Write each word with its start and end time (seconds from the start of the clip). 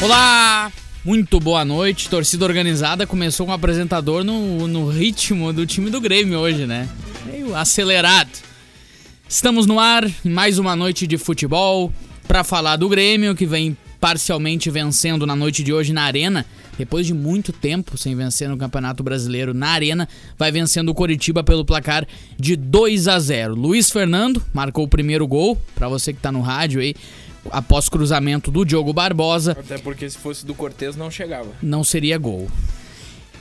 Olá! 0.00 0.70
Muito 1.04 1.40
boa 1.40 1.64
noite. 1.64 2.08
Torcida 2.08 2.44
organizada 2.44 3.04
começou 3.04 3.46
com 3.46 3.50
o 3.50 3.54
apresentador 3.54 4.22
no, 4.22 4.68
no 4.68 4.88
ritmo 4.88 5.52
do 5.52 5.66
time 5.66 5.90
do 5.90 6.00
Grêmio 6.00 6.38
hoje, 6.38 6.66
né? 6.66 6.88
Meio 7.26 7.52
acelerado. 7.56 8.30
Estamos 9.28 9.66
no 9.66 9.80
ar 9.80 10.08
mais 10.24 10.56
uma 10.56 10.76
noite 10.76 11.04
de 11.04 11.18
futebol 11.18 11.92
para 12.28 12.44
falar 12.44 12.76
do 12.76 12.88
Grêmio 12.88 13.34
que 13.34 13.44
vem 13.44 13.76
parcialmente 14.00 14.70
vencendo 14.70 15.26
na 15.26 15.34
noite 15.34 15.64
de 15.64 15.72
hoje 15.72 15.92
na 15.92 16.02
Arena. 16.02 16.46
Depois 16.78 17.04
de 17.04 17.12
muito 17.12 17.52
tempo 17.52 17.98
sem 17.98 18.14
vencer 18.14 18.48
no 18.48 18.56
Campeonato 18.56 19.02
Brasileiro 19.02 19.52
na 19.52 19.70
Arena, 19.70 20.08
vai 20.38 20.52
vencendo 20.52 20.90
o 20.90 20.94
Coritiba 20.94 21.42
pelo 21.42 21.64
placar 21.64 22.06
de 22.38 22.54
2 22.54 23.08
a 23.08 23.18
0. 23.18 23.56
Luiz 23.56 23.90
Fernando 23.90 24.40
marcou 24.54 24.84
o 24.84 24.88
primeiro 24.88 25.26
gol, 25.26 25.60
para 25.74 25.88
você 25.88 26.12
que 26.12 26.20
tá 26.20 26.30
no 26.30 26.40
rádio 26.40 26.80
aí, 26.80 26.94
após 27.50 27.88
cruzamento 27.88 28.50
do 28.50 28.64
Diogo 28.64 28.92
Barbosa. 28.92 29.52
Até 29.52 29.78
porque 29.78 30.08
se 30.08 30.18
fosse 30.18 30.44
do 30.44 30.54
Cortez 30.54 30.96
não 30.96 31.10
chegava. 31.10 31.50
Não 31.62 31.82
seria 31.82 32.18
gol. 32.18 32.48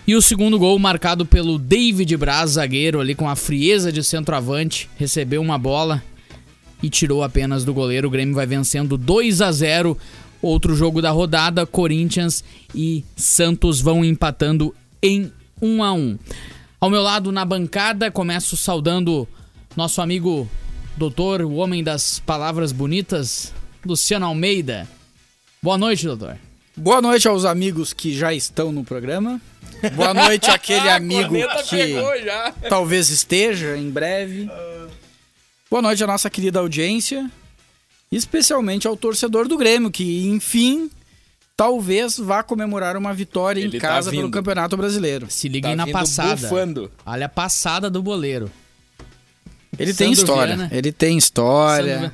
E 0.07 0.15
o 0.15 0.21
segundo 0.21 0.57
gol 0.57 0.79
marcado 0.79 1.25
pelo 1.25 1.59
David 1.59 2.15
Braz, 2.15 2.51
zagueiro 2.51 3.01
ali 3.01 3.13
com 3.13 3.27
a 3.27 3.35
frieza 3.35 3.91
de 3.91 4.03
centroavante, 4.03 4.89
recebeu 4.97 5.41
uma 5.41 5.57
bola 5.57 6.01
e 6.81 6.89
tirou 6.89 7.23
apenas 7.23 7.65
do 7.65 7.73
goleiro. 7.73 8.07
O 8.07 8.11
Grêmio 8.11 8.35
vai 8.35 8.45
vencendo 8.45 8.97
2 8.97 9.41
a 9.41 9.51
0 9.51 9.97
Outro 10.41 10.75
jogo 10.75 11.01
da 11.01 11.09
rodada, 11.09 11.65
Corinthians 11.65 12.43
e 12.73 13.03
Santos 13.15 13.81
vão 13.81 14.05
empatando 14.05 14.73
em 15.01 15.31
1 15.61 15.83
a 15.83 15.93
1. 15.93 16.19
Ao 16.79 16.89
meu 16.89 17.01
lado 17.01 17.31
na 17.31 17.43
bancada, 17.43 18.11
começo 18.11 18.55
saudando 18.55 19.27
nosso 19.75 19.99
amigo 19.99 20.47
doutor, 20.95 21.41
o 21.41 21.55
homem 21.55 21.83
das 21.83 22.19
palavras 22.19 22.71
bonitas, 22.71 23.51
Luciano 23.87 24.25
Almeida. 24.25 24.87
Boa 25.61 25.77
noite, 25.77 26.05
doutor. 26.05 26.37
Boa 26.75 27.01
noite 27.01 27.27
aos 27.27 27.45
amigos 27.45 27.93
que 27.93 28.15
já 28.15 28.33
estão 28.33 28.71
no 28.71 28.83
programa. 28.83 29.41
Boa 29.95 30.13
noite 30.13 30.49
àquele 30.51 30.89
amigo 30.91 31.33
que 31.67 32.67
talvez 32.69 33.09
esteja 33.09 33.75
em 33.77 33.89
breve. 33.89 34.49
Boa 35.69 35.81
noite 35.81 36.03
à 36.03 36.07
nossa 36.07 36.29
querida 36.29 36.59
audiência 36.59 37.29
especialmente 38.09 38.87
ao 38.87 38.95
torcedor 38.95 39.49
do 39.49 39.57
Grêmio, 39.57 39.91
que 39.91 40.27
enfim 40.29 40.89
talvez 41.57 42.17
vá 42.17 42.41
comemorar 42.41 42.95
uma 42.95 43.13
vitória 43.13 43.59
Ele 43.59 43.75
em 43.77 43.79
tá 43.81 43.87
casa 43.87 44.09
vindo. 44.11 44.19
pelo 44.21 44.31
Campeonato 44.31 44.77
Brasileiro. 44.77 45.27
Se 45.29 45.49
liga 45.49 45.67
Tá 45.67 45.71
aí 45.71 45.75
na 45.75 45.87
passada. 45.87 46.35
bufando. 46.47 46.89
Olha 47.05 47.25
a 47.25 47.29
passada 47.29 47.89
do 47.89 48.01
boleiro. 48.01 48.49
Ele 49.77 49.93
tem 49.93 50.15
Sandro 50.15 50.19
história, 50.31 50.55
Viana. 50.55 50.69
ele 50.71 50.91
tem 50.93 51.17
história. 51.17 51.95
Sandro- 51.95 52.13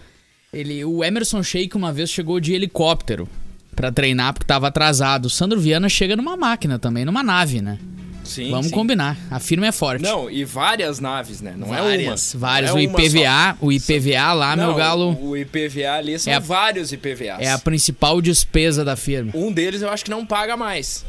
Ele, 0.53 0.85
o 0.85 1.03
Emerson 1.03 1.41
Sheik 1.41 1.75
uma 1.75 1.91
vez 1.91 2.09
chegou 2.09 2.39
de 2.39 2.53
helicóptero 2.53 3.27
pra 3.75 3.91
treinar 3.91 4.33
porque 4.33 4.45
tava 4.45 4.67
atrasado. 4.67 5.25
O 5.25 5.29
Sandro 5.29 5.59
Viana 5.59 5.89
chega 5.89 6.15
numa 6.15 6.37
máquina 6.37 6.77
também, 6.77 7.03
numa 7.05 7.23
nave, 7.23 7.61
né? 7.61 7.79
Sim, 8.23 8.51
Vamos 8.51 8.67
sim. 8.67 8.71
combinar. 8.73 9.17
A 9.29 9.39
firma 9.39 9.67
é 9.67 9.71
forte. 9.71 10.01
Não, 10.01 10.29
e 10.29 10.45
várias 10.45 10.99
naves, 10.99 11.41
né? 11.41 11.55
Não 11.57 11.67
várias, 11.67 12.33
é 12.33 12.37
uma. 12.37 12.39
várias. 12.39 12.71
Não 12.71 12.77
o 12.77 12.81
é 12.81 12.87
uma 12.87 13.01
IPVA, 13.01 13.57
o 13.59 13.71
IPVA 13.71 14.33
lá, 14.33 14.51
só. 14.51 14.55
meu 14.57 14.67
Não, 14.67 14.75
galo, 14.75 15.17
O 15.21 15.35
IPVA 15.35 15.91
ali 15.97 16.17
são 16.17 16.31
É 16.31 16.37
a- 16.37 16.39
vários 16.39 16.93
IPVAs. 16.93 17.39
é 17.41 17.51
a 17.51 17.59
principal 17.59 18.21
despesa 18.21 18.85
da 18.85 18.95
firma. 18.95 19.31
Um 19.35 19.51
deles 19.51 19.81
eu 19.81 19.89
acho 19.89 20.05
que 20.05 20.11
não 20.11 20.25
paga 20.25 20.55
mais. 20.55 21.03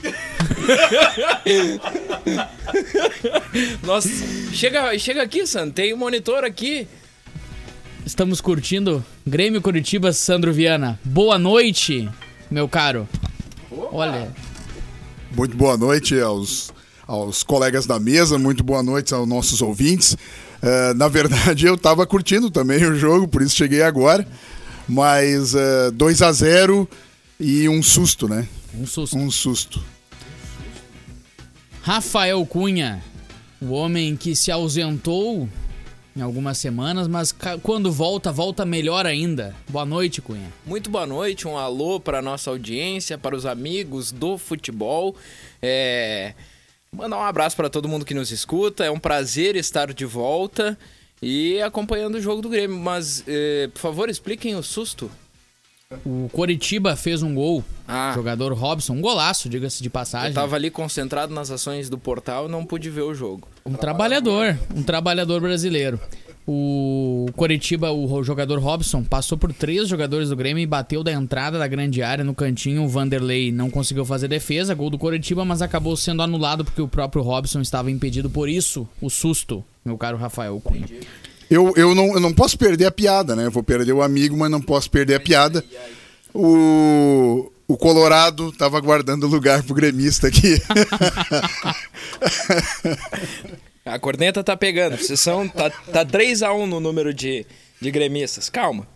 Nossa, 3.82 4.08
chega, 4.52 4.96
chega 4.98 5.22
aqui, 5.22 5.46
Sam. 5.46 5.70
Tem 5.70 5.92
um 5.92 5.96
monitor 5.96 6.44
aqui. 6.44 6.86
Estamos 8.06 8.40
curtindo 8.40 9.04
Grêmio 9.26 9.62
Curitiba 9.62 10.12
Sandro 10.12 10.52
Viana. 10.52 10.98
Boa 11.04 11.38
noite, 11.38 12.08
meu 12.50 12.68
caro. 12.68 13.08
Olha, 13.92 14.30
Muito 15.34 15.56
boa 15.56 15.76
noite 15.76 16.18
aos, 16.20 16.70
aos 17.06 17.42
colegas 17.42 17.86
da 17.86 17.98
mesa, 17.98 18.38
muito 18.38 18.62
boa 18.62 18.82
noite 18.82 19.14
aos 19.14 19.26
nossos 19.26 19.62
ouvintes. 19.62 20.16
Eh, 20.62 20.94
na 20.94 21.08
verdade, 21.08 21.66
eu 21.66 21.74
estava 21.74 22.06
curtindo 22.06 22.50
também 22.50 22.84
o 22.84 22.94
jogo, 22.94 23.26
por 23.26 23.42
isso 23.42 23.56
cheguei 23.56 23.82
agora. 23.82 24.26
Mas 24.86 25.54
eh, 25.54 25.90
2 25.92 26.22
a 26.22 26.30
0 26.32 26.88
e 27.40 27.68
um 27.68 27.82
susto, 27.82 28.28
né? 28.28 28.46
um 28.78 28.86
susto. 28.86 29.16
Um 29.16 29.30
susto. 29.30 29.82
Rafael 31.82 32.44
Cunha, 32.46 33.02
o 33.60 33.70
homem 33.72 34.14
que 34.14 34.36
se 34.36 34.50
ausentou 34.50 35.48
em 36.16 36.20
algumas 36.20 36.58
semanas, 36.58 37.08
mas 37.08 37.34
quando 37.62 37.90
volta, 37.90 38.30
volta 38.30 38.64
melhor 38.64 39.04
ainda. 39.04 39.54
Boa 39.68 39.84
noite, 39.84 40.22
Cunha. 40.22 40.52
Muito 40.64 40.88
boa 40.88 41.06
noite, 41.06 41.48
um 41.48 41.56
alô 41.56 41.98
para 41.98 42.22
nossa 42.22 42.50
audiência, 42.50 43.18
para 43.18 43.34
os 43.34 43.44
amigos 43.44 44.12
do 44.12 44.38
futebol. 44.38 45.16
É... 45.60 46.34
Mandar 46.92 47.18
um 47.18 47.22
abraço 47.22 47.56
para 47.56 47.68
todo 47.68 47.88
mundo 47.88 48.04
que 48.04 48.14
nos 48.14 48.30
escuta. 48.30 48.84
É 48.84 48.90
um 48.90 49.00
prazer 49.00 49.56
estar 49.56 49.92
de 49.92 50.04
volta 50.04 50.78
e 51.20 51.60
acompanhando 51.60 52.14
o 52.14 52.20
jogo 52.20 52.40
do 52.40 52.48
Grêmio. 52.48 52.78
Mas, 52.78 53.24
eh, 53.26 53.68
por 53.74 53.80
favor, 53.80 54.08
expliquem 54.08 54.54
o 54.54 54.62
susto. 54.62 55.10
O 56.04 56.28
Coritiba 56.32 56.96
fez 56.96 57.22
um 57.22 57.34
gol. 57.34 57.64
Ah. 57.86 58.12
Jogador 58.14 58.52
Robson, 58.54 58.94
um 58.94 59.00
golaço, 59.00 59.48
diga-se 59.48 59.82
de 59.82 59.88
Eu 59.88 59.92
passagem. 59.92 60.32
tava 60.32 60.56
ali 60.56 60.70
concentrado 60.70 61.34
nas 61.34 61.50
ações 61.50 61.90
do 61.90 61.98
portal 61.98 62.46
e 62.46 62.50
não 62.50 62.64
pude 62.64 62.88
ver 62.88 63.02
o 63.02 63.14
jogo. 63.14 63.46
Um 63.66 63.74
trabalhador, 63.74 64.58
um 64.74 64.82
trabalhador 64.82 65.40
brasileiro. 65.40 66.00
O 66.46 67.26
Coritiba, 67.36 67.90
o 67.90 68.22
jogador 68.22 68.58
Robson, 68.58 69.02
passou 69.02 69.38
por 69.38 69.50
três 69.52 69.88
jogadores 69.88 70.28
do 70.28 70.36
Grêmio 70.36 70.62
e 70.62 70.66
bateu 70.66 71.02
da 71.02 71.10
entrada 71.10 71.58
da 71.58 71.66
grande 71.66 72.02
área 72.02 72.22
no 72.22 72.34
cantinho. 72.34 72.84
O 72.84 72.88
Vanderlei 72.88 73.50
não 73.50 73.70
conseguiu 73.70 74.04
fazer 74.04 74.28
defesa, 74.28 74.74
gol 74.74 74.90
do 74.90 74.98
Coritiba, 74.98 75.42
mas 75.44 75.62
acabou 75.62 75.96
sendo 75.96 76.22
anulado 76.22 76.62
porque 76.64 76.82
o 76.82 76.88
próprio 76.88 77.22
Robson 77.22 77.62
estava 77.62 77.90
impedido. 77.90 78.28
Por 78.28 78.48
isso, 78.50 78.86
o 79.00 79.08
susto, 79.08 79.64
meu 79.82 79.96
caro 79.96 80.18
Rafael 80.18 80.60
Cunha. 80.62 80.86
Eu, 81.54 81.72
eu, 81.76 81.94
não, 81.94 82.14
eu 82.14 82.20
não 82.20 82.32
posso 82.32 82.58
perder 82.58 82.86
a 82.86 82.90
piada, 82.90 83.36
né? 83.36 83.46
Eu 83.46 83.50
vou 83.50 83.62
perder 83.62 83.92
o 83.92 84.02
amigo, 84.02 84.36
mas 84.36 84.50
não 84.50 84.60
posso 84.60 84.90
perder 84.90 85.14
a 85.14 85.20
piada. 85.20 85.64
O, 86.34 87.48
o 87.68 87.76
Colorado 87.76 88.48
estava 88.48 88.80
guardando 88.80 89.28
lugar 89.28 89.62
pro 89.62 89.72
gremista 89.72 90.26
aqui. 90.26 90.60
A 93.86 93.98
corneta 93.98 94.42
tá 94.42 94.56
pegando. 94.56 94.96
Vocês 94.96 95.20
são. 95.20 95.46
Tá, 95.46 95.68
tá 95.68 96.06
3x1 96.06 96.64
no 96.66 96.80
número 96.80 97.12
de, 97.12 97.46
de 97.78 97.90
gremistas. 97.90 98.48
Calma. 98.48 98.88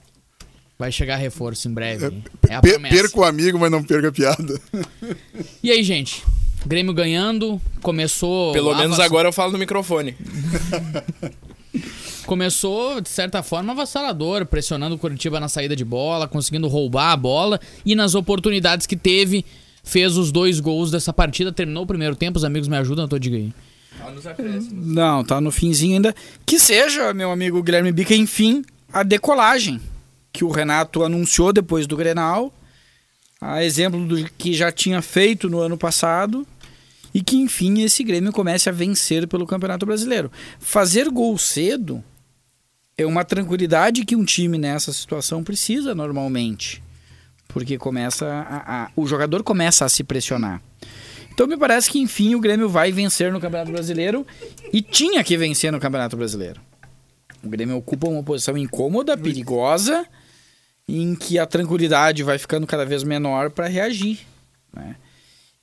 Vai 0.78 0.90
chegar 0.90 1.16
reforço 1.16 1.68
em 1.68 1.74
breve. 1.74 2.22
É 2.48 2.54
a 2.54 2.62
promessa. 2.62 2.96
perco 2.96 3.20
o 3.20 3.24
amigo, 3.24 3.58
mas 3.58 3.70
não 3.70 3.84
perco 3.84 4.08
a 4.08 4.12
piada. 4.12 4.60
E 5.62 5.70
aí, 5.70 5.82
gente? 5.82 6.24
Grêmio 6.64 6.94
ganhando, 6.94 7.60
começou. 7.82 8.52
Pelo 8.52 8.74
menos 8.74 8.98
agora 8.98 9.28
eu 9.28 9.32
falo 9.32 9.52
no 9.52 9.58
microfone. 9.58 10.16
Começou, 12.28 13.00
de 13.00 13.08
certa 13.08 13.42
forma, 13.42 13.72
avassalador, 13.72 14.44
pressionando 14.44 14.96
o 14.96 14.98
Curitiba 14.98 15.40
na 15.40 15.48
saída 15.48 15.74
de 15.74 15.82
bola, 15.82 16.28
conseguindo 16.28 16.68
roubar 16.68 17.12
a 17.12 17.16
bola 17.16 17.58
e 17.86 17.94
nas 17.94 18.14
oportunidades 18.14 18.86
que 18.86 18.98
teve, 18.98 19.46
fez 19.82 20.14
os 20.14 20.30
dois 20.30 20.60
gols 20.60 20.90
dessa 20.90 21.10
partida. 21.10 21.50
Terminou 21.50 21.84
o 21.84 21.86
primeiro 21.86 22.14
tempo, 22.14 22.36
os 22.36 22.44
amigos 22.44 22.68
me 22.68 22.76
ajudam, 22.76 23.06
eu 23.06 23.08
tô 23.08 23.18
diga 23.18 23.38
aí. 23.38 23.50
Não, 24.70 25.24
tá 25.24 25.40
no 25.40 25.50
finzinho 25.50 25.94
ainda. 25.94 26.14
Que 26.44 26.58
seja, 26.58 27.14
meu 27.14 27.30
amigo 27.30 27.62
Guilherme 27.62 27.92
Bica, 27.92 28.14
enfim, 28.14 28.62
a 28.92 29.02
decolagem 29.02 29.80
que 30.30 30.44
o 30.44 30.50
Renato 30.50 31.02
anunciou 31.02 31.50
depois 31.50 31.86
do 31.86 31.96
Grenal, 31.96 32.52
a 33.40 33.64
exemplo 33.64 34.04
do 34.06 34.22
que 34.32 34.52
já 34.52 34.70
tinha 34.70 35.00
feito 35.00 35.48
no 35.48 35.60
ano 35.60 35.78
passado, 35.78 36.46
e 37.14 37.22
que 37.22 37.38
enfim 37.38 37.80
esse 37.80 38.04
Grêmio 38.04 38.32
comece 38.32 38.68
a 38.68 38.72
vencer 38.72 39.26
pelo 39.26 39.46
Campeonato 39.46 39.86
Brasileiro. 39.86 40.30
Fazer 40.60 41.08
gol 41.08 41.38
cedo 41.38 42.04
é 42.98 43.06
uma 43.06 43.24
tranquilidade 43.24 44.04
que 44.04 44.14
um 44.16 44.24
time 44.24 44.58
nessa 44.58 44.92
situação 44.92 45.42
precisa 45.44 45.94
normalmente, 45.94 46.82
porque 47.46 47.78
começa 47.78 48.26
a- 48.26 48.84
a- 48.84 48.90
o 48.96 49.06
jogador 49.06 49.42
começa 49.42 49.84
a 49.84 49.88
se 49.88 50.02
pressionar. 50.04 50.60
Então 51.32 51.46
me 51.46 51.56
parece 51.56 51.88
que 51.90 52.00
enfim 52.00 52.34
o 52.34 52.40
Grêmio 52.40 52.68
vai 52.68 52.90
vencer 52.90 53.32
no 53.32 53.40
Campeonato 53.40 53.70
Brasileiro 53.70 54.26
e 54.72 54.82
tinha 54.82 55.22
que 55.22 55.36
vencer 55.36 55.70
no 55.70 55.78
Campeonato 55.78 56.16
Brasileiro. 56.16 56.60
O 57.42 57.48
Grêmio 57.48 57.76
ocupa 57.76 58.08
uma 58.08 58.22
posição 58.24 58.58
incômoda, 58.58 59.16
perigosa, 59.16 60.04
em 60.88 61.14
que 61.14 61.38
a 61.38 61.46
tranquilidade 61.46 62.24
vai 62.24 62.36
ficando 62.38 62.66
cada 62.66 62.84
vez 62.84 63.04
menor 63.04 63.50
para 63.50 63.68
reagir. 63.68 64.18
né? 64.72 64.96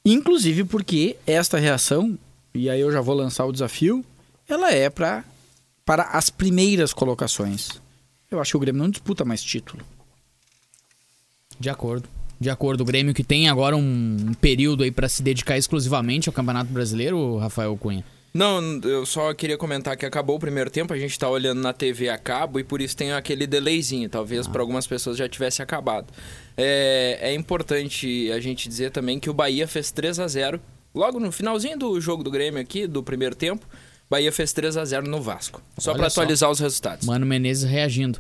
Inclusive 0.06 0.64
porque 0.64 1.18
esta 1.28 1.58
reação, 1.58 2.18
e 2.54 2.70
aí 2.70 2.80
eu 2.80 2.92
já 2.92 3.02
vou 3.02 3.14
lançar 3.16 3.46
o 3.46 3.52
desafio, 3.52 4.04
ela 4.48 4.72
é 4.72 4.90
pra, 4.90 5.24
para 5.86 6.04
as 6.04 6.30
primeiras 6.30 6.92
colocações. 6.92 7.80
Eu 8.30 8.42
acho 8.42 8.52
que 8.52 8.58
o 8.58 8.60
Grêmio 8.60 8.82
não 8.82 8.90
disputa 8.90 9.24
mais 9.24 9.44
título. 9.44 9.84
De 11.60 11.70
acordo. 11.70 12.10
De 12.40 12.50
acordo, 12.50 12.82
o 12.82 12.86
Grêmio 12.86 13.14
que 13.14 13.24
tem 13.24 13.48
agora 13.48 13.78
um 13.78 14.34
período 14.42 14.84
aí 14.84 14.92
pra 14.92 15.08
se 15.08 15.24
dedicar 15.24 15.58
exclusivamente 15.58 16.28
ao 16.28 16.34
Campeonato 16.34 16.72
Brasileiro, 16.72 17.38
Rafael 17.38 17.78
Cunha. 17.78 18.04
Não, 18.34 18.82
eu 18.84 19.06
só 19.06 19.34
queria 19.34 19.58
comentar 19.58 19.96
que 19.96 20.06
acabou 20.06 20.36
o 20.36 20.40
primeiro 20.40 20.70
tempo, 20.70 20.92
a 20.92 21.00
gente 21.00 21.18
tá 21.18 21.30
olhando 21.30 21.62
na 21.62 21.72
TV 21.72 22.10
a 22.10 22.18
cabo 22.18 22.60
e 22.60 22.66
por 22.66 22.82
isso 22.82 22.98
tem 22.98 23.14
aquele 23.14 23.48
delayzinho. 23.48 24.10
Talvez 24.10 24.46
para 24.46 24.62
algumas 24.62 24.86
pessoas 24.86 25.16
já 25.16 25.30
tivesse 25.30 25.62
acabado. 25.62 26.08
É, 26.58 27.18
é 27.22 27.34
importante 27.34 28.30
a 28.34 28.40
gente 28.42 28.68
dizer 28.68 28.92
também 28.92 29.22
que 29.22 29.30
o 29.30 29.34
Bahia 29.34 29.66
fez 29.66 29.90
3 29.90 30.20
a 30.20 30.28
0 30.28 30.60
logo 30.94 31.18
no 31.18 31.32
finalzinho 31.32 31.80
do 31.80 32.02
jogo 32.02 32.24
do 32.24 32.32
Grêmio 32.32 32.60
aqui, 32.60 32.86
do 32.86 33.02
primeiro 33.02 33.36
tempo. 33.36 33.66
Bahia 34.10 34.32
fez 34.32 34.54
3 34.54 34.78
a 34.78 34.86
0 34.86 35.08
no 35.10 35.22
Vasco. 35.22 35.62
Só 35.78 35.94
para 35.94 36.08
atualizar 36.08 36.50
os 36.52 36.60
resultados. 36.60 37.06
Mano 37.08 37.26
Menezes 37.26 37.70
reagindo. 37.70 38.20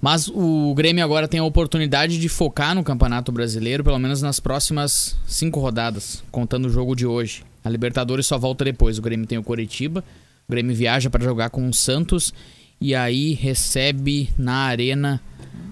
Mas 0.00 0.28
o 0.28 0.74
Grêmio 0.74 1.02
agora 1.02 1.26
tem 1.26 1.40
a 1.40 1.44
oportunidade 1.44 2.18
de 2.18 2.28
focar 2.28 2.74
no 2.74 2.84
Campeonato 2.84 3.32
Brasileiro, 3.32 3.82
pelo 3.82 3.98
menos 3.98 4.20
nas 4.20 4.38
próximas 4.38 5.16
cinco 5.26 5.58
rodadas, 5.58 6.22
contando 6.30 6.66
o 6.66 6.70
jogo 6.70 6.94
de 6.94 7.06
hoje. 7.06 7.42
A 7.64 7.70
Libertadores 7.70 8.26
só 8.26 8.38
volta 8.38 8.64
depois. 8.64 8.98
O 8.98 9.02
Grêmio 9.02 9.26
tem 9.26 9.38
o 9.38 9.42
Coritiba, 9.42 10.04
o 10.46 10.52
Grêmio 10.52 10.76
viaja 10.76 11.08
para 11.08 11.24
jogar 11.24 11.48
com 11.50 11.66
o 11.68 11.72
Santos 11.72 12.32
e 12.80 12.94
aí 12.94 13.32
recebe 13.32 14.28
na 14.36 14.54
arena 14.66 15.20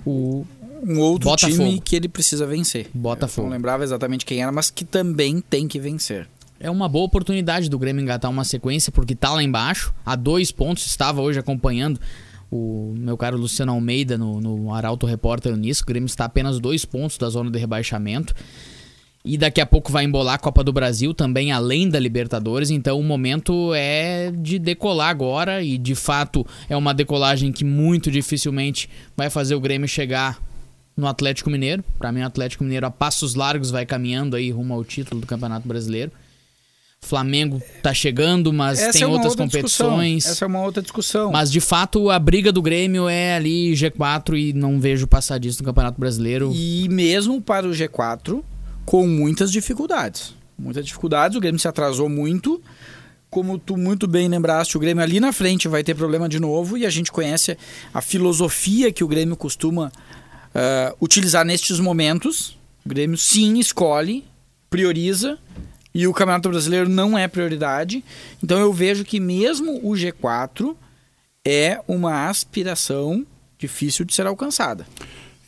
o 0.07 0.45
Um 0.83 0.99
outro 1.01 1.29
Botafogo. 1.29 1.53
time 1.63 1.81
que 1.81 1.95
ele 1.95 2.09
precisa 2.09 2.47
vencer. 2.47 2.89
Botafogo. 2.95 3.47
Eu 3.47 3.51
não 3.51 3.57
lembrava 3.57 3.85
exatamente 3.85 4.25
quem 4.25 4.43
era, 4.43 4.51
mas 4.51 4.71
que 4.71 4.85
também 4.87 5.41
tem 5.41 5.69
que 5.69 5.79
vencer. 5.79 6.27
É 6.65 6.71
uma 6.71 6.89
boa 6.89 7.05
oportunidade 7.05 7.69
do 7.69 7.79
Grêmio 7.79 8.01
engatar 8.01 8.31
uma 8.31 8.43
sequência, 8.43 8.91
porque 8.91 9.15
tá 9.15 9.35
lá 9.35 9.43
embaixo, 9.43 9.93
a 10.03 10.17
dois 10.17 10.51
pontos, 10.51 10.87
estava 10.87 11.21
hoje 11.21 11.39
acompanhando 11.39 12.01
o 12.51 12.95
meu 12.97 13.19
caro 13.19 13.37
Luciano 13.37 13.73
Almeida 13.73 14.17
no, 14.17 14.41
no 14.41 14.73
Arauto 14.73 15.05
Repórter 15.05 15.55
nisso. 15.59 15.83
O 15.83 15.87
Grêmio 15.87 16.07
está 16.07 16.25
apenas 16.25 16.59
dois 16.59 16.87
pontos 16.87 17.19
da 17.19 17.29
zona 17.29 17.51
de 17.51 17.59
rebaixamento. 17.59 18.35
E 19.23 19.37
daqui 19.37 19.61
a 19.61 19.67
pouco 19.67 19.93
vai 19.93 20.05
embolar 20.07 20.37
a 20.37 20.39
Copa 20.39 20.65
do 20.65 20.73
Brasil 20.73 21.13
também, 21.13 21.53
além 21.53 21.87
da 21.87 21.99
Libertadores. 21.99 22.71
Então 22.71 22.99
o 22.99 23.05
momento 23.05 23.75
é 23.75 24.33
de 24.35 24.59
decolar 24.59 25.11
agora. 25.11 25.63
E 25.63 25.77
de 25.77 25.95
fato 25.95 26.47
é 26.67 26.75
uma 26.75 26.95
decolagem 26.95 27.53
que 27.53 27.63
muito 27.63 28.11
dificilmente 28.11 28.89
vai 29.15 29.29
fazer 29.29 29.55
o 29.55 29.61
Grêmio 29.61 29.87
chegar 29.87 30.41
no 30.97 31.07
Atlético 31.07 31.51
Mineiro. 31.51 31.85
Para 31.99 32.11
mim, 32.11 32.23
o 32.23 32.27
Atlético 32.27 32.65
Mineiro 32.65 32.87
a 32.87 32.91
passos 32.91 33.35
largos 33.35 33.71
vai 33.71 33.85
caminhando 33.85 34.35
aí 34.35 34.51
rumo 34.51 34.73
ao 34.73 34.83
título 34.83 35.21
do 35.21 35.27
Campeonato 35.27 35.69
Brasileiro. 35.69 36.11
Flamengo 37.05 37.63
tá 37.83 37.93
chegando, 37.93 38.53
mas 38.53 38.79
tem 38.93 39.03
é 39.03 39.07
outras 39.07 39.33
outra 39.33 39.47
discussão. 39.47 39.91
competições. 39.91 40.27
Essa 40.27 40.45
é 40.45 40.49
uma 40.49 40.63
outra 40.63 40.83
discussão. 40.83 41.31
Mas 41.31 41.53
de 41.53 41.61
fato 41.61 42.11
a 42.11 42.19
briga 42.19 42.51
do 42.51 42.63
Grêmio 42.63 43.09
é 43.09 43.37
ali 43.37 43.73
G4 43.73 44.39
e 44.39 44.53
não 44.53 44.81
vejo 44.81 45.07
passar 45.07 45.39
disso 45.39 45.63
no 45.63 45.67
Campeonato 45.67 46.01
Brasileiro. 46.01 46.51
E 46.55 46.89
mesmo 46.89 47.41
para 47.41 47.67
o 47.69 47.71
G4, 47.71 48.43
com 48.85 49.07
muitas 49.07 49.53
dificuldades. 49.53 50.35
Muitas 50.59 50.85
dificuldades, 50.85 51.37
o 51.37 51.41
Grêmio 51.41 51.59
se 51.59 51.69
atrasou 51.69 52.09
muito. 52.09 52.63
Como 53.29 53.59
tu 53.59 53.77
muito 53.77 54.07
bem 54.07 54.29
lembraste, 54.29 54.77
o 54.77 54.81
Grêmio 54.81 55.03
ali 55.03 55.21
na 55.21 55.33
frente 55.33 55.69
vai 55.69 55.83
ter 55.83 55.95
problema 55.95 56.29
de 56.29 56.41
novo 56.41 56.79
e 56.79 56.87
a 56.87 56.91
gente 56.91 57.13
conhece 57.13 57.59
a 57.93 58.01
filosofia 58.01 58.93
que 58.93 59.05
o 59.05 59.09
Grêmio 59.09 59.37
costuma 59.37 59.93
ah, 60.55 60.95
utilizar 61.01 61.45
nestes 61.45 61.81
momentos. 61.81 62.57
O 62.87 62.89
Grêmio 62.89 63.19
sim 63.19 63.59
escolhe, 63.59 64.25
prioriza 64.71 65.39
e 65.95 66.09
o 66.09 66.13
Campeonato 66.13 66.49
Brasileiro 66.49 66.89
não 66.89 67.17
é 67.17 67.29
prioridade. 67.29 68.05
Então 68.43 68.59
eu 68.59 68.73
vejo 68.73 69.05
que 69.05 69.21
mesmo 69.21 69.79
o 69.83 69.93
G4 69.93 70.75
é 71.45 71.81
uma 71.87 72.29
aspiração 72.29 73.25
difícil 73.59 74.05
de 74.05 74.15
ser 74.15 74.27
alcançada. 74.27 74.87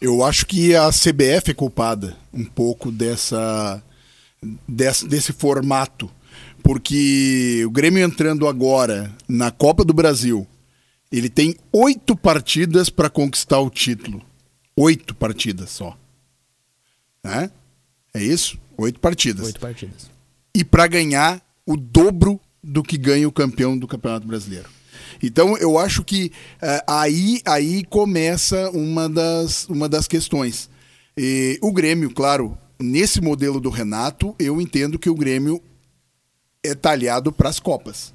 Eu 0.01 0.23
acho 0.25 0.47
que 0.47 0.75
a 0.77 0.91
CBF 0.91 1.51
é 1.51 1.55
culpada 1.55 2.17
um 2.33 2.45
pouco 2.45 2.93
dessa, 2.93 3.83
desse, 4.69 5.07
desse 5.09 5.33
formato. 5.33 6.11
Porque 6.63 7.65
o 7.67 7.71
Grêmio 7.71 8.05
entrando 8.05 8.47
agora 8.47 9.13
na 9.29 9.51
Copa 9.51 9.85
do 9.85 9.95
Brasil, 9.95 10.47
ele 11.11 11.29
tem 11.29 11.57
oito 11.73 12.17
partidas 12.17 12.91
para 12.91 13.09
conquistar 13.09 13.61
o 13.61 13.71
título. 13.71 14.23
Oito 14.77 15.15
partidas 15.15 15.71
só. 15.71 15.97
Né? 17.25 17.51
É 18.13 18.23
isso? 18.23 18.59
Oito 18.77 19.01
partidas. 19.01 19.47
Oito 19.47 19.61
partidas. 19.61 20.16
E 20.57 20.65
para 20.65 20.87
ganhar 20.87 21.43
o 21.67 21.77
dobro 21.77 22.41
do 22.65 22.83
que 22.83 22.97
ganha 22.97 23.29
o 23.29 23.33
campeão 23.33 23.77
do 23.77 23.87
Campeonato 23.87 24.27
Brasileiro. 24.27 24.71
Então 25.23 25.55
eu 25.59 25.79
acho 25.79 26.03
que 26.03 26.33
eh, 26.63 26.83
aí, 26.87 27.43
aí 27.45 27.85
começa 27.85 28.71
uma 28.71 29.07
das, 29.07 29.69
uma 29.69 29.87
das 29.87 30.09
questões. 30.09 30.71
E 31.15 31.59
o 31.61 31.71
Grêmio, 31.71 32.11
claro, 32.11 32.57
nesse 32.81 33.21
modelo 33.21 33.61
do 33.61 33.69
Renato, 33.69 34.35
eu 34.39 34.59
entendo 34.59 34.99
que 34.99 35.11
o 35.11 35.15
Grêmio 35.15 35.63
é 36.65 36.75
talhado 36.75 37.31
para 37.31 37.51
as 37.51 37.61
Copas. 37.61 38.15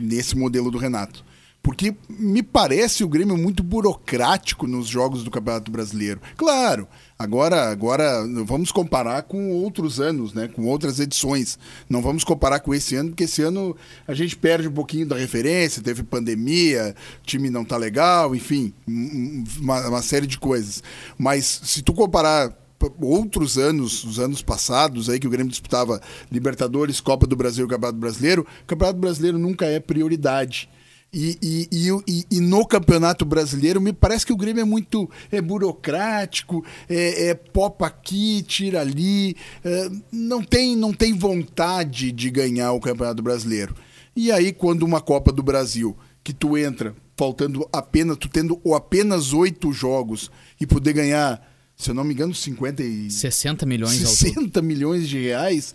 Nesse 0.00 0.34
modelo 0.34 0.70
do 0.70 0.78
Renato. 0.78 1.22
Porque 1.62 1.94
me 2.08 2.42
parece 2.42 3.04
o 3.04 3.08
Grêmio 3.08 3.36
muito 3.36 3.62
burocrático 3.62 4.66
nos 4.66 4.86
jogos 4.86 5.22
do 5.22 5.30
Campeonato 5.30 5.70
Brasileiro. 5.70 6.22
Claro, 6.38 6.88
agora, 7.24 7.68
agora 7.70 8.24
vamos 8.44 8.70
comparar 8.70 9.22
com 9.22 9.50
outros 9.50 9.98
anos, 9.98 10.32
né? 10.32 10.46
com 10.46 10.64
outras 10.66 11.00
edições. 11.00 11.58
Não 11.90 12.00
vamos 12.00 12.22
comparar 12.22 12.60
com 12.60 12.72
esse 12.72 12.94
ano, 12.94 13.08
porque 13.10 13.24
esse 13.24 13.42
ano 13.42 13.76
a 14.06 14.14
gente 14.14 14.36
perde 14.36 14.68
um 14.68 14.72
pouquinho 14.72 15.06
da 15.06 15.16
referência, 15.16 15.82
teve 15.82 16.02
pandemia, 16.04 16.94
time 17.24 17.50
não 17.50 17.64
tá 17.64 17.76
legal, 17.76 18.34
enfim, 18.36 18.72
um- 18.86 19.42
uma, 19.60 19.88
uma 19.88 20.02
série 20.02 20.26
de 20.26 20.38
coisas. 20.38 20.82
Mas 21.18 21.44
se 21.64 21.82
tu 21.82 21.92
comparar 21.92 22.56
outros 23.00 23.56
anos, 23.56 24.04
os 24.04 24.18
anos 24.18 24.42
passados 24.42 25.08
aí 25.08 25.18
que 25.18 25.26
o 25.26 25.30
Grêmio 25.30 25.50
disputava 25.50 26.00
Libertadores, 26.30 27.00
Copa 27.00 27.26
do 27.26 27.34
Brasil 27.34 27.66
Campeonato 27.66 27.98
Brasileiro, 27.98 28.46
Campeonato 28.66 28.98
Brasileiro 29.00 29.38
nunca 29.38 29.64
é 29.66 29.80
prioridade. 29.80 30.68
E, 31.14 31.38
e, 31.40 31.68
e, 32.08 32.26
e- 32.28 32.40
no 32.40 32.66
Campeonato 32.66 33.24
Brasileiro, 33.24 33.80
me 33.80 33.92
parece 33.92 34.26
que 34.26 34.32
o 34.32 34.36
Grêmio 34.36 34.62
é 34.62 34.64
muito 34.64 35.08
é 35.30 35.40
burocrático, 35.40 36.64
é, 36.88 37.28
é 37.28 37.34
popa 37.34 37.86
aqui, 37.86 38.42
tira 38.42 38.80
ali, 38.80 39.36
é, 39.64 39.90
não, 40.10 40.42
tem, 40.42 40.74
não 40.74 40.92
tem 40.92 41.12
vontade 41.16 42.10
de 42.10 42.30
ganhar 42.30 42.72
o 42.72 42.80
Campeonato 42.80 43.22
Brasileiro. 43.22 43.76
E 44.16 44.32
aí, 44.32 44.52
quando 44.52 44.82
uma 44.82 45.00
Copa 45.00 45.30
do 45.30 45.42
Brasil, 45.42 45.96
que 46.24 46.32
tu 46.32 46.58
entra 46.58 46.94
faltando 47.16 47.68
apenas, 47.72 48.16
tu 48.16 48.28
tendo 48.28 48.60
ou 48.64 48.74
apenas 48.74 49.32
oito 49.32 49.72
jogos 49.72 50.30
e 50.60 50.66
poder 50.66 50.92
ganhar, 50.94 51.40
se 51.76 51.90
eu 51.90 51.94
não 51.94 52.02
me 52.02 52.12
engano, 52.12 52.34
50 52.34 52.82
e 52.82 53.08
60 53.10 53.64
milhões 53.66 54.00
ao 54.04 54.10
todo. 54.10 54.16
60 54.16 54.62
milhões 54.62 55.08
de 55.08 55.20
reais, 55.22 55.74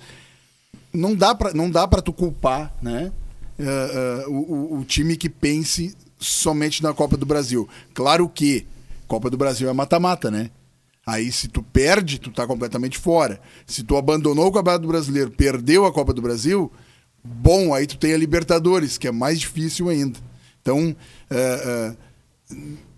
não 0.94 1.15
dá 1.15 1.33
pra, 1.33 1.53
não 1.53 1.69
dá 1.69 1.88
para 1.88 2.01
tu 2.01 2.12
culpar, 2.12 2.75
né? 2.81 3.12
Eh, 3.59 4.25
o, 4.27 4.79
o- 4.79 4.85
time 4.85 5.15
que 5.17 5.29
pense 5.29 5.95
somente 6.19 6.81
na 6.81 6.94
Copa 6.94 7.15
do 7.17 7.25
Brasil. 7.25 7.67
Claro 7.94 8.27
que 8.29 8.65
Copa 9.07 9.29
do 9.29 9.38
Brasil 9.38 9.69
é 9.69 9.73
mata-mata, 9.73 10.29
né? 10.31 10.50
Aí 11.06 11.31
se 11.31 11.47
tu 11.47 11.63
perde, 11.63 12.19
tu 12.19 12.30
tá 12.31 12.45
completamente 12.45 12.97
fora. 12.97 13.42
Se 13.66 13.83
tu 13.83 13.97
abandonou 13.97 14.47
o 14.47 14.51
Campeonato 14.51 14.87
Brasileiro, 14.87 15.31
perdeu 15.31 15.85
a 15.85 15.92
Copa 15.92 16.13
do 16.13 16.21
Brasil, 16.21 16.71
bom, 17.23 17.73
aí 17.73 17.87
tu 17.87 17.97
tem 17.97 18.13
a 18.13 18.18
Libertadores, 18.18 18.97
que 18.97 19.07
é 19.07 19.11
mais 19.11 19.39
difícil 19.39 19.89
ainda. 19.89 20.19
Então, 20.61 20.95
eh, 21.31 21.95
eh, 22.51 22.56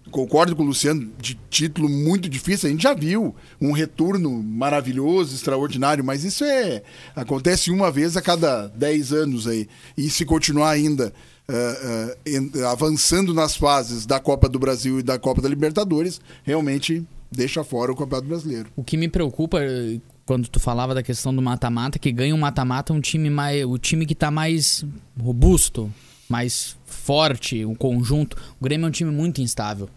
concordo 0.09 0.55
com 0.55 0.63
o 0.63 0.65
Luciano, 0.65 1.11
de 1.19 1.37
título 1.49 1.87
muito 1.87 2.27
difícil, 2.27 2.67
a 2.67 2.71
gente 2.71 2.83
já 2.83 2.93
viu 2.93 3.35
um 3.61 3.71
retorno 3.71 4.41
maravilhoso, 4.41 5.35
extraordinário, 5.35 6.03
mas 6.03 6.23
isso 6.23 6.43
é 6.43 6.81
acontece 7.15 7.69
uma 7.71 7.91
vez 7.91 8.17
a 8.17 8.21
cada 8.21 8.67
10 8.67 9.13
anos 9.13 9.47
aí. 9.47 9.67
E 9.97 10.09
se 10.09 10.25
continuar 10.25 10.71
ainda 10.71 11.13
eh, 11.47 12.17
en- 12.25 12.51
avançando 12.65 13.33
nas 13.33 13.55
fases 13.55 14.05
da 14.05 14.19
Copa 14.19 14.49
do 14.49 14.57
Brasil 14.59 14.99
e 14.99 15.03
da 15.03 15.19
Copa 15.19 15.41
da 15.41 15.49
Libertadores, 15.49 16.19
realmente 16.43 17.05
deixa 17.31 17.63
fora 17.63 17.91
o 17.91 17.95
Campeonato 17.95 18.27
Brasileiro. 18.27 18.69
O 18.75 18.83
que 18.83 18.97
me 18.97 19.07
preocupa 19.07 19.59
eh, 19.61 19.99
quando 20.25 20.47
tu 20.47 20.59
falava 20.59 20.93
da 20.95 21.03
questão 21.03 21.33
do 21.35 21.41
mata-mata, 21.41 21.99
que 21.99 22.11
ganha 22.11 22.33
um 22.33 22.37
mata-mata 22.39 22.93
um 22.93 23.01
time 23.01 23.29
mais, 23.29 23.65
o 23.65 23.77
time 23.77 24.05
que 24.05 24.15
tá 24.15 24.31
mais 24.31 24.85
robusto, 25.19 25.91
mais 26.31 26.77
forte, 26.85 27.65
o 27.65 27.75
conjunto. 27.75 28.37
O 28.59 28.63
Grêmio 28.63 28.85
é 28.85 28.87
um 28.87 28.91
time 28.91 29.11
muito 29.11 29.41
instável. 29.41 29.89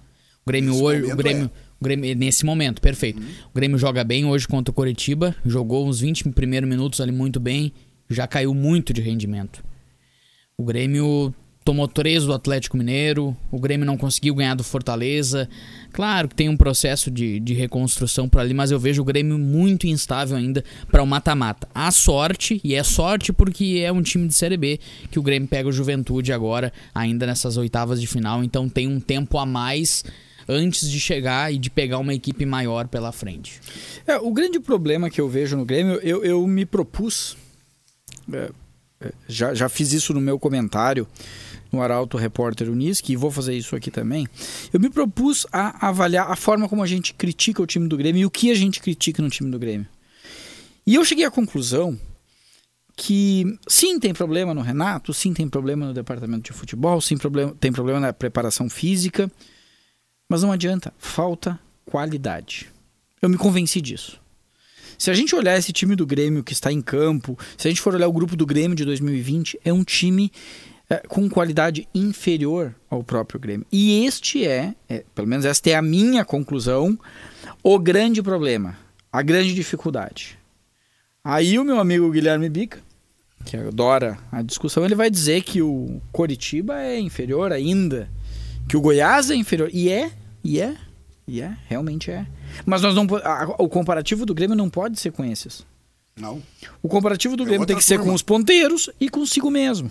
O 0.45 0.51
Grêmio 0.51 0.83
hoje, 0.83 1.11
o 1.11 1.17
Grêmio, 1.17 1.45
é. 1.45 1.51
o 1.81 1.85
Grêmio 1.85 2.17
nesse 2.17 2.45
momento, 2.45 2.83
perfeito. 2.83 3.23
O 3.51 3.55
Grêmio 3.55 3.79
joga 3.79 4.03
bem 4.05 4.27
hoje 4.27 4.47
contra 4.47 4.71
o 4.71 4.75
Coritiba, 4.75 5.35
jogou 5.47 5.89
uns 5.89 6.01
20 6.01 6.31
primeiros 6.31 6.69
minutos 6.69 7.01
ali 7.01 7.13
muito 7.13 7.39
bem, 7.39 7.73
já 8.11 8.27
caiu 8.27 8.53
muito 8.53 8.93
de 8.93 9.01
rendimento. 9.01 9.65
O 10.59 10.65
Grêmio 10.65 11.35
tomou 11.65 11.89
três 11.89 12.25
do 12.25 12.33
Atlético 12.33 12.77
Mineiro, 12.77 13.35
o 13.51 13.59
Grêmio 13.59 13.87
não 13.87 13.97
conseguiu 13.97 14.35
ganhar 14.35 14.55
do 14.55 14.63
Fortaleza. 14.63 15.49
Claro 15.93 16.29
que 16.29 16.35
tem 16.35 16.49
um 16.49 16.57
processo 16.57 17.11
de, 17.11 17.41
de 17.41 17.55
reconstrução 17.55 18.29
por 18.29 18.41
ali, 18.41 18.53
mas 18.53 18.71
eu 18.71 18.79
vejo 18.79 19.01
o 19.01 19.05
Grêmio 19.05 19.39
muito 19.39 19.87
instável 19.87 20.37
ainda 20.37 20.63
para 20.91 21.03
o 21.03 21.07
mata-mata. 21.07 21.67
A 21.75 21.91
sorte, 21.91 22.61
e 22.63 22.75
é 22.75 22.83
sorte 22.83 23.33
porque 23.33 23.83
é 23.85 23.91
um 23.91 24.03
time 24.03 24.29
de 24.29 24.35
Série 24.35 24.59
B, 24.59 24.79
que 25.11 25.19
o 25.19 25.23
Grêmio 25.23 25.49
pega 25.49 25.69
o 25.69 25.73
Juventude 25.73 26.33
agora, 26.33 26.73
ainda 26.95 27.27
nessas 27.27 27.57
oitavas 27.57 28.01
de 28.01 28.07
final, 28.07 28.45
então 28.45 28.69
tem 28.69 28.87
um 28.87 29.01
tempo 29.01 29.39
a 29.39 29.47
mais 29.47 30.05
antes 30.47 30.91
de 30.91 31.01
chegar 31.01 31.51
e 31.55 31.57
de 31.57 31.71
pegar 31.71 31.99
uma 31.99 32.13
equipe 32.13 32.45
maior 32.45 32.87
pela 32.89 33.11
frente. 33.11 33.59
É, 34.07 34.19
o 34.19 34.31
grande 34.31 34.61
problema 34.61 35.09
que 35.09 35.19
eu 35.19 35.29
vejo 35.31 35.57
no 35.57 35.65
Grêmio, 35.65 35.95
eu, 36.03 36.23
eu 36.23 36.47
me 36.47 36.67
propus. 36.67 37.39
é, 38.31 38.51
já, 39.27 39.55
já 39.55 39.69
fiz 39.71 39.95
isso 39.95 40.13
no 40.13 40.21
meu 40.21 40.39
comentário 40.39 41.07
no 41.75 41.83
Arauto 41.83 42.17
Repórter 42.17 42.71
Unisque 42.71 43.13
e 43.13 43.17
vou 43.17 43.31
fazer 43.31 43.57
isso 43.57 43.75
aqui 43.75 43.91
também. 43.91 44.29
Eu 44.73 44.79
me 44.79 44.89
propus 44.89 45.45
a 45.53 45.89
avaliar 45.89 46.31
a 46.31 46.37
forma 46.37 46.69
como 46.69 46.83
a 46.83 46.87
gente 46.87 47.13
critica 47.13 47.61
o 47.61 47.67
time 47.67 47.89
do 47.89 47.97
Grêmio 47.97 48.21
e 48.21 48.27
o 48.27 48.31
que 48.31 48.51
a 48.51 48.55
gente 48.55 48.81
critica 48.81 49.21
no 49.21 49.29
time 49.29 49.51
do 49.51 49.59
Grêmio. 49.59 49.87
E 50.87 50.95
eu 50.95 51.05
cheguei 51.05 51.25
à 51.25 51.31
conclusão 51.31 51.99
que 52.97 53.59
sim 53.67 53.99
tem 53.99 54.15
problema 54.15 54.55
no 54.55 54.61
Renato, 54.61 55.13
sim 55.13 55.35
tem 55.35 55.49
problema 55.49 55.87
no 55.87 55.93
departamento 55.93 56.53
de 56.53 56.57
futebol, 56.57 57.01
sim 57.01 57.17
problema, 57.17 57.53
tem 57.59 57.73
problema 57.73 57.99
na 57.99 58.13
preparação 58.13 58.71
física, 58.71 59.31
mas 60.29 60.43
não 60.43 60.53
adianta, 60.53 60.95
falta 60.97 61.59
qualidade. 61.85 62.69
Eu 63.21 63.29
me 63.29 63.37
convenci 63.37 63.81
disso. 63.81 64.21
Se 64.97 65.11
a 65.11 65.15
gente 65.15 65.35
olhar 65.35 65.59
esse 65.59 65.73
time 65.73 65.97
do 65.97 66.07
Grêmio 66.07 66.45
que 66.45 66.53
está 66.53 66.71
em 66.71 66.81
campo, 66.81 67.37
se 67.59 67.67
a 67.67 67.71
gente 67.71 67.81
for 67.81 67.95
olhar 67.95 68.07
o 68.07 68.13
grupo 68.13 68.37
do 68.37 68.47
Grêmio 68.47 68.77
de 68.77 68.85
2020, 68.85 69.59
é 69.65 69.73
um 69.73 69.83
time 69.83 70.31
com 71.09 71.29
qualidade 71.29 71.89
inferior 71.95 72.75
ao 72.91 73.03
próprio 73.03 73.41
Grêmio. 73.41 73.67
E 73.73 74.05
este 74.05 74.47
é, 74.47 74.75
é, 74.89 75.05
pelo 75.15 75.27
menos 75.27 75.45
esta 75.45 75.71
é 75.71 75.75
a 75.75 75.83
minha 75.83 76.25
conclusão, 76.25 76.99
o 77.63 77.79
grande 77.79 78.23
problema, 78.23 78.77
a 79.13 79.23
grande 79.23 79.55
dificuldade. 79.55 80.39
Aí 81.23 81.59
o 81.59 81.65
meu 81.65 81.81
amigo 81.81 82.11
Guilherme 82.11 82.49
Bica, 82.49 82.79
que 83.45 83.57
adora 83.57 84.19
a 84.31 84.43
discussão, 84.43 84.85
ele 84.85 84.95
vai 84.95 85.11
dizer 85.11 85.43
que 85.43 85.63
o 85.63 86.01
Coritiba 86.13 86.81
é 86.81 86.99
inferior 86.99 87.53
ainda, 87.53 88.09
que 88.69 88.77
o 88.77 88.81
Goiás 88.81 89.31
é 89.31 89.35
inferior. 89.35 89.71
E 89.73 89.91
é, 89.91 90.11
e 90.43 90.61
é, 90.61 90.77
e 91.27 91.41
é, 91.41 91.57
realmente 91.69 92.11
é. 92.11 92.27
Mas 92.67 92.83
nós 92.83 92.95
não 92.95 93.07
a, 93.25 93.55
o 93.59 93.69
comparativo 93.69 94.27
do 94.27 94.35
Grêmio 94.35 94.57
não 94.57 94.69
pode 94.69 95.01
ser 95.01 95.13
com 95.13 95.25
esses. 95.25 95.65
Não. 96.17 96.43
O 96.83 96.89
comparativo 96.89 97.37
do 97.37 97.43
é 97.43 97.47
Grêmio 97.47 97.67
tem 97.67 97.77
que 97.77 97.85
ser 97.85 97.99
com 97.99 98.13
os 98.13 98.23
ponteiros 98.23 98.89
e 99.01 99.09
consigo 99.09 99.51
mesmo. 99.51 99.91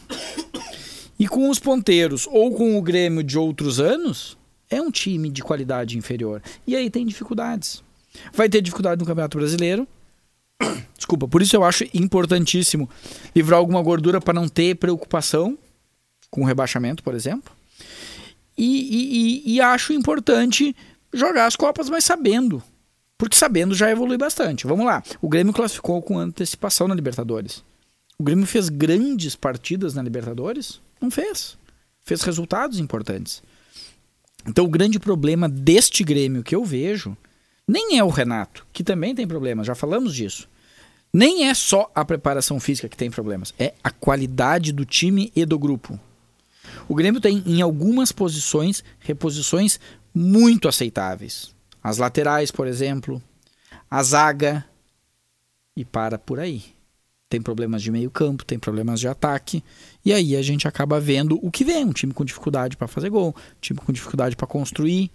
E 1.20 1.28
com 1.28 1.50
os 1.50 1.60
ponteiros 1.60 2.28
ou 2.28 2.56
com 2.56 2.78
o 2.78 2.82
Grêmio 2.82 3.24
de 3.24 3.38
outros 3.38 3.80
anos, 3.80 4.38
é 4.70 4.82
um 4.82 4.90
time 4.90 5.30
de 5.30 5.44
qualidade 5.44 5.98
inferior. 5.98 6.42
E 6.66 6.76
aí 6.76 6.90
tem 6.90 7.06
dificuldades. 7.06 7.84
Vai 8.34 8.50
ter 8.50 8.62
dificuldade 8.62 9.00
no 9.00 9.06
Campeonato 9.06 9.38
Brasileiro. 9.38 9.88
Desculpa, 10.98 11.28
por 11.28 11.42
isso 11.42 11.56
eu 11.56 11.64
acho 11.64 11.86
importantíssimo 11.94 12.90
livrar 13.36 13.60
alguma 13.60 13.82
gordura 13.82 14.22
para 14.22 14.34
não 14.34 14.48
ter 14.48 14.76
preocupação 14.76 15.58
com 16.30 16.42
o 16.42 16.46
rebaixamento, 16.46 17.04
por 17.04 17.14
exemplo. 17.14 17.54
E, 18.58 19.44
e, 19.46 19.56
e, 19.56 19.62
acho 19.62 19.94
importante 19.94 20.76
jogar 21.12 21.48
as 21.48 21.56
Copas, 21.56 21.90
mas 21.90 22.04
sabendo. 22.04 22.62
Porque 23.24 23.38
sabendo 23.38 23.74
já 23.74 23.90
evolui 23.90 24.18
bastante. 24.18 24.68
Vamos 24.68 24.86
lá. 24.86 25.02
O 25.22 25.30
Grêmio 25.30 25.54
classificou 25.54 26.02
com 26.02 26.20
antecipação 26.20 26.90
na 26.90 26.94
Libertadores. 26.94 27.64
O 28.20 28.24
Grêmio 28.24 28.46
fez 28.46 28.68
grandes 28.68 29.34
partidas 29.34 29.94
na 29.94 30.04
Libertadores? 30.04 30.82
Não 31.00 31.10
fez. 31.10 31.58
Fez 32.04 32.22
resultados 32.22 32.80
importantes. 32.80 33.42
Então 34.46 34.66
o 34.66 34.70
grande 34.70 35.00
problema 35.00 35.48
deste 35.48 36.04
Grêmio 36.04 36.44
que 36.44 36.54
eu 36.54 36.66
vejo 36.66 37.16
nem 37.66 37.98
é 37.98 38.04
o 38.04 38.10
Renato, 38.10 38.68
que 38.74 38.84
também 38.84 39.16
tem 39.16 39.26
problemas, 39.26 39.68
já 39.68 39.74
falamos 39.74 40.14
disso. 40.14 40.50
Nem 41.14 41.48
é 41.48 41.54
só 41.54 41.90
a 41.96 42.04
preparação 42.04 42.60
física 42.60 42.90
que 42.90 42.98
tem 42.98 43.10
problemas, 43.10 43.54
é 43.58 43.74
a 43.82 43.90
qualidade 43.90 44.74
do 44.74 44.84
time 44.84 45.32
e 45.34 45.46
do 45.46 45.58
grupo. 45.58 45.98
O 46.90 46.94
Grêmio 46.94 47.22
tem 47.22 47.42
em 47.46 47.62
algumas 47.62 48.12
posições 48.12 48.84
reposições 49.00 49.80
muito 50.14 50.68
aceitáveis. 50.68 51.53
As 51.84 51.98
laterais, 51.98 52.50
por 52.50 52.66
exemplo, 52.66 53.22
a 53.92 54.02
zaga 54.02 54.66
e 55.76 55.84
para 55.84 56.18
por 56.18 56.40
aí. 56.40 56.64
Tem 57.28 57.42
problemas 57.42 57.82
de 57.82 57.92
meio 57.92 58.10
campo, 58.10 58.46
tem 58.46 58.60
problemas 58.60 59.00
de 59.00 59.08
ataque, 59.08 59.64
e 60.06 60.14
aí 60.14 60.36
a 60.36 60.42
gente 60.42 60.68
acaba 60.68 61.00
vendo 61.00 61.40
o 61.46 61.52
que 61.52 61.66
vem, 61.66 61.84
um 61.84 61.92
time 61.92 62.14
com 62.14 62.24
dificuldade 62.24 62.78
para 62.78 62.88
fazer 62.88 63.10
gol, 63.10 63.30
um 63.30 63.60
time 63.60 63.80
com 63.80 63.92
dificuldade 63.92 64.36
para 64.36 64.48
construir. 64.48 65.12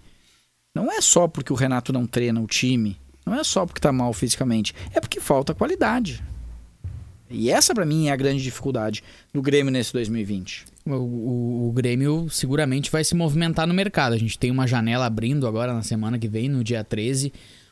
Não 0.75 0.91
é 0.91 1.01
só 1.01 1.27
porque 1.27 1.51
o 1.51 1.55
Renato 1.55 1.91
não 1.91 2.05
treina 2.05 2.39
o 2.41 2.45
time, 2.45 2.99
não 3.25 3.33
é 3.33 3.43
só 3.43 3.65
porque 3.65 3.79
está 3.79 3.91
mal 3.91 4.13
fisicamente, 4.13 4.75
é 4.93 4.99
porque 4.99 5.19
falta 5.19 5.55
qualidade. 5.55 6.23
E 7.29 7.49
essa 7.49 7.73
para 7.73 7.85
mim 7.85 8.07
é 8.07 8.11
a 8.11 8.17
grande 8.17 8.43
dificuldade 8.43 9.03
do 9.33 9.41
Grêmio 9.41 9.71
nesse 9.71 9.93
2020. 9.93 10.65
O, 10.89 11.03
o, 11.03 11.69
o, 11.69 11.71
Grêmio 11.71 12.27
seguramente 12.29 12.91
vai 12.91 13.03
se 13.03 13.15
movimentar 13.15 13.67
no 13.67 13.73
mercado. 13.73 14.13
A 14.13 14.17
gente 14.17 14.37
tem 14.37 14.51
uma 14.51 14.67
janela 14.67 15.05
abrindo 15.05 15.47
agora 15.47 15.73
na 15.73 15.83
semana 15.83 16.17
que 16.17 16.27
vem, 16.27 16.49
no 16.49 16.63
dia 16.63 16.83
13. 16.83 17.27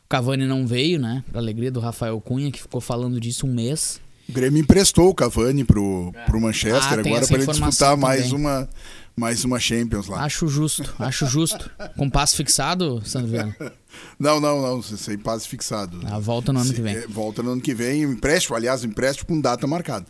O 0.05 0.09
Cavani 0.09 0.45
não 0.45 0.65
veio, 0.65 0.99
né? 0.99 1.23
Pra 1.31 1.41
alegria 1.41 1.71
do 1.71 1.79
Rafael 1.79 2.19
Cunha, 2.21 2.51
que 2.51 2.61
ficou 2.61 2.79
falando 2.79 3.19
disso 3.19 3.45
um 3.45 3.53
mês. 3.53 3.99
O 4.29 4.31
Grêmio 4.31 4.61
emprestou 4.61 5.09
o 5.09 5.15
Cavani 5.15 5.63
pro, 5.63 6.13
pro 6.25 6.41
Manchester 6.41 6.99
ah, 6.99 6.99
agora 6.99 7.25
para 7.25 7.37
ele 7.37 7.47
disputar 7.47 7.95
mais 7.95 8.31
uma, 8.33 8.67
mais 9.15 9.45
uma 9.45 9.57
Champions 9.57 10.07
lá. 10.07 10.23
Acho 10.23 10.47
justo, 10.47 10.93
acho 10.99 11.25
justo. 11.27 11.71
Com 11.97 12.09
passe 12.09 12.35
fixado, 12.35 13.01
Sandro 13.05 13.31
Viana? 13.31 13.55
Não, 14.19 14.39
não, 14.39 14.61
não, 14.61 14.81
sem 14.81 15.17
passe 15.17 15.47
fixado. 15.47 15.99
Ah, 16.05 16.19
volta 16.19 16.53
no 16.53 16.59
ano 16.59 16.71
que 16.71 16.81
vem. 16.81 16.95
É, 16.95 17.07
volta 17.07 17.41
no 17.41 17.53
ano 17.53 17.61
que 17.61 17.73
vem, 17.73 18.03
empréstimo, 18.03 18.55
aliás, 18.55 18.83
empréstimo 18.83 19.27
com 19.27 19.41
data 19.41 19.65
marcada. 19.65 20.05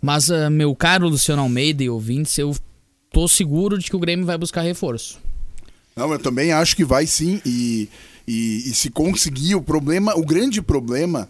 Mas, 0.00 0.28
uh, 0.28 0.50
meu 0.50 0.74
caro 0.74 1.08
Luciano 1.08 1.42
Almeida 1.42 1.82
e 1.82 1.90
ouvintes, 1.90 2.36
eu 2.38 2.54
tô 3.12 3.28
seguro 3.28 3.78
de 3.78 3.88
que 3.88 3.96
o 3.96 3.98
Grêmio 3.98 4.26
vai 4.26 4.38
buscar 4.38 4.62
reforço. 4.62 5.18
Não, 5.94 6.10
eu 6.12 6.18
também 6.18 6.52
acho 6.52 6.74
que 6.74 6.84
vai 6.84 7.06
sim. 7.06 7.40
E, 7.44 7.88
e, 8.26 8.70
e 8.70 8.74
se 8.74 8.90
conseguir, 8.90 9.54
o 9.54 9.62
problema, 9.62 10.16
o 10.16 10.24
grande 10.24 10.62
problema 10.62 11.28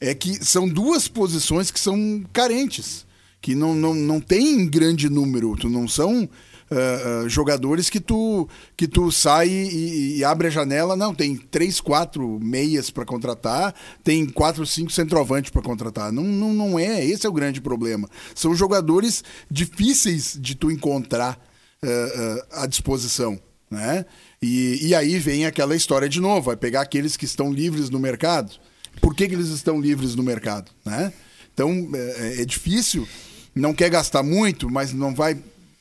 é 0.00 0.14
que 0.14 0.44
são 0.44 0.68
duas 0.68 1.08
posições 1.08 1.70
que 1.70 1.80
são 1.80 2.22
carentes, 2.32 3.06
que 3.40 3.54
não, 3.54 3.74
não, 3.74 3.94
não 3.94 4.20
tem 4.20 4.66
grande 4.66 5.08
número, 5.08 5.56
não 5.64 5.88
são 5.88 6.28
Uh, 6.68 7.26
uh, 7.26 7.28
jogadores 7.28 7.88
que 7.88 8.00
tu 8.00 8.48
que 8.76 8.88
tu 8.88 9.12
sai 9.12 9.48
e, 9.48 10.16
e, 10.18 10.24
abre 10.24 10.48
a 10.48 10.50
janela. 10.50 10.96
Não 10.96 11.14
tem 11.14 11.36
três 11.36 11.80
quatro 11.80 12.40
meias 12.40 12.90
para 12.90 13.04
contratar 13.04 13.72
tem 14.02 14.26
quatro 14.26 14.66
cinco 14.66 14.90
centroavantes 14.90 15.52
para 15.52 15.62
contratar. 15.62 16.10
Não, 16.10 16.24
não 16.24 16.52
não 16.52 16.76
é 16.76 17.04
esse 17.04 17.24
é 17.24 17.28
o 17.28 17.32
grande 17.32 17.60
problema. 17.60 18.08
São 18.34 18.52
jogadores 18.52 19.22
difíceis 19.48 20.36
de 20.40 20.56
tu 20.56 20.68
encontrar 20.68 21.38
uh, 21.84 22.46
à 22.50 22.66
disposição 22.66 23.38
né? 23.70 24.04
E, 24.40 24.88
e 24.88 24.94
aí 24.94 25.18
vem 25.18 25.46
aquela 25.46 25.74
história 25.74 26.08
de 26.08 26.20
novo 26.20 26.42
vai 26.42 26.56
pegar 26.56 26.82
aqueles 26.82 27.16
que 27.16 27.24
estão 27.24 27.52
livres 27.52 27.90
no 27.90 27.98
mercado. 27.98 28.52
Por 29.00 29.14
que, 29.14 29.28
que 29.28 29.34
eles 29.34 29.48
estão 29.48 29.80
livres 29.80 30.14
no 30.14 30.22
mercado 30.22 30.70
né? 30.84 31.12
Então 31.52 31.88
é, 31.94 32.42
é 32.42 32.44
difícil 32.44 33.06
não 33.54 33.72
quer 33.72 33.88
gastar 33.88 34.22
muito 34.22 34.68
mas 34.70 34.92
não 34.92 35.14
vai 35.14 35.36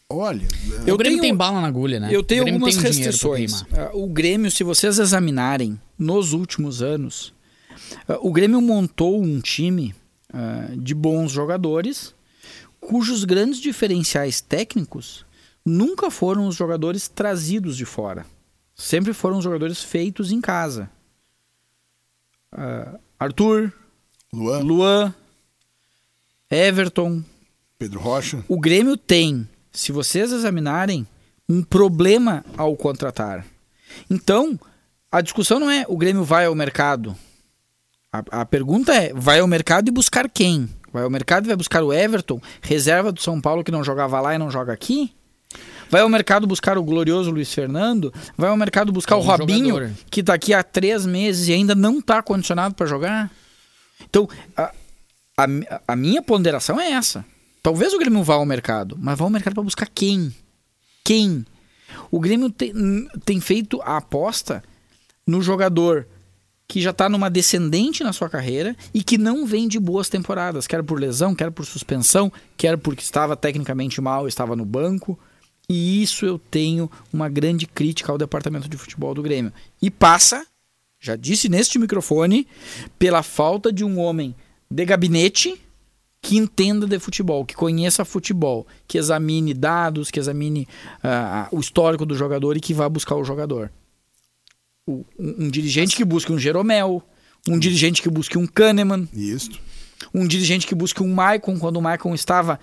Olha, 0.07 0.47
eu 0.85 0.93
o 0.93 0.97
Grêmio 0.97 1.19
tenho, 1.19 1.21
tem 1.21 1.35
bala 1.35 1.59
na 1.59 1.67
agulha, 1.67 1.99
né? 1.99 2.09
Eu 2.11 2.21
tenho 2.21 2.43
algumas 2.43 2.77
restrições. 2.77 3.61
Uh, 3.61 4.03
o 4.03 4.07
Grêmio, 4.07 4.51
se 4.51 4.63
vocês 4.63 4.99
examinarem 4.99 5.79
nos 5.97 6.31
últimos 6.31 6.83
anos, 6.83 7.33
uh, 8.07 8.19
o 8.21 8.31
Grêmio 8.31 8.61
montou 8.61 9.19
um 9.19 9.41
time 9.41 9.95
uh, 10.31 10.77
de 10.77 10.93
bons 10.93 11.31
jogadores, 11.31 12.13
cujos 12.79 13.23
grandes 13.23 13.59
diferenciais 13.59 14.41
técnicos 14.41 15.25
nunca 15.65 16.11
foram 16.11 16.47
os 16.47 16.55
jogadores 16.55 17.07
trazidos 17.07 17.75
de 17.75 17.85
fora. 17.85 18.27
Sempre 18.75 19.11
foram 19.11 19.39
os 19.39 19.43
jogadores 19.43 19.81
feitos 19.81 20.31
em 20.31 20.39
casa. 20.39 20.89
Arthur, 23.19 23.73
Luan. 24.31 24.59
Luan, 24.59 25.15
Everton, 26.49 27.23
Pedro 27.77 27.99
Rocha. 27.99 28.45
O 28.47 28.57
Grêmio 28.59 28.95
tem 28.95 29.47
se 29.75 29.91
vocês 29.91 30.31
examinarem, 30.31 31.05
um 31.47 31.61
problema 31.61 32.43
ao 32.57 32.75
contratar. 32.75 33.45
Então, 34.09 34.59
a 35.11 35.21
discussão 35.21 35.59
não 35.59 35.69
é 35.69 35.85
o 35.87 35.97
Grêmio 35.97 36.23
vai 36.23 36.45
ao 36.45 36.55
mercado. 36.55 37.15
A, 38.11 38.41
a 38.41 38.45
pergunta 38.45 38.93
é: 38.93 39.13
vai 39.13 39.39
ao 39.39 39.47
mercado 39.47 39.87
e 39.87 39.91
buscar 39.91 40.29
quem? 40.29 40.69
Vai 40.91 41.03
ao 41.03 41.09
mercado 41.09 41.45
e 41.45 41.47
vai 41.47 41.57
buscar 41.57 41.83
o 41.83 41.93
Everton, 41.93 42.41
reserva 42.61 43.11
do 43.11 43.21
São 43.21 43.39
Paulo 43.41 43.63
que 43.63 43.71
não 43.71 43.83
jogava 43.83 44.19
lá 44.21 44.33
e 44.33 44.37
não 44.37 44.49
joga 44.49 44.73
aqui? 44.73 45.13
Vai 45.89 46.01
ao 46.01 46.09
mercado 46.09 46.47
buscar 46.47 46.77
o 46.77 46.83
glorioso 46.83 47.29
Luiz 47.29 47.53
Fernando? 47.53 48.13
Vai 48.37 48.49
ao 48.49 48.57
mercado 48.57 48.91
buscar 48.91 49.15
é 49.15 49.17
um 49.17 49.21
o 49.21 49.23
Robinho, 49.23 49.75
jogador. 49.75 49.91
que 50.09 50.21
está 50.21 50.33
aqui 50.33 50.53
há 50.53 50.63
três 50.63 51.05
meses 51.05 51.47
e 51.47 51.53
ainda 51.53 51.75
não 51.75 51.99
está 51.99 52.23
condicionado 52.23 52.73
para 52.73 52.85
jogar? 52.87 53.31
Então, 54.09 54.27
a, 54.57 54.71
a, 55.37 55.81
a 55.89 55.95
minha 55.95 56.21
ponderação 56.21 56.79
é 56.79 56.91
essa. 56.91 57.23
Talvez 57.65 57.95
o 57.95 57.97
Grêmio 57.97 58.21
vá 58.21 58.35
ao 58.35 58.45
mercado, 58.45 58.95
mas 58.99 59.17
vá 59.17 59.25
ao 59.25 59.29
mercado 59.31 59.55
para 59.55 59.63
buscar 59.63 59.87
quem? 59.87 60.31
Quem? 61.03 61.43
O 62.11 62.19
Grêmio 62.19 62.51
tem, 62.51 62.71
tem 63.25 63.41
feito 63.41 63.81
a 63.81 63.97
aposta 63.97 64.63
no 65.25 65.41
jogador 65.41 66.07
que 66.67 66.79
já 66.79 66.91
está 66.91 67.09
numa 67.09 67.27
descendente 67.27 68.03
na 68.03 68.13
sua 68.13 68.29
carreira 68.29 68.75
e 68.93 69.01
que 69.01 69.17
não 69.17 69.47
vem 69.47 69.67
de 69.67 69.79
boas 69.79 70.07
temporadas, 70.07 70.67
quer 70.67 70.83
por 70.83 70.99
lesão, 70.99 71.33
quer 71.33 71.49
por 71.49 71.65
suspensão, 71.65 72.31
quer 72.55 72.77
porque 72.77 73.01
estava 73.01 73.35
tecnicamente 73.35 73.99
mal, 73.99 74.27
estava 74.27 74.55
no 74.55 74.63
banco. 74.63 75.17
E 75.67 76.03
isso 76.03 76.23
eu 76.23 76.37
tenho 76.37 76.87
uma 77.11 77.27
grande 77.29 77.65
crítica 77.65 78.11
ao 78.11 78.17
departamento 78.19 78.69
de 78.69 78.77
futebol 78.77 79.15
do 79.15 79.23
Grêmio. 79.23 79.51
E 79.81 79.89
passa, 79.89 80.45
já 80.99 81.15
disse 81.15 81.49
neste 81.49 81.79
microfone, 81.79 82.47
pela 82.99 83.23
falta 83.23 83.73
de 83.73 83.83
um 83.83 83.97
homem 83.97 84.35
de 84.69 84.85
gabinete 84.85 85.64
que 86.27 86.37
entenda 86.37 86.87
de 86.87 86.97
futebol, 86.97 87.45
que 87.45 87.53
conheça 87.53 88.03
futebol, 88.03 88.65
que 88.87 88.97
examine 88.97 89.53
dados, 89.53 90.09
que 90.09 90.19
examine 90.19 90.67
ah, 91.03 91.47
o 91.51 91.59
histórico 91.59 92.03
do 92.03 92.15
jogador 92.15 92.57
e 92.57 92.59
que 92.59 92.73
vá 92.73 92.89
buscar 92.89 93.15
o 93.15 93.23
jogador. 93.23 93.71
O- 94.87 95.05
um, 95.19 95.45
um 95.45 95.49
dirigente 95.51 95.95
que 95.95 96.03
busque 96.03 96.31
um 96.31 96.39
Jeromel, 96.39 97.03
um 97.47 97.59
dirigente 97.59 98.01
que 98.01 98.09
busque 98.09 98.39
um 98.39 98.47
Kahneman, 98.47 99.07
Isso. 99.13 99.51
um 100.11 100.25
dirigente 100.27 100.65
que 100.65 100.73
busque 100.73 101.03
um 101.03 101.13
Maicon 101.13 101.59
quando 101.59 101.77
o 101.77 101.81
Maicon 101.81 102.15
estava 102.15 102.59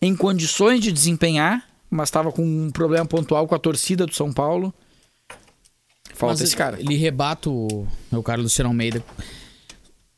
em 0.00 0.16
condições 0.16 0.80
de 0.80 0.90
desempenhar, 0.90 1.68
mas 1.90 2.08
estava 2.08 2.32
com 2.32 2.42
um 2.42 2.70
problema 2.70 3.04
pontual 3.04 3.46
com 3.46 3.54
a 3.54 3.58
torcida 3.58 4.06
do 4.06 4.14
São 4.14 4.32
Paulo. 4.32 4.72
Falta 6.14 6.32
Mas 6.34 6.40
esse 6.40 6.56
cara. 6.56 6.80
Ele 6.80 6.96
rebata 6.96 7.50
o 7.50 7.86
meu 8.10 8.22
caro 8.22 8.40
Luciano 8.40 8.70
Almeida. 8.70 9.04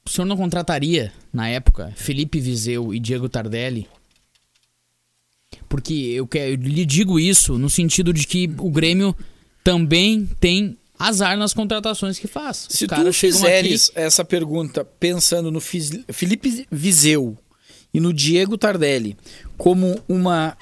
O 0.06 0.10
senhor 0.10 0.26
não 0.26 0.36
contrataria, 0.36 1.12
na 1.32 1.48
época, 1.48 1.92
Felipe 1.96 2.38
Viseu 2.40 2.92
e 2.94 2.98
Diego 3.00 3.28
Tardelli? 3.28 3.88
Porque 5.68 5.94
eu, 5.94 6.26
que- 6.26 6.38
eu 6.38 6.54
lhe 6.56 6.84
digo 6.84 7.18
isso 7.18 7.58
no 7.58 7.70
sentido 7.70 8.12
de 8.12 8.26
que 8.26 8.50
o 8.58 8.70
Grêmio 8.70 9.16
também 9.62 10.26
tem 10.38 10.76
azar 10.98 11.36
nas 11.36 11.54
contratações 11.54 12.18
que 12.18 12.26
faz. 12.26 12.66
Se 12.68 12.86
tu 12.86 13.12
fizeres 13.12 13.90
aqui- 13.90 14.00
essa 14.00 14.24
pergunta 14.24 14.84
pensando 14.84 15.50
no 15.50 15.60
Felipe 15.60 16.66
Viseu 16.70 17.36
e 17.92 17.98
no 18.00 18.12
Diego 18.12 18.58
Tardelli 18.58 19.16
como 19.56 19.98
uma 20.08 20.56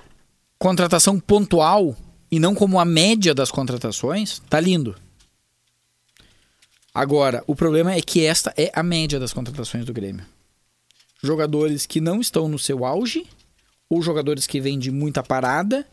contratação 0.58 1.18
pontual 1.18 1.96
e 2.30 2.38
não 2.38 2.54
como 2.54 2.78
a 2.78 2.84
média 2.84 3.34
das 3.34 3.50
contratações, 3.50 4.40
tá 4.48 4.60
lindo. 4.60 4.94
Agora, 6.94 7.42
o 7.46 7.56
problema 7.56 7.92
é 7.92 8.02
que 8.02 8.24
esta 8.24 8.52
é 8.56 8.70
a 8.74 8.82
média 8.82 9.18
das 9.18 9.32
contratações 9.32 9.84
do 9.84 9.92
Grêmio. 9.92 10.26
Jogadores 11.22 11.86
que 11.86 12.00
não 12.00 12.20
estão 12.20 12.48
no 12.48 12.58
seu 12.58 12.84
auge, 12.84 13.26
ou 13.88 14.02
jogadores 14.02 14.46
que 14.46 14.60
vêm 14.60 14.78
de 14.78 14.90
muita 14.90 15.22
parada, 15.22 15.86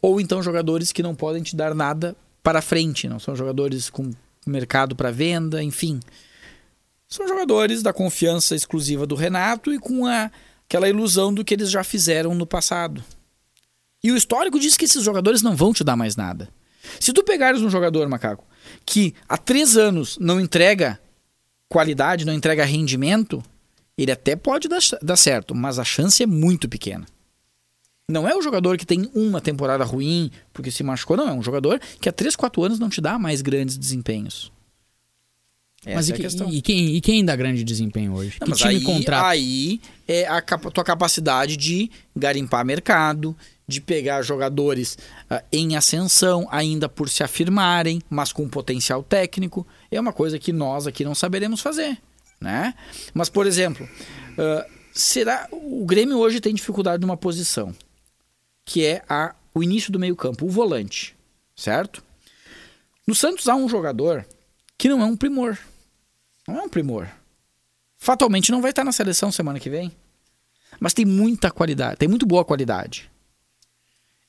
ou 0.00 0.20
então 0.20 0.42
jogadores 0.42 0.90
que 0.90 1.02
não 1.02 1.14
podem 1.14 1.42
te 1.42 1.54
dar 1.54 1.74
nada 1.74 2.16
para 2.42 2.60
frente, 2.60 3.08
não 3.08 3.20
são 3.20 3.36
jogadores 3.36 3.88
com 3.88 4.10
mercado 4.46 4.96
para 4.96 5.12
venda, 5.12 5.62
enfim. 5.62 6.00
São 7.08 7.28
jogadores 7.28 7.82
da 7.82 7.92
confiança 7.92 8.56
exclusiva 8.56 9.06
do 9.06 9.14
Renato 9.14 9.72
e 9.72 9.78
com 9.78 10.06
a, 10.06 10.30
aquela 10.66 10.88
ilusão 10.88 11.32
do 11.32 11.44
que 11.44 11.54
eles 11.54 11.70
já 11.70 11.84
fizeram 11.84 12.34
no 12.34 12.46
passado. 12.46 13.04
E 14.02 14.10
o 14.10 14.16
histórico 14.16 14.58
diz 14.58 14.76
que 14.76 14.86
esses 14.86 15.04
jogadores 15.04 15.42
não 15.42 15.54
vão 15.54 15.72
te 15.72 15.84
dar 15.84 15.96
mais 15.96 16.16
nada. 16.16 16.48
Se 17.00 17.12
tu 17.12 17.22
pegares 17.22 17.62
um 17.62 17.70
jogador, 17.70 18.08
macaco, 18.08 18.44
que 18.84 19.14
há 19.28 19.36
três 19.36 19.76
anos 19.76 20.18
não 20.20 20.40
entrega 20.40 20.98
qualidade, 21.68 22.24
não 22.24 22.32
entrega 22.34 22.64
rendimento, 22.64 23.42
ele 23.96 24.12
até 24.12 24.36
pode 24.36 24.68
dar, 24.68 24.80
dar 25.02 25.16
certo, 25.16 25.54
mas 25.54 25.78
a 25.78 25.84
chance 25.84 26.22
é 26.22 26.26
muito 26.26 26.68
pequena. 26.68 27.06
Não 28.08 28.28
é 28.28 28.36
o 28.36 28.42
jogador 28.42 28.76
que 28.76 28.84
tem 28.84 29.10
uma 29.14 29.40
temporada 29.40 29.84
ruim 29.84 30.30
porque 30.52 30.70
se 30.70 30.82
machucou, 30.82 31.16
não. 31.16 31.28
É 31.28 31.32
um 31.32 31.42
jogador 31.42 31.80
que 32.00 32.08
há 32.08 32.12
3, 32.12 32.36
4 32.36 32.62
anos 32.64 32.78
não 32.78 32.90
te 32.90 33.00
dá 33.00 33.18
mais 33.18 33.40
grandes 33.40 33.78
desempenhos. 33.78 34.52
Essa 35.84 35.96
Mas 35.96 36.10
é 36.10 36.14
e, 36.14 36.16
questão. 36.16 36.48
e 36.52 36.62
quem, 36.62 36.96
e 36.96 37.00
quem 37.00 37.24
dá 37.24 37.34
grande 37.34 37.64
desempenho 37.64 38.14
hoje? 38.14 38.36
Não, 38.40 38.48
que 38.48 38.54
time 38.54 38.76
aí, 38.76 38.82
contrata? 38.82 39.26
aí 39.28 39.80
é 40.06 40.26
a 40.28 40.40
tua 40.42 40.84
capacidade 40.84 41.56
de 41.56 41.90
garimpar 42.14 42.64
mercado, 42.64 43.36
de 43.66 43.80
pegar 43.80 44.22
jogadores 44.22 44.98
ah, 45.30 45.42
em 45.52 45.76
ascensão, 45.76 46.46
ainda 46.50 46.88
por 46.88 47.08
se 47.08 47.22
afirmarem, 47.22 48.02
mas 48.08 48.32
com 48.32 48.48
potencial 48.48 49.02
técnico. 49.02 49.66
É 49.90 50.00
uma 50.00 50.12
coisa 50.12 50.38
que 50.38 50.52
nós 50.52 50.86
aqui 50.86 51.04
não 51.04 51.14
saberemos 51.14 51.60
fazer. 51.60 51.98
Né? 52.40 52.74
Mas, 53.14 53.28
por 53.28 53.46
exemplo, 53.46 53.88
ah, 54.38 54.66
será 54.92 55.48
o 55.52 55.84
Grêmio 55.84 56.18
hoje 56.18 56.40
tem 56.40 56.54
dificuldade 56.54 57.00
numa 57.00 57.16
posição, 57.16 57.74
que 58.64 58.84
é 58.84 59.02
a, 59.08 59.34
o 59.54 59.62
início 59.62 59.92
do 59.92 59.98
meio-campo, 59.98 60.46
o 60.46 60.50
volante. 60.50 61.16
Certo? 61.54 62.02
No 63.06 63.14
Santos 63.14 63.48
há 63.48 63.54
um 63.54 63.68
jogador 63.68 64.26
que 64.76 64.88
não 64.88 65.00
é 65.00 65.04
um 65.04 65.16
primor. 65.16 65.58
Não 66.46 66.58
é 66.58 66.62
um 66.62 66.68
primor 66.68 67.08
fatalmente 68.02 68.50
não 68.50 68.60
vai 68.60 68.70
estar 68.70 68.82
na 68.82 68.90
seleção 68.90 69.30
semana 69.30 69.60
que 69.60 69.70
vem. 69.70 69.92
Mas 70.80 70.92
tem 70.92 71.04
muita 71.04 71.52
qualidade, 71.52 71.98
tem 71.98 72.08
muito 72.08 72.26
boa 72.26 72.44
qualidade. 72.44 73.08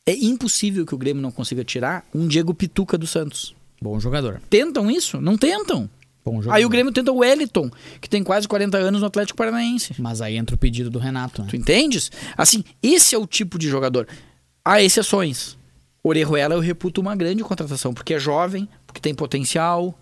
É 0.06 0.14
impossível 0.14 0.86
que 0.86 0.94
o 0.94 0.98
Grêmio 0.98 1.22
não 1.22 1.32
consiga 1.32 1.64
tirar 1.64 2.06
um 2.14 2.28
Diego 2.28 2.54
Pituca 2.54 2.98
do 2.98 3.08
Santos. 3.08 3.56
Bom 3.82 4.00
jogador. 4.00 4.42
Tentam 4.50 4.92
isso? 4.92 5.20
Não 5.22 5.38
tentam. 5.38 5.90
Bom 6.26 6.42
jogador. 6.42 6.58
Aí 6.58 6.66
o 6.66 6.70
Grêmio 6.70 6.92
tenta 6.92 7.12
o 7.12 7.18
Wellington, 7.18 7.70
que 8.02 8.10
tem 8.10 8.24
quase 8.24 8.48
40 8.48 8.78
anos 8.78 9.02
no 9.02 9.08
Atlético 9.08 9.38
Paranaense. 9.38 9.94
Mas 10.00 10.22
aí 10.22 10.36
entra 10.38 10.56
o 10.56 10.60
pedido 10.60 10.90
do 10.90 11.00
Renato. 11.00 11.42
Né? 11.42 11.48
Tu 11.50 11.56
entendes? 11.56 12.12
Assim, 12.38 12.64
esse 12.82 13.16
é 13.16 13.18
o 13.18 13.28
tipo 13.28 13.58
de 13.58 13.68
jogador. 13.70 14.08
Há 14.64 14.82
exceções. 14.82 15.58
Orejuela 16.02 16.54
eu 16.56 16.60
reputo 16.60 17.00
uma 17.00 17.16
grande 17.16 17.44
contratação, 17.44 17.94
porque 17.94 18.14
é 18.14 18.20
jovem, 18.20 18.68
porque 18.86 19.00
tem 19.00 19.14
potencial. 19.14 19.98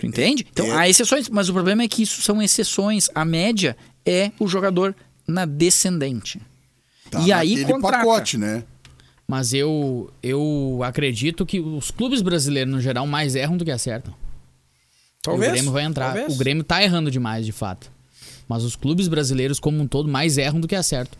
tu 0.00 0.06
entende? 0.06 0.46
Então 0.50 0.66
é- 0.66 0.70
há 0.72 0.88
exceções, 0.88 1.28
mas 1.28 1.48
o 1.48 1.52
problema 1.52 1.82
é 1.82 1.88
que 1.88 2.02
isso 2.02 2.22
são 2.22 2.40
exceções. 2.40 3.10
A 3.14 3.24
média 3.24 3.76
é 4.06 4.30
o 4.38 4.46
jogador 4.46 4.94
na 5.26 5.44
descendente. 5.44 6.40
Tá 7.10 7.20
e 7.20 7.32
aí 7.32 7.56
naquele 7.56 7.72
contrata. 7.72 7.98
pacote, 7.98 8.38
né? 8.38 8.64
Mas 9.26 9.52
eu, 9.52 10.10
eu 10.22 10.80
acredito 10.82 11.46
que 11.46 11.60
os 11.60 11.90
clubes 11.90 12.20
brasileiros, 12.20 12.72
no 12.72 12.80
geral, 12.80 13.06
mais 13.06 13.34
erram 13.34 13.56
do 13.56 13.64
que 13.64 13.70
acertam. 13.70 14.14
E 15.26 15.30
o 15.30 15.38
Grêmio 15.38 15.72
vai 15.72 15.84
entrar. 15.84 16.12
talvez. 16.12 16.34
O 16.34 16.38
Grêmio 16.38 16.62
tá 16.62 16.82
errando 16.82 17.10
demais, 17.10 17.46
de 17.46 17.52
fato. 17.52 17.90
Mas 18.46 18.62
os 18.62 18.76
clubes 18.76 19.08
brasileiros, 19.08 19.58
como 19.58 19.80
um 19.80 19.86
todo, 19.86 20.08
mais 20.08 20.36
erram 20.36 20.60
do 20.60 20.68
que 20.68 20.74
acertam. 20.74 21.18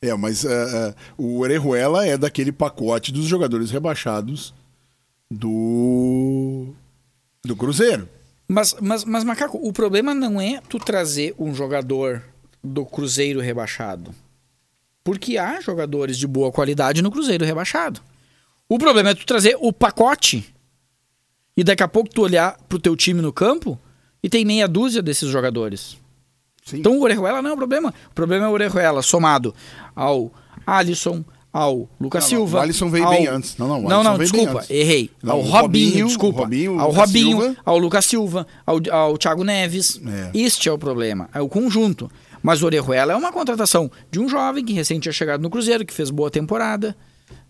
É, 0.00 0.14
mas 0.14 0.44
ah, 0.46 0.50
ah, 0.90 0.94
o 1.16 1.40
Orejuela 1.40 2.06
é 2.06 2.16
daquele 2.16 2.52
pacote 2.52 3.10
dos 3.10 3.24
jogadores 3.24 3.70
rebaixados 3.70 4.54
do 5.30 6.68
do 7.44 7.56
Cruzeiro. 7.56 8.08
Mas, 8.48 8.76
mas, 8.80 9.04
mas, 9.04 9.24
Macaco, 9.24 9.58
o 9.60 9.72
problema 9.72 10.14
não 10.14 10.40
é 10.40 10.60
tu 10.68 10.78
trazer 10.78 11.34
um 11.38 11.52
jogador 11.52 12.22
do 12.62 12.84
Cruzeiro 12.84 13.40
rebaixado. 13.40 14.14
Porque 15.04 15.38
há 15.38 15.60
jogadores 15.60 16.18
de 16.18 16.26
boa 16.26 16.50
qualidade 16.50 17.02
no 17.02 17.10
Cruzeiro 17.10 17.44
rebaixado. 17.44 18.00
O 18.68 18.78
problema 18.78 19.10
é 19.10 19.14
tu 19.14 19.24
trazer 19.24 19.56
o 19.60 19.72
pacote 19.72 20.52
e 21.56 21.62
daqui 21.62 21.82
a 21.82 21.88
pouco 21.88 22.10
tu 22.10 22.22
olhar 22.22 22.58
pro 22.68 22.78
teu 22.78 22.96
time 22.96 23.22
no 23.22 23.32
campo 23.32 23.78
e 24.22 24.28
tem 24.28 24.44
meia 24.44 24.66
dúzia 24.66 25.00
desses 25.00 25.28
jogadores. 25.30 25.96
Sim. 26.64 26.78
Então 26.78 26.98
o 26.98 27.02
Orejuela 27.02 27.40
não 27.40 27.50
é 27.50 27.52
o 27.52 27.56
problema. 27.56 27.94
O 28.10 28.14
problema 28.14 28.46
é 28.46 28.48
o 28.48 28.52
Orejuela 28.52 29.00
somado 29.00 29.54
ao 29.94 30.32
Alisson, 30.66 31.24
ao 31.52 31.88
Lucas 32.00 32.24
Não, 32.24 32.38
não, 32.40 32.46
Silva. 32.46 32.58
o 32.58 32.60
Alisson 32.60 32.90
veio 32.90 33.04
ao... 33.04 33.10
bem 33.12 33.26
antes. 33.28 33.56
Não, 33.56 33.68
não, 33.68 33.80
não, 33.82 34.02
não, 34.02 34.18
desculpa, 34.18 34.66
errei. 34.68 35.10
Não, 35.22 35.34
ao 35.34 35.40
Robinho, 35.42 35.62
Robinho, 35.62 36.06
desculpa. 36.08 36.40
Robinho, 36.40 36.80
ao 36.80 36.88
Lucas 36.88 37.06
Robinho, 37.06 37.40
Silva. 37.40 37.56
ao 37.64 37.78
Lucas 37.78 38.04
Silva, 38.04 38.46
ao, 38.66 38.80
ao 38.90 39.16
Thiago 39.16 39.44
Neves. 39.44 40.00
É. 40.04 40.30
Este 40.34 40.68
é 40.68 40.72
o 40.72 40.78
problema, 40.78 41.30
é 41.32 41.40
o 41.40 41.48
conjunto. 41.48 42.10
Mas 42.46 42.62
o 42.62 42.66
Orejuela 42.66 43.12
é 43.12 43.16
uma 43.16 43.32
contratação 43.32 43.90
de 44.08 44.20
um 44.20 44.28
jovem 44.28 44.64
que 44.64 44.72
recente 44.72 45.00
tinha 45.00 45.12
chegado 45.12 45.42
no 45.42 45.50
Cruzeiro, 45.50 45.84
que 45.84 45.92
fez 45.92 46.10
boa 46.10 46.30
temporada. 46.30 46.96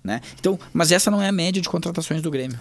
Né? 0.03 0.23
Então, 0.41 0.59
mas 0.73 0.91
essa 0.91 1.11
não 1.11 1.21
é 1.21 1.29
a 1.29 1.33
média 1.33 1.61
de 1.61 1.69
contratações 1.69 2.23
do 2.23 2.31
Grêmio. 2.31 2.59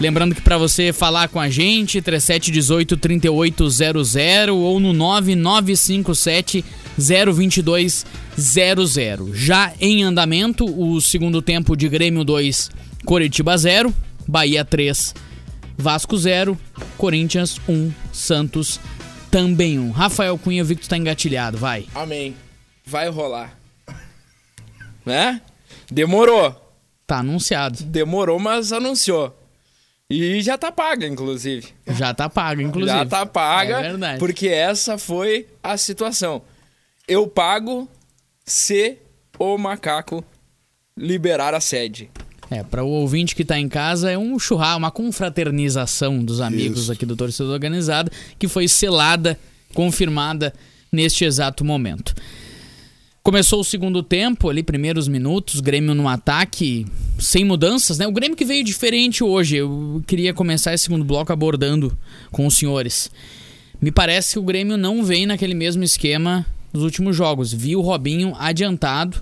Lembrando 0.00 0.34
que 0.34 0.40
para 0.40 0.58
você 0.58 0.92
falar 0.92 1.28
com 1.28 1.38
a 1.38 1.48
gente, 1.48 2.02
3718 2.02 2.96
3800 2.96 4.16
ou 4.50 4.80
no 4.80 4.92
9957 4.92 6.64
02200. 6.98 8.04
Já 9.32 9.72
em 9.80 10.02
andamento, 10.02 10.64
o 10.64 11.00
segundo 11.00 11.40
tempo 11.40 11.76
de 11.76 11.88
Grêmio 11.88 12.24
2, 12.24 12.70
Coritiba 13.04 13.56
0, 13.56 13.94
Bahia 14.26 14.64
3, 14.64 15.14
Vasco 15.78 16.18
0, 16.18 16.58
Corinthians 16.98 17.60
1, 17.68 17.92
Santos 18.12 18.80
também 19.30 19.78
1. 19.78 19.90
Rafael 19.90 20.36
Cunha, 20.38 20.60
eu 20.60 20.64
vi 20.64 20.76
que 20.76 20.82
tu 20.82 20.88
tá 20.88 20.96
engatilhado, 20.96 21.58
vai. 21.58 21.86
Amém. 21.94 22.36
Vai 22.84 23.08
rolar. 23.08 23.58
Né? 25.04 25.40
Demorou. 25.90 26.54
Tá 27.06 27.18
anunciado. 27.18 27.84
Demorou, 27.84 28.38
mas 28.38 28.72
anunciou. 28.72 29.36
E 30.08 30.40
já 30.40 30.56
tá 30.56 30.70
paga, 30.70 31.06
inclusive. 31.06 31.68
Já 31.88 32.14
tá 32.14 32.28
pago, 32.28 32.60
inclusive. 32.60 32.98
Já 32.98 33.04
tá 33.04 33.26
paga. 33.26 33.78
É 33.78 33.82
verdade. 33.82 34.18
Porque 34.18 34.48
essa 34.48 34.96
foi 34.98 35.48
a 35.62 35.76
situação. 35.76 36.42
Eu 37.08 37.26
pago 37.26 37.88
se 38.44 38.98
o 39.38 39.58
macaco 39.58 40.24
liberar 40.96 41.54
a 41.54 41.60
sede. 41.60 42.10
É, 42.50 42.62
para 42.62 42.84
o 42.84 42.88
ouvinte 42.88 43.34
que 43.34 43.44
tá 43.44 43.58
em 43.58 43.68
casa, 43.68 44.10
é 44.10 44.16
um 44.16 44.38
churrasco, 44.38 44.78
uma 44.78 44.90
confraternização 44.90 46.24
dos 46.24 46.40
amigos 46.40 46.82
Isso. 46.82 46.92
aqui 46.92 47.04
do 47.04 47.16
Torcedor 47.16 47.52
Organizado, 47.52 48.10
que 48.38 48.46
foi 48.46 48.68
selada, 48.68 49.38
confirmada 49.74 50.52
neste 50.92 51.24
exato 51.24 51.64
momento. 51.64 52.14
Começou 53.26 53.58
o 53.58 53.64
segundo 53.64 54.04
tempo, 54.04 54.48
ali, 54.48 54.62
primeiros 54.62 55.08
minutos, 55.08 55.58
Grêmio 55.58 55.96
no 55.96 56.08
ataque, 56.08 56.86
sem 57.18 57.44
mudanças, 57.44 57.98
né? 57.98 58.06
O 58.06 58.12
Grêmio 58.12 58.36
que 58.36 58.44
veio 58.44 58.62
diferente 58.62 59.24
hoje. 59.24 59.56
Eu 59.56 60.00
queria 60.06 60.32
começar 60.32 60.72
esse 60.72 60.84
segundo 60.84 61.04
bloco 61.04 61.32
abordando 61.32 61.98
com 62.30 62.46
os 62.46 62.54
senhores. 62.54 63.10
Me 63.80 63.90
parece 63.90 64.34
que 64.34 64.38
o 64.38 64.44
Grêmio 64.44 64.76
não 64.76 65.02
vem 65.02 65.26
naquele 65.26 65.54
mesmo 65.54 65.82
esquema 65.82 66.46
nos 66.72 66.84
últimos 66.84 67.16
jogos. 67.16 67.52
Vi 67.52 67.74
o 67.74 67.80
Robinho 67.80 68.32
adiantado, 68.38 69.20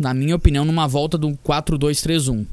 na 0.00 0.14
minha 0.14 0.34
opinião, 0.34 0.64
numa 0.64 0.88
volta 0.88 1.18
do 1.18 1.28
4-2-3-1. 1.28 2.46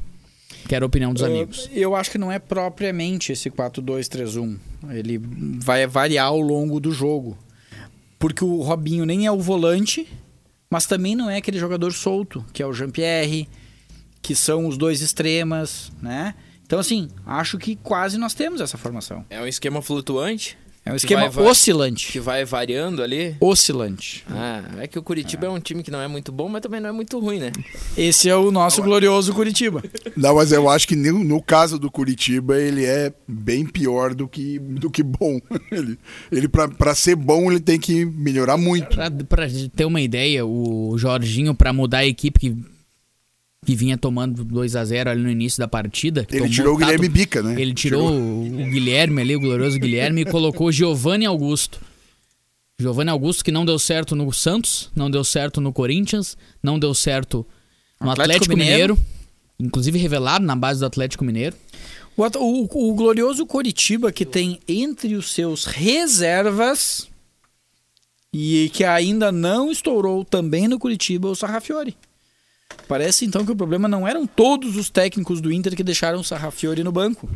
Que 0.68 0.74
era 0.74 0.84
a 0.84 0.86
opinião 0.86 1.14
dos 1.14 1.22
amigos. 1.22 1.70
Eu 1.72 1.96
acho 1.96 2.10
que 2.10 2.18
não 2.18 2.30
é 2.30 2.38
propriamente 2.38 3.32
esse 3.32 3.50
4-2-3-1. 3.50 4.58
Ele 4.90 5.18
vai 5.58 5.86
variar 5.86 6.26
ao 6.26 6.40
longo 6.40 6.78
do 6.78 6.92
jogo. 6.92 7.38
Porque 8.18 8.44
o 8.44 8.60
Robinho 8.60 9.06
nem 9.06 9.26
é 9.26 9.32
o 9.32 9.40
volante, 9.40 10.06
mas 10.68 10.84
também 10.84 11.16
não 11.16 11.30
é 11.30 11.38
aquele 11.38 11.58
jogador 11.58 11.90
solto, 11.92 12.44
que 12.52 12.62
é 12.62 12.66
o 12.66 12.72
Jean-Pierre, 12.72 13.48
que 14.20 14.34
são 14.34 14.66
os 14.66 14.76
dois 14.76 15.00
extremas, 15.00 15.90
né? 16.02 16.34
Então, 16.66 16.78
assim, 16.78 17.08
acho 17.24 17.56
que 17.56 17.76
quase 17.76 18.18
nós 18.18 18.34
temos 18.34 18.60
essa 18.60 18.76
formação. 18.76 19.24
É 19.30 19.40
um 19.40 19.46
esquema 19.46 19.80
flutuante? 19.80 20.58
É 20.88 20.92
um 20.92 20.96
esquema 20.96 21.28
vai- 21.28 21.44
oscilante. 21.46 22.10
Que 22.10 22.18
vai 22.18 22.44
variando 22.44 23.02
ali? 23.02 23.36
Oscilante. 23.40 24.24
Ah, 24.30 24.62
é 24.78 24.86
que 24.86 24.98
o 24.98 25.02
Curitiba 25.02 25.46
é. 25.46 25.50
um 25.50 25.60
time 25.60 25.82
que 25.82 25.90
não 25.90 26.00
é 26.00 26.08
muito 26.08 26.32
bom, 26.32 26.48
mas 26.48 26.62
também 26.62 26.80
não 26.80 26.88
é 26.88 26.92
muito 26.92 27.18
ruim, 27.18 27.38
né? 27.38 27.52
Esse 27.96 28.28
é 28.28 28.34
o 28.34 28.50
nosso 28.50 28.82
glorioso 28.82 29.34
Curitiba. 29.34 29.82
Não, 30.16 30.34
mas 30.36 30.50
eu 30.50 30.68
acho 30.68 30.88
que 30.88 30.96
no, 30.96 31.22
no 31.22 31.42
caso 31.42 31.78
do 31.78 31.90
Curitiba, 31.90 32.58
ele 32.58 32.84
é 32.84 33.12
bem 33.26 33.66
pior 33.66 34.14
do 34.14 34.26
que, 34.26 34.58
do 34.58 34.90
que 34.90 35.02
bom. 35.02 35.38
Ele, 35.70 35.98
ele 36.32 36.48
pra, 36.48 36.66
pra 36.66 36.94
ser 36.94 37.14
bom, 37.14 37.50
ele 37.50 37.60
tem 37.60 37.78
que 37.78 38.04
melhorar 38.06 38.56
muito. 38.56 38.88
Pra, 38.96 39.10
pra 39.10 39.46
ter 39.76 39.84
uma 39.84 40.00
ideia, 40.00 40.46
o 40.46 40.96
Jorginho, 40.96 41.54
pra 41.54 41.72
mudar 41.72 41.98
a 41.98 42.06
equipe 42.06 42.40
que, 42.40 42.56
que 43.64 43.74
vinha 43.74 43.98
tomando 43.98 44.44
2 44.44 44.76
a 44.76 44.84
0 44.84 45.10
ali 45.10 45.22
no 45.22 45.30
início 45.30 45.58
da 45.58 45.68
partida. 45.68 46.26
Ele 46.30 46.38
tomou 46.40 46.52
tirou 46.52 46.74
o 46.76 46.78
tato- 46.78 46.86
Guilherme 46.90 47.08
Bica, 47.08 47.42
né? 47.42 47.60
Ele 47.60 47.74
tirou 47.74 48.10
o, 48.12 48.62
o 48.62 48.70
Guilherme 48.70 49.20
ali, 49.20 49.36
o 49.36 49.40
glorioso 49.40 49.78
Guilherme, 49.78 50.22
e 50.22 50.24
colocou 50.24 50.70
Giovanni 50.72 51.26
Augusto. 51.26 51.80
Giovanni 52.80 53.10
Augusto 53.10 53.44
que 53.44 53.50
não 53.50 53.66
deu 53.66 53.78
certo 53.78 54.14
no 54.14 54.32
Santos, 54.32 54.88
não 54.94 55.10
deu 55.10 55.24
certo 55.24 55.60
no 55.60 55.72
Corinthians, 55.72 56.36
não 56.62 56.78
deu 56.78 56.94
certo 56.94 57.44
no 58.00 58.10
Atlético 58.10 58.34
Atlético, 58.44 58.56
Mineiro. 58.56 58.94
Mineiro. 58.94 59.18
inclusive 59.58 59.98
revelado 59.98 60.44
na 60.46 60.54
base 60.54 60.78
do 60.80 60.86
Atlético 60.86 61.24
Mineiro. 61.24 61.56
O, 62.16 62.22
o- 62.24 62.90
o 62.90 62.94
glorioso 62.94 63.44
Coritiba, 63.44 64.12
que 64.12 64.24
tem 64.24 64.60
entre 64.68 65.16
os 65.16 65.32
seus 65.32 65.64
reservas 65.64 67.08
e 68.32 68.70
que 68.72 68.84
ainda 68.84 69.32
não 69.32 69.70
estourou 69.70 70.24
também 70.24 70.68
no 70.68 70.78
Curitiba, 70.78 71.28
o 71.28 71.34
Sarrafiore. 71.34 71.96
Parece 72.86 73.24
então 73.24 73.44
que 73.44 73.52
o 73.52 73.56
problema 73.56 73.86
não 73.88 74.06
eram 74.06 74.26
todos 74.26 74.76
os 74.76 74.90
técnicos 74.90 75.40
do 75.40 75.52
Inter 75.52 75.74
que 75.76 75.84
deixaram 75.84 76.20
o 76.20 76.24
Sarrafiore 76.24 76.82
no 76.82 76.92
banco. 76.92 77.28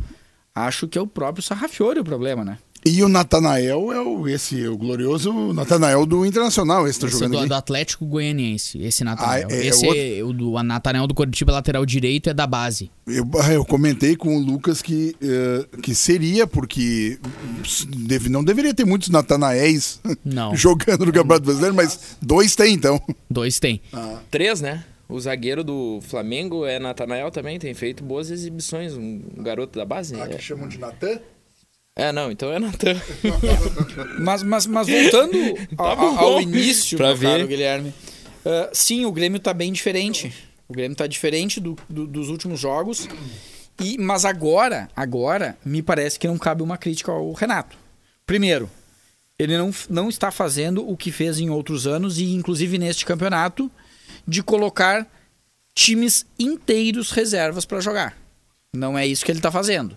Acho 0.55 0.87
que 0.87 0.97
é 0.97 1.01
o 1.01 1.07
próprio 1.07 1.43
Sarrafiore 1.43 1.99
o 1.99 2.03
problema, 2.03 2.43
né? 2.45 2.57
E 2.85 3.01
o 3.01 3.07
Natanael 3.07 3.93
é 3.93 4.01
o, 4.01 4.27
esse, 4.27 4.67
o 4.67 4.75
glorioso 4.77 5.53
Natanael 5.53 6.05
do 6.05 6.25
Internacional, 6.25 6.85
esse 6.85 6.99
tá 6.99 7.07
Esse 7.07 7.15
é 7.15 7.19
jogando 7.19 7.39
do, 7.43 7.47
do 7.47 7.53
Atlético 7.55 8.05
Goianiense, 8.05 8.77
esse 8.81 9.05
Natanael. 9.05 9.47
Ah, 9.49 9.53
é- 9.53 9.57
é 9.61 9.65
esse 9.67 9.85
outro? 9.85 10.01
é 10.01 10.21
o 10.21 10.33
do 10.33 10.61
Natanael 10.63 11.07
do 11.07 11.13
Coritiba, 11.13 11.53
lateral 11.53 11.85
direito, 11.85 12.29
é 12.29 12.33
da 12.33 12.45
base. 12.45 12.91
Eu, 13.07 13.25
ah, 13.41 13.53
eu 13.53 13.63
comentei 13.63 14.17
com 14.17 14.35
o 14.35 14.39
Lucas 14.39 14.81
que, 14.81 15.15
eh, 15.21 15.65
que 15.81 15.95
seria, 15.95 16.45
porque 16.45 17.17
deve- 17.87 18.27
não 18.27 18.43
deveria 18.43 18.73
ter 18.73 18.85
muitos 18.85 19.07
Natanaéis 19.09 20.01
Não. 20.25 20.53
jogando 20.57 21.05
no 21.05 21.13
Campeonato 21.13 21.45
Brasileiro, 21.45 21.73
mas 21.75 22.17
dois 22.21 22.53
tem 22.53 22.73
então. 22.73 23.01
Dois 23.29 23.59
tem. 23.59 23.81
Três, 24.29 24.59
né? 24.59 24.83
O 25.07 25.19
zagueiro 25.19 25.63
do 25.63 25.99
Flamengo 26.01 26.65
é 26.65 26.79
Natanael 26.79 27.29
também, 27.29 27.59
tem 27.59 27.73
feito 27.73 28.03
boas 28.03 28.31
exibições, 28.31 28.93
um 28.95 29.21
garoto 29.43 29.77
da 29.77 29.85
base. 29.85 30.15
Ah, 30.19 30.27
É, 30.29 30.39
chamam 30.39 30.67
de 30.67 30.77
Natan? 30.79 31.19
é 31.95 32.11
não, 32.11 32.31
então 32.31 32.51
é 32.51 32.57
Natan. 32.59 32.95
Mas, 34.19 34.41
mas, 34.43 34.65
mas 34.65 34.87
voltando 34.87 35.37
ao, 35.77 35.87
Tá 35.89 35.95
bom. 35.95 36.17
ao 36.17 36.41
início, 36.41 36.97
Pra 36.97 37.13
ver. 37.13 37.27
caro 37.27 37.47
Guilherme. 37.47 37.93
ah, 38.45 38.69
sim, 38.73 39.05
o 39.05 39.11
Grêmio 39.11 39.39
tá 39.39 39.53
bem 39.53 39.71
diferente. 39.71 40.33
O 40.67 40.73
Grêmio 40.73 40.95
tá 40.97 41.05
diferente 41.05 41.59
do- 41.59 41.77
do- 41.89 42.07
dos 42.07 42.29
últimos 42.29 42.59
jogos. 42.59 43.07
E, 43.81 43.97
mas 43.97 44.23
agora, 44.25 44.87
agora, 44.95 45.57
me 45.65 45.81
parece 45.81 46.17
que 46.19 46.27
não 46.27 46.37
cabe 46.37 46.63
uma 46.63 46.77
crítica 46.77 47.11
ao 47.11 47.31
Renato. 47.33 47.77
Primeiro, 48.25 48.69
ele 49.37 49.57
não, 49.57 49.71
não 49.89 50.09
está 50.09 50.31
fazendo 50.31 50.87
o 50.89 50.95
que 50.95 51.11
fez 51.11 51.39
em 51.39 51.49
outros 51.49 51.85
anos 51.85 52.17
e 52.19 52.33
inclusive 52.33 52.77
neste 52.77 53.05
campeonato 53.05 53.69
de 54.27 54.43
colocar 54.43 55.07
times 55.75 56.25
inteiros 56.37 57.11
reservas 57.11 57.65
para 57.65 57.79
jogar. 57.79 58.17
Não 58.73 58.97
é 58.97 59.05
isso 59.05 59.25
que 59.25 59.31
ele 59.31 59.39
está 59.39 59.51
fazendo. 59.51 59.95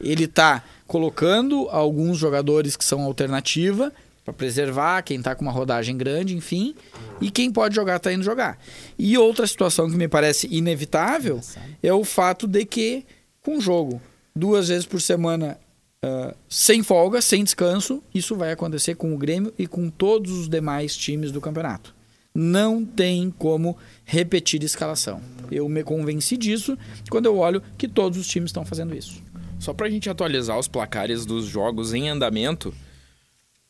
Ele 0.00 0.24
está 0.24 0.62
colocando 0.86 1.68
alguns 1.70 2.18
jogadores 2.18 2.76
que 2.76 2.84
são 2.84 3.02
alternativa 3.02 3.92
para 4.24 4.32
preservar 4.32 5.02
quem 5.02 5.18
está 5.18 5.34
com 5.34 5.42
uma 5.42 5.52
rodagem 5.52 5.96
grande, 5.96 6.34
enfim, 6.34 6.74
e 7.20 7.30
quem 7.30 7.50
pode 7.50 7.74
jogar 7.74 7.96
está 7.96 8.12
indo 8.12 8.22
jogar. 8.22 8.58
E 8.98 9.18
outra 9.18 9.46
situação 9.46 9.90
que 9.90 9.96
me 9.96 10.08
parece 10.08 10.48
inevitável 10.50 11.40
é 11.82 11.92
o 11.92 12.04
fato 12.04 12.46
de 12.46 12.64
que 12.64 13.04
com 13.42 13.60
jogo 13.60 14.00
duas 14.34 14.68
vezes 14.68 14.86
por 14.86 15.00
semana 15.00 15.58
ah, 16.04 16.34
sem 16.50 16.82
folga, 16.82 17.22
sem 17.22 17.42
descanso, 17.42 18.02
isso 18.14 18.36
vai 18.36 18.52
acontecer 18.52 18.94
com 18.94 19.14
o 19.14 19.18
Grêmio 19.18 19.54
e 19.58 19.66
com 19.66 19.88
todos 19.88 20.32
os 20.32 20.48
demais 20.50 20.94
times 20.94 21.32
do 21.32 21.40
campeonato. 21.40 21.93
Não 22.34 22.84
tem 22.84 23.30
como 23.30 23.76
repetir 24.04 24.62
escalação. 24.64 25.22
Eu 25.50 25.68
me 25.68 25.84
convenci 25.84 26.36
disso 26.36 26.76
quando 27.08 27.26
eu 27.26 27.38
olho 27.38 27.62
que 27.78 27.86
todos 27.86 28.18
os 28.18 28.26
times 28.26 28.48
estão 28.48 28.64
fazendo 28.64 28.94
isso. 28.94 29.22
Só 29.60 29.72
pra 29.72 29.88
gente 29.88 30.10
atualizar 30.10 30.58
os 30.58 30.66
placares 30.66 31.24
dos 31.24 31.46
jogos 31.46 31.94
em 31.94 32.08
andamento. 32.08 32.74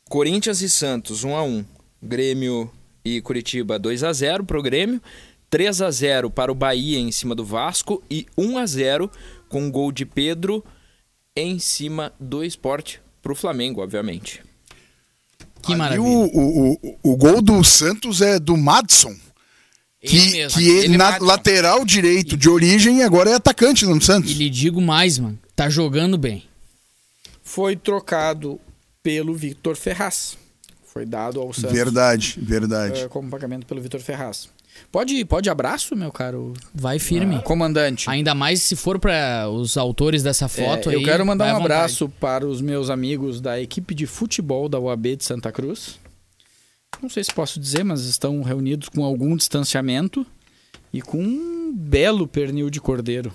Corinthians 0.08 0.62
e 0.62 0.70
Santos 0.70 1.24
1 1.24 1.36
a 1.36 1.42
1. 1.42 1.64
Grêmio 2.02 2.70
e 3.04 3.20
Curitiba 3.20 3.78
2 3.78 4.02
a 4.02 4.12
0 4.12 4.44
pro 4.44 4.62
Grêmio, 4.62 5.00
3 5.50 5.82
a 5.82 5.90
0 5.90 6.30
para 6.30 6.50
o 6.50 6.54
Bahia 6.54 6.98
em 6.98 7.12
cima 7.12 7.34
do 7.34 7.44
Vasco 7.44 8.02
e 8.10 8.26
1 8.36 8.58
a 8.58 8.66
0 8.66 9.10
com 9.48 9.62
um 9.62 9.70
gol 9.70 9.92
de 9.92 10.06
Pedro 10.06 10.64
em 11.36 11.58
cima 11.58 12.12
do 12.18 12.42
Sport 12.44 12.96
pro 13.22 13.34
Flamengo, 13.34 13.82
obviamente. 13.82 14.42
Que 15.64 15.72
E 15.72 15.76
maravilha. 15.76 16.02
o, 16.02 16.24
o, 16.26 16.72
o, 16.82 17.12
o 17.12 17.16
gol 17.16 17.40
do 17.42 17.62
Santos 17.64 18.20
é 18.20 18.38
do 18.38 18.56
Madson. 18.56 19.14
Que 20.00 20.16
Ele 20.18 20.30
mesmo, 20.32 20.58
que 20.60 20.68
ele, 20.68 20.78
ele 20.86 20.96
na 20.98 21.12
Madson. 21.12 21.24
lateral 21.24 21.84
direito 21.84 22.36
de 22.36 22.48
origem 22.48 23.02
agora 23.02 23.30
é 23.30 23.34
atacante 23.34 23.86
no 23.86 24.00
Santos. 24.02 24.30
E 24.32 24.34
lhe 24.34 24.50
digo 24.50 24.80
mais, 24.80 25.18
mano. 25.18 25.38
Tá 25.56 25.68
jogando 25.70 26.18
bem. 26.18 26.44
Foi 27.42 27.74
trocado 27.76 28.60
pelo 29.02 29.34
Victor 29.34 29.76
Ferraz. 29.76 30.36
Foi 30.92 31.04
dado 31.06 31.40
ao 31.40 31.52
Santos 31.52 31.72
Verdade, 31.72 32.38
verdade. 32.40 33.00
eh, 33.00 33.08
como 33.08 33.28
pagamento 33.30 33.66
pelo 33.66 33.80
Victor 33.80 34.00
Ferraz. 34.00 34.48
Pode, 34.90 35.24
pode 35.24 35.48
abraço, 35.50 35.96
meu 35.96 36.10
caro 36.12 36.52
Vai 36.74 36.98
firme. 36.98 37.40
comandante. 37.42 38.08
Ainda 38.08 38.34
mais 38.34 38.62
se 38.62 38.76
for 38.76 38.98
para 38.98 39.48
os 39.50 39.76
autores 39.76 40.22
dessa 40.22 40.48
foto 40.48 40.90
É, 40.90 40.94
aí. 40.94 41.00
eu 41.00 41.04
quero 41.04 41.24
mandar 41.26 41.52
um 41.54 41.56
abraço 41.58 42.08
para 42.08 42.46
os 42.46 42.60
meus 42.60 42.90
amigos 42.90 43.40
da 43.40 43.60
equipe 43.60 43.94
de 43.94 44.06
futebol 44.06 44.68
da 44.68 44.78
UAB 44.78 45.16
de 45.16 45.24
Santa 45.24 45.50
Cruz. 45.52 45.98
Não 47.02 47.08
sei 47.10 47.24
se 47.24 47.32
posso 47.34 47.58
dizer, 47.58 47.84
mas 47.84 48.04
estão 48.04 48.42
reunidos 48.42 48.88
com 48.88 49.04
algum 49.04 49.36
distanciamento 49.36 50.24
e 50.92 51.02
com 51.02 51.18
um 51.22 51.72
belo 51.74 52.26
pernil 52.28 52.70
de 52.70 52.80
cordeiro 52.80 53.32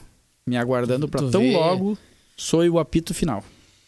me 0.47 0.56
aguardando 0.58 1.08
para 1.08 1.30
tão 1.30 1.41
vê. 1.41 1.52
logo 1.54 1.97
soe 2.36 2.69
o 2.69 2.80
apito 2.80 3.13
final. 3.13 3.43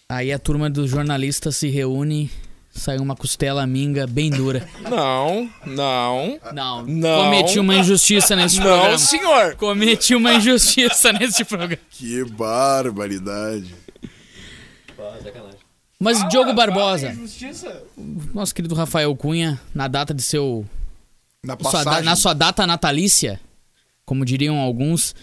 Aí 0.10 0.32
a 0.32 0.38
turma 0.38 0.70
dos 0.70 0.90
jornalistas 0.90 1.56
se 1.56 1.70
reúne, 1.70 2.30
sai 2.72 2.98
uma 2.98 3.16
costela 3.16 3.68
minga 3.68 4.08
bem 4.08 4.30
dura. 4.30 4.68
Não, 4.90 5.50
não. 5.66 6.40
Não, 6.54 6.86
Não. 6.86 7.24
cometi 7.26 7.60
uma 7.60 7.76
injustiça 7.76 8.36
nesse 8.36 8.58
Não, 8.58 8.64
programa. 8.66 8.98
senhor. 8.98 9.56
Cometi 9.56 10.16
uma 10.16 10.34
injustiça 10.34 11.12
nesse 11.14 11.44
programa. 11.44 11.78
Que 11.90 12.24
barbaridade. 12.26 13.76
Mas 16.00 16.28
Diogo 16.30 16.54
Barbosa, 16.54 17.16
nosso 18.34 18.56
querido 18.56 18.74
Rafael 18.74 19.16
Cunha, 19.16 19.62
na 19.74 19.88
data 19.88 20.16
de 20.16 20.24
seu 20.24 20.66
Na 21.44 21.56
sua 21.60 22.02
na 22.02 22.16
sua 22.16 22.34
data 22.34 22.66
natalícia, 22.66 23.40
como 24.04 24.26
diriam 24.26 24.58
alguns, 24.58 25.14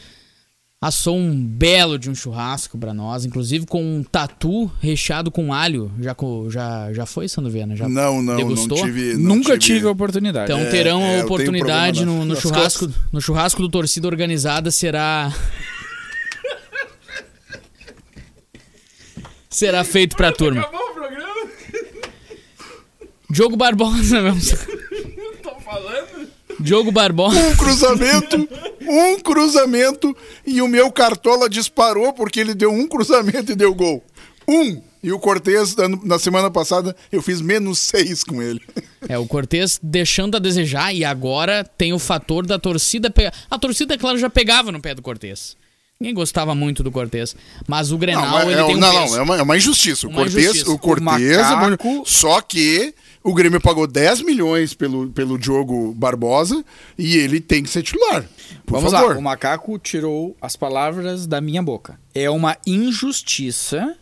assou 0.80 1.16
um 1.16 1.34
belo 1.44 1.98
de 1.98 2.08
um 2.08 2.14
churrasco 2.14 2.78
pra 2.78 2.94
nós, 2.94 3.24
inclusive 3.24 3.66
com 3.66 3.82
um 3.82 4.02
tatu 4.04 4.70
recheado 4.80 5.30
com 5.30 5.52
alho. 5.52 5.90
Já, 5.98 6.14
já, 6.48 6.92
já 6.92 7.06
foi, 7.06 7.28
Sandovena? 7.28 7.74
Já 7.74 7.88
Não, 7.88 8.22
não, 8.22 8.36
degustou? 8.36 8.78
não 8.78 8.84
tive. 8.86 9.14
não 9.14 9.36
Nunca 9.36 9.58
tive 9.58 9.86
a 9.86 9.90
oportunidade. 9.90 10.52
Então 10.52 10.64
É, 10.64 10.70
terão 10.70 11.00
é, 11.02 11.20
a 11.20 11.24
oportunidade 11.24 12.04
no, 12.04 12.24
no 12.24 12.36
churrasco, 12.40 12.88
no 13.12 13.20
churrasco 13.20 13.60
do 13.60 13.68
torcida 13.68 14.06
organizada 14.06 14.70
será 14.70 15.32
será 19.50 19.82
feito 19.84 20.16
pra 20.16 20.32
turma. 20.32 20.60
Acabou 20.60 20.80
o 20.90 20.94
programa? 20.94 21.48
Diogo 23.30 23.56
Barbosa, 23.56 24.22
meu. 24.30 24.34
Tô 25.42 25.60
falando. 25.60 26.28
Diogo 26.60 26.90
Barbosa. 26.92 27.38
Um 27.38 27.56
cruzamento, 27.56 28.48
um 28.88 29.18
cruzamento 29.20 30.16
e 30.46 30.60
o 30.62 30.68
meu 30.68 30.90
cartola 30.90 31.48
disparou 31.48 32.12
porque 32.12 32.40
ele 32.40 32.54
deu 32.54 32.70
um 32.72 32.86
cruzamento 32.88 33.52
e 33.52 33.54
deu 33.56 33.74
gol. 33.74 34.02
Um. 34.46 34.80
E 35.00 35.12
o 35.12 35.18
Cortez, 35.20 35.76
na 36.02 36.18
semana 36.18 36.50
passada, 36.50 36.94
eu 37.12 37.22
fiz 37.22 37.40
menos 37.40 37.78
6 37.78 38.24
com 38.24 38.42
ele. 38.42 38.60
É, 39.08 39.16
o 39.16 39.26
Cortez 39.26 39.78
deixando 39.80 40.36
a 40.36 40.40
desejar 40.40 40.92
e 40.92 41.04
agora 41.04 41.62
tem 41.62 41.92
o 41.92 42.00
fator 42.00 42.44
da 42.44 42.58
torcida 42.58 43.08
pegar. 43.08 43.32
A 43.48 43.56
torcida, 43.58 43.94
é 43.94 43.98
claro, 43.98 44.18
já 44.18 44.28
pegava 44.28 44.72
no 44.72 44.80
pé 44.80 44.96
do 44.96 45.02
Cortez. 45.02 45.56
Ninguém 46.00 46.14
gostava 46.14 46.52
muito 46.54 46.82
do 46.82 46.90
Cortez. 46.90 47.34
Mas 47.68 47.92
o 47.92 47.98
Grenal, 47.98 48.28
mas 48.28 48.48
ele 48.48 48.60
é, 48.60 48.64
tem 48.64 48.76
um 48.76 48.78
não, 48.80 48.90
peso. 48.90 49.12
não, 49.12 49.18
é 49.18 49.22
uma, 49.22 49.36
é 49.38 49.42
uma 49.42 49.56
injustiça. 49.56 50.06
O 50.08 50.12
Cortez, 50.12 50.66
o 50.66 50.78
Cortez 50.78 51.38
é 51.38 51.42
macaco- 51.42 51.86
muito- 51.86 52.08
Só 52.10 52.40
que 52.40 52.92
o 53.22 53.34
Grêmio 53.34 53.60
pagou 53.60 53.86
10 53.86 54.22
milhões 54.22 54.74
pelo, 54.74 55.10
pelo 55.10 55.38
Diogo 55.38 55.92
Barbosa 55.94 56.64
e 56.96 57.16
ele 57.16 57.40
tem 57.40 57.62
que 57.62 57.70
ser 57.70 57.82
titular. 57.82 58.28
Por 58.64 58.74
Vamos 58.74 58.92
favor. 58.92 59.12
lá, 59.14 59.18
o 59.18 59.22
macaco 59.22 59.78
tirou 59.78 60.36
as 60.40 60.56
palavras 60.56 61.26
da 61.26 61.40
minha 61.40 61.62
boca. 61.62 61.98
É 62.14 62.30
uma 62.30 62.56
injustiça 62.66 63.96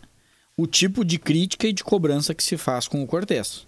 o 0.56 0.66
tipo 0.66 1.04
de 1.04 1.18
crítica 1.18 1.68
e 1.68 1.72
de 1.72 1.84
cobrança 1.84 2.34
que 2.34 2.42
se 2.42 2.56
faz 2.56 2.88
com 2.88 3.02
o 3.02 3.06
Cortez. 3.06 3.66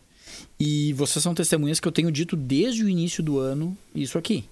E 0.58 0.92
vocês 0.94 1.22
são 1.22 1.34
testemunhas 1.34 1.78
que 1.78 1.86
eu 1.86 1.92
tenho 1.92 2.10
dito 2.10 2.34
desde 2.34 2.84
o 2.84 2.88
início 2.88 3.22
do 3.22 3.38
ano 3.38 3.76
isso 3.94 4.16
aqui. 4.16 4.44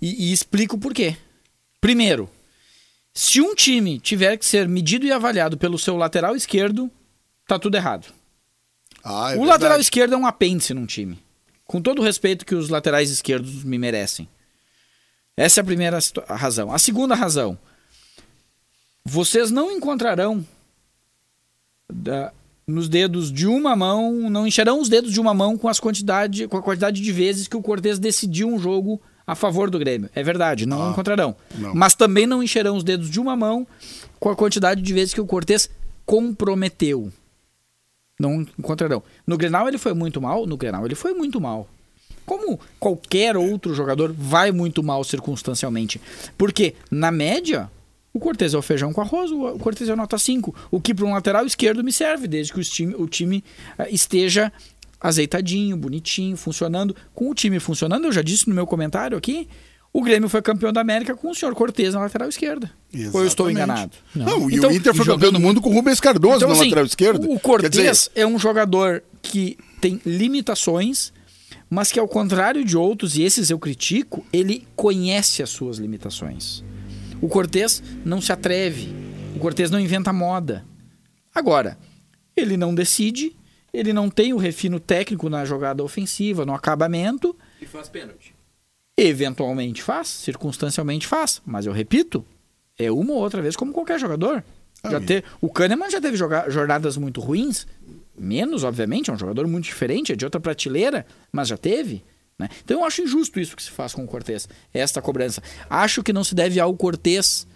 E, 0.00 0.28
e 0.28 0.32
explico 0.32 0.76
por 0.78 0.92
quê. 0.92 1.16
Primeiro, 1.80 2.28
se 3.12 3.40
um 3.40 3.54
time 3.54 3.98
tiver 3.98 4.36
que 4.36 4.44
ser 4.44 4.68
medido 4.68 5.06
e 5.06 5.12
avaliado 5.12 5.56
pelo 5.56 5.78
seu 5.78 5.96
lateral 5.96 6.36
esquerdo, 6.36 6.90
tá 7.46 7.58
tudo 7.58 7.76
errado. 7.76 8.12
Ah, 9.04 9.30
é 9.30 9.34
o 9.34 9.38
verdade. 9.40 9.46
lateral 9.48 9.80
esquerdo 9.80 10.14
é 10.14 10.16
um 10.16 10.26
apêndice 10.26 10.72
num 10.74 10.86
time. 10.86 11.18
Com 11.66 11.80
todo 11.80 12.00
o 12.00 12.04
respeito 12.04 12.44
que 12.46 12.54
os 12.54 12.68
laterais 12.68 13.10
esquerdos 13.10 13.62
me 13.64 13.78
merecem. 13.78 14.28
Essa 15.36 15.60
é 15.60 15.62
a 15.62 15.64
primeira 15.64 15.98
razão. 16.28 16.72
A 16.72 16.78
segunda 16.78 17.14
razão. 17.14 17.58
Vocês 19.04 19.50
não 19.50 19.70
encontrarão 19.70 20.46
da- 21.92 22.32
nos 22.66 22.88
dedos 22.88 23.30
de 23.30 23.46
uma 23.46 23.76
mão, 23.76 24.30
não 24.30 24.46
encherão 24.46 24.80
os 24.80 24.88
dedos 24.88 25.12
de 25.12 25.20
uma 25.20 25.34
mão 25.34 25.58
com, 25.58 25.68
as 25.68 25.78
quantidade, 25.78 26.48
com 26.48 26.56
a 26.56 26.62
quantidade 26.62 27.00
de 27.00 27.12
vezes 27.12 27.46
que 27.46 27.56
o 27.56 27.62
Cortez 27.62 27.98
decidiu 27.98 28.48
um 28.48 28.58
jogo 28.58 29.00
a 29.26 29.34
favor 29.34 29.68
do 29.68 29.78
Grêmio. 29.78 30.08
É 30.14 30.22
verdade, 30.22 30.64
não 30.66 30.88
Ah, 30.88 30.90
encontrarão. 30.92 31.36
não. 31.56 31.74
Mas 31.74 31.94
também 31.94 32.26
não 32.26 32.42
encherão 32.42 32.76
os 32.76 32.84
dedos 32.84 33.10
de 33.10 33.20
uma 33.20 33.36
mão 33.36 33.66
com 34.18 34.30
a 34.30 34.36
quantidade 34.36 34.80
de 34.80 34.92
vezes 34.94 35.12
que 35.12 35.20
o 35.20 35.26
Cortez 35.26 35.68
comprometeu. 36.06 37.12
Não 38.18 38.46
encontrarão. 38.58 39.02
No 39.26 39.36
Grenal 39.36 39.68
ele 39.68 39.78
foi 39.78 39.92
muito 39.92 40.20
mal, 40.20 40.46
no 40.46 40.56
Grenal 40.56 40.84
ele 40.84 40.94
foi 40.94 41.12
muito 41.12 41.40
mal. 41.40 41.68
Como 42.24 42.58
qualquer 42.80 43.36
outro 43.36 43.74
jogador 43.74 44.12
vai 44.16 44.50
muito 44.50 44.82
mal 44.82 45.04
circunstancialmente. 45.04 46.00
Porque, 46.38 46.74
na 46.90 47.10
média, 47.10 47.70
o 48.12 48.20
Cortez 48.20 48.54
é 48.54 48.58
o 48.58 48.62
feijão 48.62 48.92
com 48.92 49.00
arroz, 49.00 49.30
o 49.30 49.58
Cortez 49.58 49.90
é 49.90 49.96
nota 49.96 50.16
5. 50.16 50.54
O 50.70 50.80
que 50.80 50.94
para 50.94 51.04
um 51.04 51.12
lateral 51.12 51.44
esquerdo 51.44 51.84
me 51.84 51.92
serve, 51.92 52.26
desde 52.26 52.52
que 52.52 52.60
o 52.60 52.62
time, 52.62 52.94
o 52.94 53.06
time 53.06 53.44
eh, 53.76 53.88
esteja 53.90 54.52
azeitadinho, 55.00 55.76
bonitinho, 55.76 56.36
funcionando. 56.36 56.96
Com 57.12 57.28
o 57.28 57.34
time 57.34 57.60
funcionando, 57.60 58.06
eu 58.06 58.12
já 58.12 58.22
disse 58.22 58.48
no 58.48 58.54
meu 58.54 58.66
comentário 58.66 59.18
aqui, 59.18 59.48
o 59.96 60.02
Grêmio 60.02 60.28
foi 60.28 60.42
campeão 60.42 60.72
da 60.72 60.80
América 60.80 61.14
com 61.14 61.30
o 61.30 61.34
senhor 61.34 61.54
Cortez 61.54 61.94
na 61.94 62.00
lateral 62.00 62.28
esquerda. 62.28 62.68
Ou 63.12 63.20
eu 63.20 63.26
estou 63.28 63.48
Exatamente. 63.48 63.52
enganado? 63.52 63.92
Não, 64.12 64.50
e 64.50 64.56
Então, 64.56 64.70
o 64.70 64.72
Inter 64.72 64.92
foi 64.92 65.04
e 65.04 65.06
campeão 65.06 65.14
jogando 65.14 65.32
do 65.34 65.40
mundo 65.40 65.60
com 65.60 65.70
o 65.70 65.72
Rubens 65.72 66.00
Cardoso 66.00 66.38
Então, 66.38 66.48
na 66.48 66.54
assim, 66.54 66.64
lateral 66.64 66.84
esquerda. 66.84 67.24
O 67.30 67.38
Cortez 67.38 67.70
dizer, 67.70 68.10
é 68.16 68.26
um 68.26 68.36
jogador 68.36 69.04
que 69.22 69.56
tem 69.80 70.00
limitações, 70.04 71.12
mas 71.70 71.92
que 71.92 72.00
ao 72.00 72.08
contrário 72.08 72.64
de 72.64 72.76
outros, 72.76 73.16
e 73.16 73.22
esses 73.22 73.50
eu 73.50 73.58
critico, 73.58 74.26
ele 74.32 74.66
conhece 74.74 75.44
as 75.44 75.50
suas 75.50 75.78
limitações. 75.78 76.64
O 77.22 77.28
Cortez 77.28 77.80
não 78.04 78.20
se 78.20 78.32
atreve. 78.32 78.92
O 79.36 79.38
Cortez 79.38 79.70
não 79.70 79.78
inventa 79.78 80.12
moda. 80.12 80.64
Agora, 81.32 81.78
ele 82.36 82.56
não 82.56 82.74
decide, 82.74 83.36
ele 83.72 83.92
não 83.92 84.10
tem 84.10 84.32
o 84.32 84.38
refino 84.38 84.80
técnico 84.80 85.30
na 85.30 85.44
jogada 85.44 85.84
ofensiva, 85.84 86.44
no 86.44 86.52
acabamento. 86.52 87.36
E 87.62 87.66
faz 87.66 87.88
pênalti. 87.88 88.33
Eventualmente 88.96 89.82
faz, 89.82 90.08
circunstancialmente 90.08 91.06
faz, 91.06 91.42
mas 91.44 91.66
eu 91.66 91.72
repito, 91.72 92.24
é 92.78 92.90
uma 92.90 93.12
ou 93.12 93.18
outra 93.20 93.42
vez 93.42 93.56
como 93.56 93.72
qualquer 93.72 93.98
jogador. 93.98 94.44
Já 94.88 95.00
te, 95.00 95.24
o 95.40 95.48
Kahneman 95.48 95.90
já 95.90 96.00
teve 96.00 96.16
joga- 96.16 96.48
jornadas 96.50 96.96
muito 96.96 97.20
ruins, 97.20 97.66
menos, 98.16 98.62
obviamente, 98.62 99.10
é 99.10 99.12
um 99.12 99.18
jogador 99.18 99.46
muito 99.48 99.64
diferente, 99.64 100.12
é 100.12 100.16
de 100.16 100.24
outra 100.24 100.40
prateleira, 100.40 101.04
mas 101.32 101.48
já 101.48 101.56
teve. 101.56 102.04
né? 102.38 102.48
Então 102.64 102.80
eu 102.80 102.84
acho 102.84 103.02
injusto 103.02 103.40
isso 103.40 103.56
que 103.56 103.62
se 103.62 103.70
faz 103.70 103.92
com 103.94 104.04
o 104.04 104.06
Cortez, 104.06 104.46
esta 104.72 105.00
cobrança. 105.02 105.42
Acho 105.68 106.02
que 106.02 106.12
não 106.12 106.22
se 106.22 106.34
deve 106.34 106.60
ao 106.60 106.72
Cortez 106.76 107.46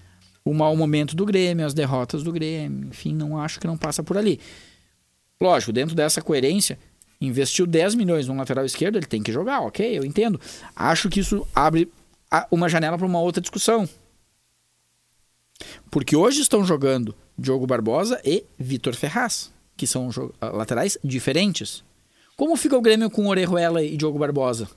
o 0.45 0.53
mau 0.55 0.75
momento 0.75 1.15
do 1.15 1.27
Grêmio, 1.27 1.67
as 1.67 1.75
derrotas 1.75 2.23
do 2.25 2.33
Grêmio, 2.33 2.89
enfim, 2.89 3.15
não 3.15 3.39
acho 3.39 3.61
que 3.61 3.67
não 3.67 3.77
passa 3.77 4.03
por 4.03 4.17
ali. 4.17 4.41
Lógico, 5.41 5.73
dentro 5.73 5.95
dessa 5.95 6.21
coerência, 6.23 6.79
investiu 7.21 7.67
10 7.67 7.95
milhões 7.95 8.27
num 8.29 8.37
lateral 8.37 8.65
esquerdo, 8.65 8.97
ele 8.97 9.07
tem 9.07 9.23
que 9.23 9.33
jogar, 9.33 9.61
ok, 9.61 9.99
eu 9.99 10.05
entendo. 10.05 10.41
Acho 10.77 11.09
que 11.09 11.21
isso 11.21 11.47
abre 11.55 11.91
uma 12.51 12.69
janela 12.69 12.97
para 12.97 13.07
uma 13.07 13.21
outra 13.21 13.41
discussão. 13.41 13.89
Porque 15.91 16.15
hoje 16.17 16.41
estão 16.41 16.65
jogando 16.65 17.15
Diogo 17.37 17.67
Barbosa 17.67 18.21
e 18.25 18.45
Vitor 18.59 18.95
Ferraz, 18.95 19.51
que 19.77 19.87
são 19.87 20.11
ah, 20.41 20.49
laterais 20.51 20.97
diferentes. 21.03 21.83
Como 22.37 22.57
fica 22.57 22.77
o 22.77 22.81
Grêmio 22.83 23.11
com 23.11 23.27
Orejuela 23.27 23.83
e 23.83 23.97
Diogo 23.97 24.19
Barbosa? 24.19 24.69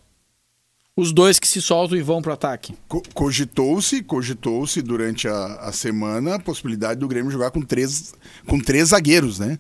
Os 0.98 1.14
dois 1.14 1.40
que 1.40 1.48
se 1.48 1.62
soltam 1.62 1.98
e 1.98 2.02
vão 2.02 2.22
pro 2.22 2.34
ataque. 2.34 2.76
co- 2.88 3.02
cogitou-se, 3.14 4.04
cogitou-se 4.04 4.82
durante 4.82 5.28
a, 5.28 5.46
a 5.62 5.72
semana 5.72 6.36
a 6.36 6.40
possibilidade 6.40 7.00
do 7.00 7.08
Grêmio 7.08 7.32
jogar 7.32 7.52
com 7.52 7.62
três, 7.62 8.14
com 8.48 8.60
três 8.60 8.90
zagueiros, 8.90 9.40
né? 9.40 9.58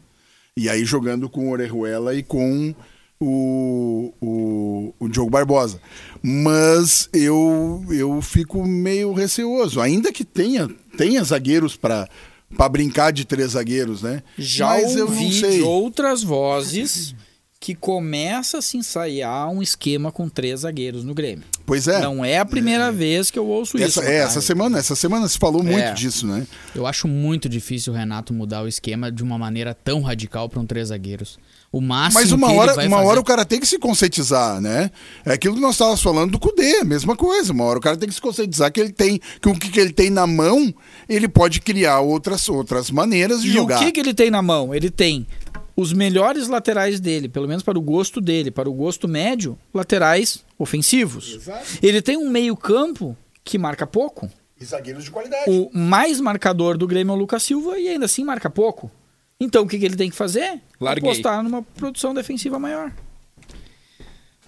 E 0.61 0.69
aí 0.69 0.85
jogando 0.85 1.27
com 1.27 1.47
o 1.47 1.51
Orejuela 1.51 2.13
e 2.13 2.21
com 2.21 2.75
o, 3.19 4.13
o, 4.21 4.93
o 4.99 5.09
Diogo 5.09 5.31
Barbosa. 5.31 5.81
Mas 6.21 7.09
eu, 7.11 7.83
eu 7.89 8.21
fico 8.21 8.63
meio 8.63 9.11
receoso, 9.11 9.81
ainda 9.81 10.11
que 10.13 10.23
tenha, 10.23 10.69
tenha 10.95 11.23
zagueiros 11.23 11.75
para 11.75 12.07
para 12.55 12.67
brincar 12.67 13.11
de 13.11 13.23
três 13.23 13.51
zagueiros, 13.51 14.01
né? 14.01 14.21
Já 14.37 14.67
Mas 14.67 14.95
ouvi 14.97 15.61
outras 15.63 16.21
vozes 16.21 17.15
que 17.61 17.75
começa 17.75 18.57
a 18.57 18.61
se 18.61 18.75
ensaiar 18.75 19.47
um 19.51 19.61
esquema 19.61 20.11
com 20.11 20.27
três 20.27 20.61
zagueiros 20.61 21.03
no 21.03 21.13
Grêmio. 21.13 21.43
Pois 21.63 21.87
é. 21.87 22.01
Não 22.01 22.25
é 22.25 22.39
a 22.39 22.45
primeira 22.45 22.91
vez 22.91 23.29
que 23.29 23.37
eu 23.37 23.45
ouço 23.45 23.77
essa, 23.77 23.85
isso. 23.87 23.99
é, 24.01 24.03
cara. 24.05 24.17
essa 24.17 24.41
semana, 24.41 24.79
essa 24.79 24.95
semana 24.95 25.27
se 25.27 25.37
falou 25.37 25.61
muito 25.63 25.77
É. 25.77 25.93
disso, 25.93 26.25
né? 26.25 26.47
Eu 26.73 26.87
acho 26.87 27.07
muito 27.07 27.47
difícil 27.47 27.93
o 27.93 27.95
Renato 27.95 28.33
mudar 28.33 28.63
o 28.63 28.67
esquema 28.67 29.11
de 29.11 29.21
uma 29.21 29.37
maneira 29.37 29.75
tão 29.75 30.01
radical 30.01 30.49
para 30.49 30.59
um 30.59 30.65
três 30.65 30.87
zagueiros. 30.87 31.37
O 31.71 31.79
máximo 31.79 32.19
Mas 32.19 32.31
uma 32.31 32.47
que 32.47 32.53
hora, 32.55 32.71
ele 32.71 32.75
vai 32.77 32.87
uma 32.87 32.97
fazer... 32.97 33.09
hora 33.09 33.19
o 33.19 33.23
cara 33.23 33.45
tem 33.45 33.59
que 33.59 33.67
se 33.67 33.77
conscientizar, 33.77 34.59
né? 34.59 34.89
É 35.23 35.33
aquilo 35.33 35.53
que 35.53 35.61
nós 35.61 35.75
estávamos 35.75 36.01
falando 36.01 36.31
do 36.31 36.39
Cudê, 36.39 36.77
a 36.77 36.83
mesma 36.83 37.15
coisa. 37.15 37.53
Uma 37.53 37.63
hora 37.65 37.77
o 37.77 37.81
cara 37.81 37.95
tem 37.95 38.09
que 38.09 38.15
se 38.15 38.19
conscientizar 38.21 38.71
que 38.73 38.79
ele 38.81 38.91
tem, 38.91 39.21
que 39.39 39.47
o 39.47 39.53
que 39.53 39.79
ele 39.79 39.93
tem 39.93 40.09
na 40.09 40.25
mão, 40.25 40.73
ele 41.07 41.29
pode 41.29 41.61
criar 41.61 41.99
outras, 41.99 42.49
outras 42.49 42.89
maneiras 42.89 43.41
de 43.43 43.49
E 43.49 43.53
jogar. 43.53 43.79
o 43.79 43.85
que, 43.85 43.91
que 43.91 43.99
ele 43.99 44.13
tem 44.15 44.31
na 44.31 44.41
mão? 44.41 44.73
Ele 44.75 44.89
tem 44.89 45.25
os 45.75 45.93
melhores 45.93 46.47
laterais 46.47 46.99
dele, 46.99 47.29
pelo 47.29 47.47
menos 47.47 47.63
para 47.63 47.77
o 47.77 47.81
gosto 47.81 48.19
dele, 48.19 48.51
para 48.51 48.69
o 48.69 48.73
gosto 48.73 49.07
médio, 49.07 49.57
laterais 49.73 50.43
ofensivos. 50.57 51.35
Exato. 51.35 51.65
Ele 51.81 52.01
tem 52.01 52.17
um 52.17 52.29
meio-campo 52.29 53.17
que 53.43 53.57
marca 53.57 53.87
pouco. 53.87 54.29
E 54.59 54.65
zagueiros 54.65 55.03
de 55.03 55.11
qualidade. 55.11 55.49
O 55.49 55.69
mais 55.73 56.19
marcador 56.19 56.77
do 56.77 56.85
Grêmio 56.85 57.13
é 57.13 57.15
o 57.15 57.19
Lucas 57.19 57.43
Silva 57.43 57.79
e 57.79 57.87
ainda 57.87 58.05
assim 58.05 58.23
marca 58.23 58.49
pouco. 58.49 58.91
Então 59.39 59.63
o 59.63 59.67
que, 59.67 59.79
que 59.79 59.85
ele 59.85 59.95
tem 59.95 60.09
que 60.09 60.15
fazer? 60.15 60.61
Larguei. 60.79 61.09
Apostar 61.09 61.41
numa 61.43 61.63
produção 61.63 62.13
defensiva 62.13 62.59
maior. 62.59 62.91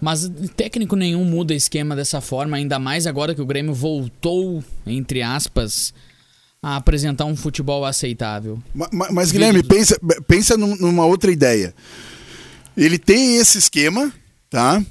Mas 0.00 0.30
técnico 0.54 0.94
nenhum 0.94 1.24
muda 1.24 1.54
esquema 1.54 1.96
dessa 1.96 2.20
forma, 2.20 2.56
ainda 2.56 2.78
mais 2.78 3.06
agora 3.06 3.34
que 3.34 3.40
o 3.40 3.46
Grêmio 3.46 3.72
voltou, 3.72 4.62
entre 4.86 5.22
aspas, 5.22 5.94
a 6.64 6.76
apresentar 6.76 7.26
um 7.26 7.36
futebol 7.36 7.84
aceitável. 7.84 8.58
Ma- 8.74 8.88
ma- 8.90 9.08
Mas, 9.12 9.30
Guilherme, 9.30 9.62
pensa, 9.62 9.98
pensa 10.26 10.56
num- 10.56 10.76
numa 10.76 11.04
outra 11.04 11.30
ideia. 11.30 11.74
Ele 12.74 12.98
tem 12.98 13.36
esse 13.36 13.58
esquema, 13.58 14.10
tá? 14.48 14.82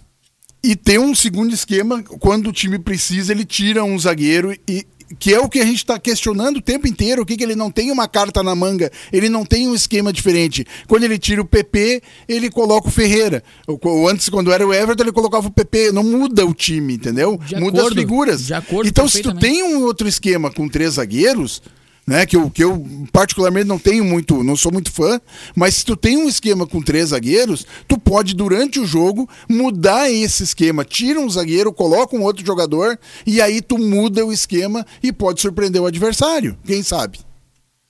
E 0.64 0.76
tem 0.76 1.00
um 1.00 1.16
segundo 1.16 1.52
esquema, 1.52 2.04
quando 2.04 2.48
o 2.50 2.54
time 2.54 2.78
precisa, 2.78 3.32
ele 3.34 3.44
tira 3.44 3.84
um 3.84 3.98
zagueiro 3.98 4.56
e. 4.70 4.86
Que 5.20 5.34
é 5.34 5.40
o 5.40 5.48
que 5.50 5.60
a 5.60 5.66
gente 5.66 5.78
está 5.78 6.00
questionando 6.00 6.58
o 6.58 6.62
tempo 6.62 6.88
inteiro, 6.88 7.22
o 7.22 7.26
que, 7.26 7.38
que 7.38 7.44
ele 7.44 7.56
não 7.56 7.70
tem 7.72 7.92
uma 7.92 8.08
carta 8.08 8.42
na 8.44 8.56
manga, 8.56 8.92
ele 9.12 9.30
não 9.30 9.46
tem 9.46 9.68
um 9.68 9.76
esquema 9.76 10.12
diferente. 10.12 10.66
Quando 10.88 11.04
ele 11.04 11.18
tira 11.18 11.42
o 11.42 11.46
PP, 11.46 12.02
ele 12.28 12.50
coloca 12.50 12.88
o 12.88 12.92
Ferreira. 12.92 13.44
O- 13.68 13.78
o- 13.88 14.08
Antes, 14.08 14.30
quando 14.30 14.52
era 14.52 14.66
o 14.66 14.74
Everton, 14.74 15.04
ele 15.04 15.12
colocava 15.12 15.48
o 15.48 15.52
PP. 15.52 15.92
Não 15.92 16.04
muda 16.04 16.46
o 16.46 16.54
time, 16.54 16.94
entendeu? 16.96 17.40
De 17.46 17.56
muda 17.56 17.78
as 17.80 17.86
acordo, 17.86 18.00
figuras. 18.02 18.46
de 18.46 18.54
acordo 18.54 18.88
então, 18.88 19.08
se 19.08 19.22
tu 19.22 19.34
tem 19.36 19.64
um 19.64 19.82
outro 19.84 20.08
esquema 20.08 20.52
com 20.52 20.68
três 20.68 20.94
zagueiros, 20.96 21.62
né? 22.06 22.26
Que 22.26 22.36
eu, 22.36 22.50
que 22.50 22.64
eu 22.64 22.86
particularmente 23.12 23.68
não 23.68 23.80
tenho 23.80 24.04
muito, 24.04 24.44
não 24.44 24.56
sou 24.56 24.72
muito 24.72 24.92
fã, 24.92 25.20
mas 25.56 25.76
se 25.76 25.86
tu 25.86 25.96
tem 25.96 26.18
um 26.18 26.28
esquema 26.28 26.68
com 26.68 26.82
três 26.82 27.10
zagueiros, 27.10 27.66
tu 27.88 27.98
pode 27.98 28.36
durante 28.36 28.80
o 28.80 28.86
jogo 28.86 29.30
mudar 29.50 30.10
esse 30.12 30.44
esquema, 30.44 30.84
tira 30.84 31.20
um 31.20 31.30
zagueiro, 31.30 31.74
coloca 31.74 32.16
um 32.16 32.24
outro 32.24 32.46
jogador 32.46 33.00
e 33.26 33.42
aí 33.42 33.62
tu 33.62 33.78
muda 33.78 34.26
o 34.26 34.32
esquema 34.32 34.86
e 35.02 35.12
pode 35.12 35.42
surpreender 35.42 35.82
o 35.82 35.86
adversário, 35.86 36.58
quem 36.66 36.84
sabe? 36.84 37.20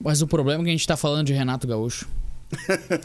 Mas 0.04 0.22
o 0.22 0.28
problema 0.28 0.62
é 0.62 0.64
que 0.66 0.70
a 0.70 0.74
gente 0.74 0.88
tá 0.88 0.98
falando 0.98 1.28
de 1.28 1.34
Renato 1.34 1.68
Gaúcho. 1.68 2.08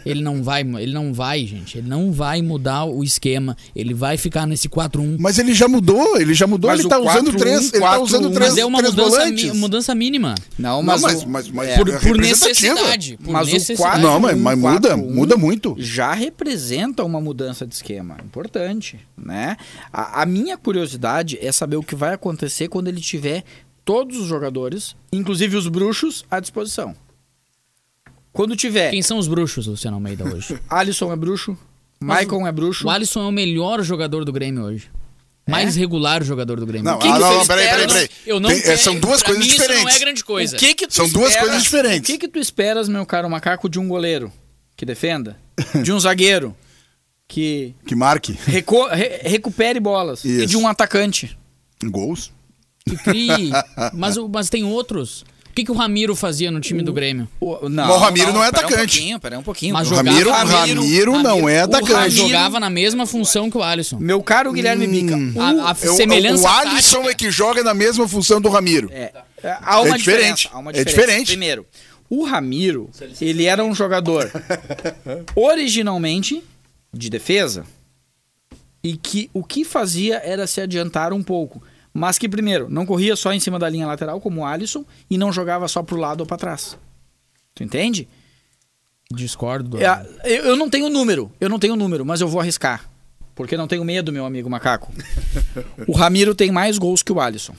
Ele 0.04 0.22
não 0.22 0.42
vai, 0.42 0.62
ele 0.62 0.92
não 0.92 1.12
vai, 1.12 1.46
gente. 1.46 1.78
Ele 1.78 1.88
não 1.88 2.12
vai 2.12 2.40
mudar 2.42 2.84
o 2.84 3.02
esquema. 3.02 3.56
Ele 3.74 3.94
vai 3.94 4.16
ficar 4.16 4.46
nesse 4.46 4.68
4-1. 4.68 5.16
Mas 5.18 5.38
ele 5.38 5.54
já 5.54 5.68
mudou, 5.68 6.20
ele 6.20 6.34
já 6.34 6.46
mudou, 6.46 6.70
Mas 6.70 6.80
ele 6.80 6.86
o 6.86 6.90
tá 6.90 6.98
usando 6.98 7.32
4-1, 7.32 7.36
três, 7.38 7.72
ele 7.72 7.82
tá 7.82 7.98
4-1, 7.98 8.02
usando 8.02 8.30
três, 8.30 8.50
Mas 8.50 8.58
é 8.58 8.64
uma 8.66 8.82
mudança, 8.82 9.26
mi- 9.26 9.52
mudança 9.52 9.94
mínima. 9.94 10.34
Não, 10.58 10.76
Não, 10.76 10.82
mas, 10.82 11.00
mas, 11.02 11.22
o- 11.22 11.28
mas, 11.28 11.50
mas 11.50 11.68
é, 11.68 11.76
Por, 11.76 11.88
é 11.88 11.98
por 11.98 12.16
necessidade. 12.18 13.16
Por 13.22 13.32
Mas 13.32 13.48
o 13.48 13.52
necessidade. 13.52 14.00
4 14.00 14.02
Não, 14.02 14.20
mas, 14.20 14.36
mas 14.38 14.58
muda, 14.58 14.96
4-1 14.96 15.14
muda 15.14 15.36
muito. 15.36 15.74
já 15.78 16.12
representa 16.12 17.04
uma 17.04 17.20
mudança 17.20 17.66
de 17.66 17.74
esquema. 17.74 18.16
Importante, 18.24 18.98
né? 19.16 19.56
A, 19.92 20.22
a 20.22 20.26
minha 20.26 20.56
curiosidade 20.56 21.38
é 21.40 21.50
saber 21.52 21.76
o 21.76 21.82
que 21.82 21.94
vai 21.94 22.14
acontecer 22.14 22.68
quando 22.68 22.88
ele 22.88 23.00
tiver 23.00 23.44
todos 23.84 24.18
os 24.18 24.26
jogadores, 24.26 24.94
inclusive 25.12 25.56
os 25.56 25.66
bruxos, 25.68 26.24
à 26.30 26.40
disposição. 26.40 26.94
Quando 28.32 28.54
tiver 28.56 28.90
Quem 28.90 29.02
são 29.02 29.18
os 29.18 29.26
bruxos, 29.28 29.66
Luciano 29.66 29.96
Almeida, 29.96 30.24
hoje? 30.24 30.58
Alisson 30.68 31.12
é 31.12 31.16
bruxo, 31.16 31.56
Mas 32.00 32.18
Maicon 32.18 32.46
é 32.46 32.52
bruxo. 32.52 32.86
O 32.86 32.90
Alisson 32.90 33.22
é 33.22 33.26
o 33.26 33.32
melhor 33.32 33.82
jogador 33.82 34.24
do 34.24 34.32
Grêmio 34.32 34.62
hoje. 34.64 34.90
Mais 35.48 35.76
regular 35.76 36.22
jogador 36.22 36.60
do 36.60 36.66
Grêmio. 36.66 36.84
Não, 36.84 36.98
O 36.98 37.00
que 37.00 37.08
ah, 37.08 37.12
que 37.14 37.18
não, 37.20 37.34
não, 37.38 37.46
peraí, 37.46 37.68
peraí, 37.68 37.86
peraí. 37.86 38.10
Eu 38.26 38.38
não 38.38 38.50
Tem- 38.50 38.58
é, 38.58 38.62
quero- 38.62 38.78
são 38.78 39.00
duas 39.00 39.22
pra 39.22 39.32
coisas 39.32 39.46
mim 39.46 39.50
Isso 39.50 39.58
não 39.58 39.64
é 39.64 39.68
diferentes. 39.76 39.98
grande 39.98 40.24
coisa. 40.24 40.56
O 40.56 40.58
que 40.58 40.74
que 40.74 40.86
tu 40.86 40.92
São 40.94 41.08
duas 41.08 41.28
esperas- 41.30 41.48
coisas 41.48 41.62
diferentes. 41.62 42.00
O 42.00 42.12
que 42.12 42.18
que 42.18 42.28
tu 42.28 42.38
esperas, 42.38 42.86
meu 42.86 43.06
caro 43.06 43.30
macaco, 43.30 43.66
de 43.66 43.78
um 43.78 43.88
goleiro 43.88 44.30
que 44.76 44.84
defenda? 44.84 45.38
De 45.82 45.90
um 45.90 45.98
zagueiro 45.98 46.54
que 47.26 47.74
Que 47.86 47.94
marque 47.94 48.38
reco- 48.46 48.88
re- 48.88 49.20
recupere 49.24 49.80
bolas? 49.80 50.22
E 50.24 50.28
Isso. 50.40 50.46
de 50.48 50.56
um 50.58 50.68
atacante? 50.68 51.36
gols. 51.82 52.30
Que 52.86 52.96
crie. 52.96 53.50
Mas, 53.94 54.16
o- 54.18 54.28
mas 54.28 54.48
tem 54.50 54.64
outros. 54.64 55.24
O 55.58 55.60
que, 55.60 55.64
que 55.64 55.72
o 55.72 55.74
Ramiro 55.74 56.14
fazia 56.14 56.52
no 56.52 56.60
time 56.60 56.84
do 56.84 56.92
Grêmio? 56.92 57.26
O, 57.40 57.68
Mas 57.68 57.90
o 57.90 57.96
Ramiro 57.98 58.32
não 58.32 58.44
é 58.44 58.52
pera 58.52 58.64
atacante. 58.68 59.12
Um 59.12 59.18
pera 59.18 59.38
um 59.40 59.42
pouquinho. 59.42 59.74
Mas 59.74 59.88
O 59.88 59.90
jogava- 59.96 60.08
Ramiro, 60.10 60.30
Ramiro- 60.30 60.80
Ramiro, 60.82 61.12
não 61.20 61.48
é 61.48 61.64
O 61.64 61.68
Ramiro 61.70 61.76
atacante. 61.76 62.14
jogava 62.14 62.60
na 62.60 62.70
mesma 62.70 63.06
função 63.06 63.50
que 63.50 63.58
o 63.58 63.62
Alisson. 63.64 63.98
Meu 63.98 64.22
caro 64.22 64.52
Guilherme 64.52 64.86
Bica, 64.86 65.16
Hum. 65.16 65.32
o- 65.34 65.40
A, 65.40 65.70
a 65.72 65.76
Eu- 65.82 65.94
semelhança 65.94 66.44
o 66.44 66.46
Alisson 66.48 66.96
tática- 66.98 67.10
é 67.10 67.14
que 67.14 67.28
joga 67.32 67.64
na 67.64 67.74
mesma 67.74 68.06
função 68.06 68.40
do 68.40 68.48
Ramiro. 68.48 68.88
É, 68.92 69.12
é, 69.42 69.56
há 69.60 69.80
uma 69.80 69.96
É 69.96 69.98
diferente. 69.98 69.98
diferença, 69.98 70.48
há 70.52 70.58
uma 70.60 70.70
É 70.70 70.84
diferente. 70.84 71.26
Primeiro, 71.26 71.66
o 72.08 72.24
Ramiro, 72.24 72.88
ele 73.20 73.44
era 73.44 73.64
um 73.64 73.74
jogador 73.74 74.30
originalmente 75.34 76.40
de 76.94 77.10
defesa 77.10 77.64
e 78.80 78.96
que 78.96 79.28
o 79.34 79.42
que 79.42 79.64
fazia 79.64 80.18
era 80.24 80.46
se 80.46 80.60
adiantar 80.60 81.12
um 81.12 81.22
pouco. 81.22 81.60
Mas 81.92 82.18
que, 82.18 82.28
primeiro, 82.28 82.68
não 82.70 82.84
corria 82.86 83.16
só 83.16 83.32
em 83.32 83.40
cima 83.40 83.58
da 83.58 83.68
linha 83.68 83.86
lateral, 83.86 84.20
como 84.20 84.40
o 84.42 84.44
Alisson, 84.44 84.84
e 85.10 85.16
não 85.18 85.32
jogava 85.32 85.66
só 85.68 85.82
pro 85.82 85.96
lado 85.96 86.20
ou 86.20 86.26
pra 86.26 86.36
trás. 86.36 86.76
Tu 87.54 87.62
entende? 87.64 88.06
Discordo. 89.10 89.70
do- 89.70 89.80
É, 89.82 90.06
eu, 90.24 90.44
eu 90.44 90.56
não 90.56 90.68
tenho 90.68 90.88
número, 90.88 91.32
eu 91.40 91.48
não 91.48 91.58
tenho 91.58 91.74
número, 91.76 92.04
mas 92.04 92.20
eu 92.20 92.28
vou 92.28 92.40
arriscar. 92.40 92.88
Porque 93.34 93.56
não 93.56 93.66
tenho 93.68 93.84
medo, 93.84 94.12
meu 94.12 94.26
amigo 94.26 94.50
macaco. 94.50 94.92
O 95.86 95.92
Ramiro 95.92 96.34
tem 96.34 96.50
mais 96.50 96.76
gols 96.78 97.02
que 97.02 97.12
o 97.12 97.20
Alisson. 97.20 97.54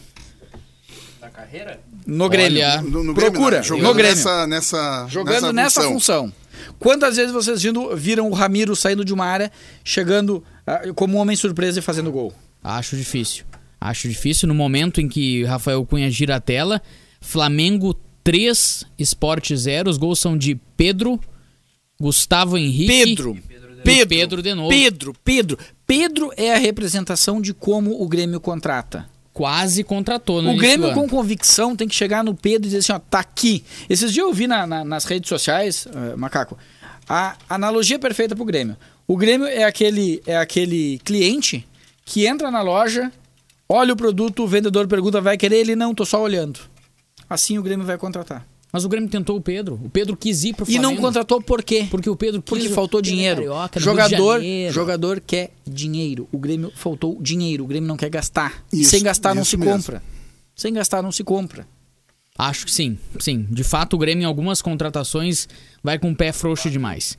Na 1.21 1.29
carreira? 1.29 1.79
No 2.05 2.29
Grêmio. 2.29 2.59
Olha, 2.63 2.81
No, 2.81 3.03
no 3.03 3.13
Procura, 3.13 3.31
Grêmio, 3.33 3.57
né? 3.57 3.63
jogando 3.63 3.87
no 3.87 3.93
Grêmio. 3.93 4.15
nessa, 4.15 4.47
nessa, 4.47 5.07
Jogando 5.09 5.53
nessa 5.53 5.81
função. 5.83 6.31
Quantas 6.77 7.15
vezes 7.17 7.31
vocês 7.31 7.61
vindo- 7.61 7.95
viram 7.95 8.29
o 8.29 8.33
Ramiro 8.33 8.75
saindo 8.75 9.03
de 9.03 9.13
uma 9.13 9.25
área, 9.25 9.51
chegando 9.83 10.43
ah, 10.67 10.81
como 10.95 11.17
um 11.17 11.19
homem 11.21 11.35
surpresa 11.35 11.79
e 11.79 11.81
fazendo 11.81 12.11
gol? 12.11 12.33
Acho 12.63 12.95
difícil. 12.95 13.45
Acho 13.79 14.09
difícil 14.09 14.47
no 14.47 14.53
momento 14.55 14.99
em 14.99 15.07
que 15.07 15.43
Rafael 15.45 15.85
Cunha 15.85 16.09
gira 16.11 16.35
a 16.35 16.39
tela. 16.41 16.81
Flamengo 17.21 17.93
3, 18.23 18.85
Sport 18.99 19.53
0. 19.53 19.89
Os 19.89 19.97
gols 19.97 20.19
são 20.19 20.37
de 20.37 20.55
Pedro, 20.75 21.19
Gustavo 21.99 22.57
Henrique. 22.57 22.87
Pedro. 23.05 23.37
E 23.85 24.05
Pedro 24.05 24.41
de 24.41 24.53
novo. 24.53 24.69
Pedro, 24.69 25.13
Pedro. 25.23 25.57
Pedro 25.87 26.31
é 26.37 26.53
a 26.53 26.57
representação 26.57 27.41
de 27.41 27.53
como 27.53 28.01
o 28.01 28.07
Grêmio 28.07 28.39
contrata. 28.39 29.09
Quase 29.33 29.83
contratou 29.83 30.41
no 30.41 30.51
O 30.51 30.57
Grêmio 30.57 30.93
com 30.93 31.07
convicção 31.07 31.75
tem 31.75 31.87
que 31.87 31.95
chegar 31.95 32.23
no 32.23 32.35
Pedro 32.35 32.67
e 32.67 32.71
dizer 32.71 32.79
assim, 32.79 32.91
ó, 32.91 32.99
tá 32.99 33.19
aqui. 33.19 33.63
Esses 33.89 34.11
dias 34.11 34.25
eu 34.25 34.33
vi 34.33 34.47
na- 34.47 34.67
na- 34.67 34.83
nas 34.83 35.05
redes 35.05 35.29
sociais, 35.29 35.87
eh, 35.93 36.15
Macaco, 36.17 36.57
a 37.07 37.37
analogia 37.49 37.97
perfeita 37.97 38.35
pro 38.35 38.43
Grêmio. 38.43 38.75
O 39.07 39.15
Grêmio 39.15 39.47
é 39.47 39.63
aquele, 39.63 40.21
é 40.27 40.35
aquele 40.37 40.99
cliente 41.05 41.65
que 42.05 42.27
entra 42.27 42.51
na 42.51 42.61
loja, 42.61 43.11
olha 43.69 43.93
o 43.93 43.95
produto, 43.95 44.43
o 44.43 44.47
vendedor 44.47 44.87
pergunta, 44.87 45.21
vai 45.21 45.37
querer? 45.37 45.57
Ele, 45.57 45.75
não, 45.75 45.93
tô 45.93 46.05
só 46.05 46.21
olhando. 46.21 46.59
Assim 47.29 47.57
o 47.57 47.63
Grêmio 47.63 47.85
vai 47.85 47.97
contratar. 47.97 48.45
Mas 48.71 48.85
o 48.85 48.89
Grêmio 48.89 49.09
tentou 49.09 49.35
o 49.35 49.41
Pedro. 49.41 49.79
O 49.83 49.89
Pedro 49.89 50.15
quis 50.15 50.43
ir 50.43 50.53
pro 50.53 50.63
E 50.63 50.73
Flamengo. 50.73 50.93
não 50.93 51.01
contratou 51.01 51.41
por 51.41 51.63
quê? 51.63 51.87
Porque 51.89 52.09
o 52.09 52.15
Pedro 52.15 52.39
quis. 52.41 52.49
Porque 52.49 52.69
faltou 52.69 53.01
dinheiro. 53.01 53.37
carioca, 53.37 53.79
jogador, 53.79 54.41
jogador 54.71 55.19
quer 55.19 55.51
dinheiro. 55.67 56.27
O 56.31 56.37
Grêmio 56.37 56.71
faltou 56.75 57.17
dinheiro. 57.19 57.63
O 57.63 57.67
Grêmio 57.67 57.87
não 57.87 57.97
quer 57.97 58.09
gastar. 58.09 58.63
E 58.71 58.81
Isso, 58.81 58.91
sem 58.91 59.01
gastar 59.01 59.33
não 59.33 59.43
se 59.43 59.57
mesmo. 59.57 59.73
compra. 59.73 60.03
Sem 60.55 60.71
gastar 60.73 61.01
não 61.01 61.11
se 61.11 61.23
compra. 61.23 61.67
Acho 62.37 62.65
que 62.65 62.71
sim, 62.71 62.97
sim. 63.19 63.45
De 63.49 63.63
fato, 63.63 63.95
o 63.95 63.97
Grêmio 63.99 64.21
em 64.21 64.25
algumas 64.25 64.61
contratações 64.61 65.47
vai 65.83 65.97
com 65.97 66.11
o 66.11 66.15
pé 66.15 66.31
frouxo 66.31 66.69
demais. 66.69 67.17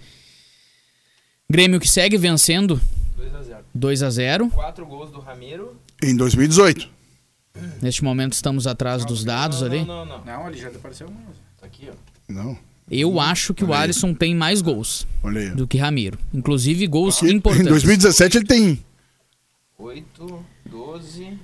Grêmio 1.51 1.81
que 1.81 1.89
segue 1.89 2.17
vencendo 2.17 2.81
2x0. 3.19 3.60
2 3.75 4.03
a 4.03 4.11
0 4.11 4.51
Quatro 4.51 4.85
gols 4.87 5.11
do 5.11 5.21
Ramiro. 5.21 5.77
Em 6.03 6.17
2018. 6.17 6.89
Neste 7.83 8.05
momento 8.05 8.33
estamos 8.33 8.67
atrás 8.67 9.05
dos 9.05 9.25
dados 9.25 9.61
não, 9.61 9.67
ali. 9.69 9.79
Não, 9.85 10.05
não, 10.07 10.19
não. 10.19 10.25
Não, 10.25 10.47
ali 10.47 10.59
já 10.59 10.69
apareceu 10.69 11.09
um. 11.09 11.15
Tá 11.61 11.67
aqui, 11.67 11.89
ó. 11.91 11.95
Não, 12.29 12.57
Eu 12.91 13.19
acho 13.21 13.53
que 13.53 13.65
o 13.65 13.69
Olha 13.69 13.79
aí. 13.79 13.83
Alisson 13.85 14.15
tem 14.15 14.35
mais 14.35 14.63
gols 14.63 15.07
olha 15.23 15.41
aí. 15.41 15.51
do 15.51 15.67
que 15.67 15.79
Ramiro. 15.79 16.19
Inclusive 16.33 16.87
gols 16.87 17.23
Em 17.23 17.33
importantes. 17.33 17.69
2017 17.69 18.39
ele 18.39 18.47
tem 18.47 18.85
8, 19.79 20.45
12, 20.67 21.39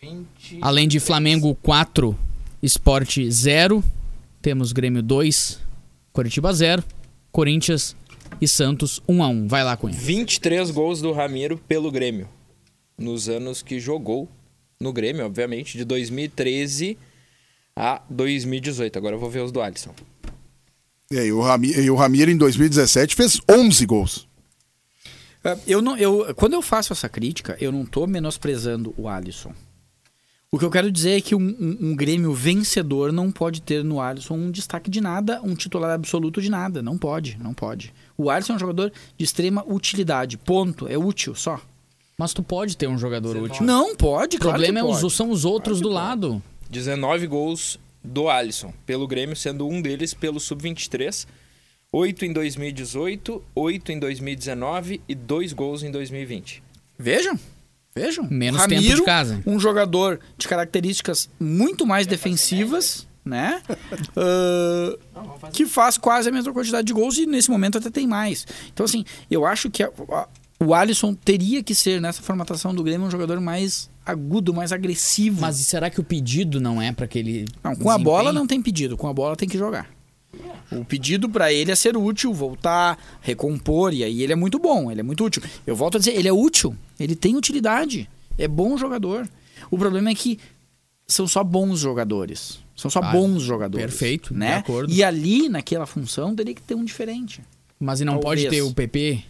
20. 0.00 0.58
Além 0.60 0.88
de 0.88 0.98
Flamengo 0.98 1.54
4, 1.62 2.16
Sport 2.62 3.18
0, 3.30 3.84
temos 4.42 4.72
Grêmio 4.72 5.02
2, 5.02 5.60
Coritiba 6.12 6.52
0, 6.52 6.82
Corinthians 7.30 7.94
e 8.40 8.48
Santos 8.48 9.00
1 9.08 9.22
a 9.22 9.28
1. 9.28 9.48
Vai 9.48 9.64
lá, 9.64 9.76
Cunha. 9.76 9.94
23 9.96 10.70
gols 10.70 11.00
do 11.00 11.12
Ramiro 11.12 11.58
pelo 11.68 11.90
Grêmio. 11.90 12.28
Nos 12.98 13.28
anos 13.28 13.62
que 13.62 13.78
jogou 13.80 14.28
no 14.80 14.92
Grêmio, 14.92 15.24
obviamente, 15.24 15.76
de 15.78 15.84
2013 15.84 16.96
a 17.76 18.02
2018. 18.08 18.96
Agora 18.98 19.16
eu 19.16 19.20
vou 19.20 19.30
ver 19.30 19.40
os 19.40 19.50
do 19.52 19.60
Alisson. 19.60 19.94
E, 21.10 21.18
aí, 21.18 21.32
o 21.32 21.40
Rami- 21.40 21.72
e 21.72 21.90
o 21.90 21.94
Ramiro 21.94 22.30
em 22.30 22.36
2017 22.36 23.14
fez 23.14 23.40
11 23.50 23.84
gols. 23.86 24.28
É, 25.44 25.58
Eu 25.66 25.82
não, 25.82 25.96
eu, 25.96 26.34
quando 26.34 26.54
eu 26.54 26.62
faço 26.62 26.92
essa 26.92 27.08
crítica, 27.08 27.56
eu 27.60 27.70
não 27.70 27.84
tô 27.84 28.06
menosprezando 28.06 28.94
o 28.96 29.08
Alisson. 29.08 29.52
O 30.50 30.58
que 30.58 30.64
eu 30.64 30.70
quero 30.70 30.90
dizer 30.90 31.18
é 31.18 31.20
que 31.20 31.34
um, 31.34 31.40
um- 31.40 31.78
um 31.90 31.96
Grêmio 31.96 32.32
vencedor 32.32 33.12
não 33.12 33.30
pode 33.30 33.60
ter 33.60 33.82
no 33.84 34.00
Alisson 34.00 34.34
um 34.34 34.50
destaque 34.50 34.88
de 34.88 35.00
nada, 35.00 35.40
um 35.42 35.54
titular 35.54 35.90
absoluto 35.90 36.40
de 36.40 36.48
nada. 36.48 36.80
Não 36.80 36.96
pode, 36.96 37.36
não 37.42 37.52
pode. 37.52 37.92
O 38.16 38.30
Alisson 38.30 38.52
é 38.54 38.56
um 38.56 38.58
jogador 38.58 38.92
de 39.16 39.24
extrema 39.24 39.64
utilidade. 39.66 40.36
Ponto. 40.38 40.86
É 40.88 40.96
útil 40.96 41.34
só. 41.34 41.60
Mas 42.18 42.32
tu 42.32 42.42
pode 42.42 42.76
ter 42.76 42.86
um 42.88 42.96
jogador 42.96 43.36
útil. 43.36 43.64
Não 43.64 43.96
pode, 43.96 44.36
O 44.36 44.40
claro 44.40 44.54
problema 44.58 44.80
que 44.80 44.86
é 44.86 44.88
os, 44.90 45.00
pode. 45.00 45.12
são 45.14 45.30
os 45.30 45.44
outros 45.44 45.80
do 45.80 45.88
lado. 45.88 46.42
19 46.70 47.26
gols 47.26 47.78
do 48.02 48.28
Alisson 48.28 48.72
pelo 48.86 49.06
Grêmio, 49.06 49.34
sendo 49.34 49.66
um 49.66 49.82
deles 49.82 50.14
pelo 50.14 50.38
Sub-23. 50.38 51.26
8 51.92 52.24
em 52.24 52.32
2018, 52.32 53.42
8 53.54 53.92
em 53.92 53.98
2019 53.98 55.00
e 55.08 55.14
2 55.14 55.52
gols 55.52 55.82
em 55.82 55.90
2020. 55.90 56.62
Vejam, 56.98 57.38
vejam. 57.94 58.26
Menos 58.30 58.60
Ramiro, 58.60 58.82
tempo 58.82 58.96
de 58.96 59.02
casa. 59.04 59.42
Um 59.46 59.58
jogador 59.60 60.18
de 60.36 60.48
características 60.48 61.28
muito 61.38 61.86
mais 61.86 62.06
defensivas, 62.06 63.06
né? 63.24 63.62
Ah, 64.16 64.96
que 65.52 65.66
faz 65.66 65.96
quase 65.98 66.28
a 66.28 66.32
mesma 66.32 66.52
quantidade 66.52 66.86
de 66.86 66.92
gols 66.92 67.16
e 67.18 67.26
nesse 67.26 67.50
momento 67.50 67.78
até 67.78 67.90
tem 67.90 68.06
mais. 68.06 68.46
Então, 68.72 68.84
assim, 68.84 69.04
eu 69.30 69.44
acho 69.46 69.70
que 69.70 69.82
a- 69.82 69.90
a- 70.10 70.28
o 70.60 70.74
Alisson 70.74 71.14
teria 71.14 71.62
que 71.62 71.74
ser, 71.74 72.00
nessa 72.00 72.22
formatação 72.22 72.74
do 72.74 72.82
Grêmio, 72.82 73.06
um 73.06 73.10
jogador 73.10 73.40
mais 73.40 73.90
agudo, 74.04 74.52
mais 74.54 74.72
agressivo. 74.72 75.40
Mas 75.40 75.58
e 75.60 75.64
será 75.64 75.90
que 75.90 76.00
o 76.00 76.04
pedido 76.04 76.60
não 76.60 76.80
é 76.80 76.92
pra 76.92 77.06
que 77.06 77.18
ele. 77.18 77.46
Não, 77.62 77.74
com 77.74 77.90
a 77.90 77.98
bola 77.98 78.32
não 78.32 78.46
tem 78.46 78.60
pedido, 78.62 78.96
com 78.96 79.08
a 79.08 79.12
bola 79.12 79.36
tem 79.36 79.48
que 79.48 79.58
jogar. 79.58 79.88
O 80.72 80.84
pedido 80.84 81.28
pra 81.28 81.52
ele 81.52 81.70
é 81.70 81.74
ser 81.76 81.96
útil, 81.96 82.32
voltar, 82.34 82.98
recompor, 83.20 83.94
e 83.94 84.02
aí 84.02 84.22
ele 84.22 84.32
é 84.32 84.36
muito 84.36 84.58
bom, 84.58 84.90
ele 84.90 84.98
é 85.00 85.02
muito 85.04 85.24
útil. 85.24 85.40
Eu 85.64 85.76
volto 85.76 85.96
a 85.96 85.98
dizer, 85.98 86.12
ele 86.16 86.26
é 86.26 86.32
útil, 86.32 86.76
ele 86.98 87.14
tem 87.14 87.36
utilidade, 87.36 88.08
é 88.36 88.48
bom 88.48 88.76
jogador. 88.76 89.28
O 89.70 89.78
problema 89.78 90.10
é 90.10 90.14
que 90.14 90.38
são 91.06 91.28
só 91.28 91.44
bons 91.44 91.78
jogadores. 91.78 92.58
São 92.76 92.90
só 92.90 93.00
Ah, 93.00 93.12
bons 93.12 93.42
jogadores. 93.42 93.86
perfeito, 93.86 94.32
de 94.32 94.38
né? 94.40 94.56
acordo. 94.56 94.92
E 94.92 95.02
ali, 95.04 95.48
naquela 95.48 95.86
função, 95.86 96.34
teria 96.34 96.54
que 96.54 96.62
ter 96.62 96.74
um 96.74 96.84
diferente. 96.84 97.40
Mas 97.78 98.00
e 98.00 98.04
não 98.04 98.18
Talvez. 98.18 98.44
pode 98.44 98.56
ter 98.56 98.62
o 98.62 98.72
PP? 98.74 99.22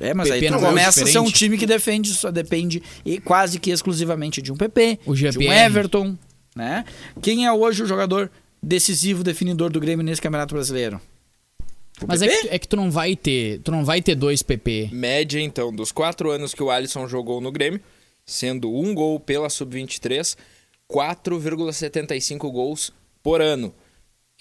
É, 0.00 0.14
mas 0.14 0.28
PP 0.28 0.46
aí 0.46 0.52
tu 0.52 0.52
não 0.52 0.66
é 0.66 0.68
começa 0.68 1.02
a 1.02 1.06
ser 1.06 1.18
um 1.18 1.30
time 1.30 1.58
que 1.58 1.66
defende, 1.66 2.10
só 2.14 2.30
depende 2.30 2.80
e 3.04 3.18
quase 3.20 3.58
que 3.58 3.70
exclusivamente 3.70 4.40
de 4.40 4.52
um 4.52 4.56
PP, 4.56 5.00
O 5.04 5.14
de 5.14 5.26
um 5.26 5.32
GPR. 5.32 5.52
Everton, 5.66 6.16
né? 6.54 6.84
Quem 7.20 7.44
é 7.46 7.52
hoje 7.52 7.82
o 7.82 7.86
jogador 7.86 8.30
decisivo, 8.62 9.24
definidor 9.24 9.70
do 9.70 9.80
Grêmio 9.80 10.04
nesse 10.04 10.20
Campeonato 10.22 10.54
Brasileiro? 10.54 11.00
Mas 12.06 12.22
é 12.22 12.28
que, 12.28 12.48
é 12.48 12.58
que 12.58 12.68
tu 12.68 12.76
não 12.76 12.90
vai 12.90 13.14
ter. 13.16 13.60
Tu 13.62 13.70
não 13.70 13.84
vai 13.84 14.00
ter 14.00 14.14
dois 14.14 14.42
PP. 14.42 14.88
Média, 14.92 15.40
então, 15.40 15.72
dos 15.74 15.92
quatro 15.92 16.30
anos 16.30 16.54
que 16.54 16.62
o 16.62 16.70
Alisson 16.70 17.06
jogou 17.08 17.40
no 17.40 17.50
Grêmio, 17.52 17.80
sendo 18.24 18.72
um 18.74 18.94
gol 18.94 19.18
pela 19.20 19.50
Sub-23, 19.50 20.36
4,75 20.90 22.50
gols 22.50 22.92
por 23.22 23.40
ano. 23.40 23.72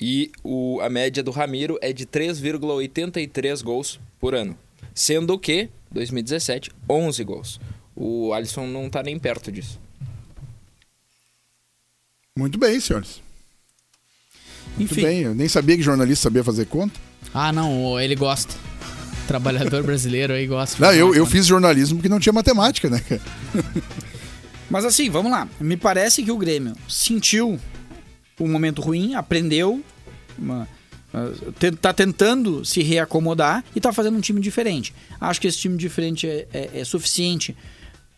E 0.02 0.32
o, 0.43 0.80
a 0.82 0.89
média 0.89 1.22
do 1.22 1.32
Ramiro 1.32 1.78
é 1.82 1.91
de 1.93 2.06
3,83 2.06 3.62
gols 3.62 4.00
por 4.20 4.34
ano. 4.34 4.58
Sendo 4.95 5.38
que, 5.38 5.70
2017, 5.91 6.72
11 6.89 7.24
gols. 7.24 7.60
O 7.95 8.34
Alisson 8.34 8.66
não 8.66 8.89
tá 8.89 9.04
nem 9.04 9.20
perto 9.20 9.52
disso. 9.52 9.80
Muito 12.38 12.58
bem, 12.58 12.80
senhores. 12.80 13.22
Muito 14.78 14.93
Enfim. 14.93 15.02
bem. 15.02 15.20
Eu 15.24 15.36
nem 15.36 15.50
sabia 15.50 15.76
que 15.76 15.84
jornalista 15.84 16.24
sabia 16.24 16.43
fazer 16.43 16.66
conta. 16.66 16.97
Ah, 17.34 17.52
não, 17.52 18.00
ele 18.00 18.16
gosta. 18.16 18.56
Trabalhador 19.28 19.84
brasileiro 19.84 20.34
aí 20.34 20.47
gosta. 20.47 20.84
Não, 20.84 20.93
eu, 20.93 21.14
eu 21.14 21.26
fiz 21.26 21.45
jornalismo 21.45 21.97
porque 21.97 22.10
não 22.10 22.20
tinha 22.20 22.34
matemática, 22.34 22.89
né? 22.89 23.00
cara? 23.02 23.22
Mas 24.70 24.86
assim, 24.86 25.10
vamos 25.10 25.32
lá. 25.32 25.48
Me 25.60 25.76
parece 25.76 26.24
que 26.24 26.32
o 26.32 26.38
Grêmio 26.38 26.76
sentiu 26.88 27.60
um 28.40 28.48
momento 28.48 28.82
ruim, 28.82 29.16
aprendeu, 29.16 29.84
uma, 30.38 30.68
ah, 31.14 31.32
tá 31.82 31.92
tentando 31.92 32.64
se 32.64 32.82
reacomodar 32.82 33.64
e 33.76 33.82
tá 33.82 33.92
fazendo 33.92 34.18
um 34.18 34.22
time 34.22 34.40
diferente. 34.40 34.94
Acho 35.20 35.42
que 35.42 35.48
esse 35.48 35.58
time 35.58 35.76
diferente 35.78 36.28
é, 36.28 36.48
é- 36.54 36.70
é 36.82 36.84
suficiente 36.86 37.56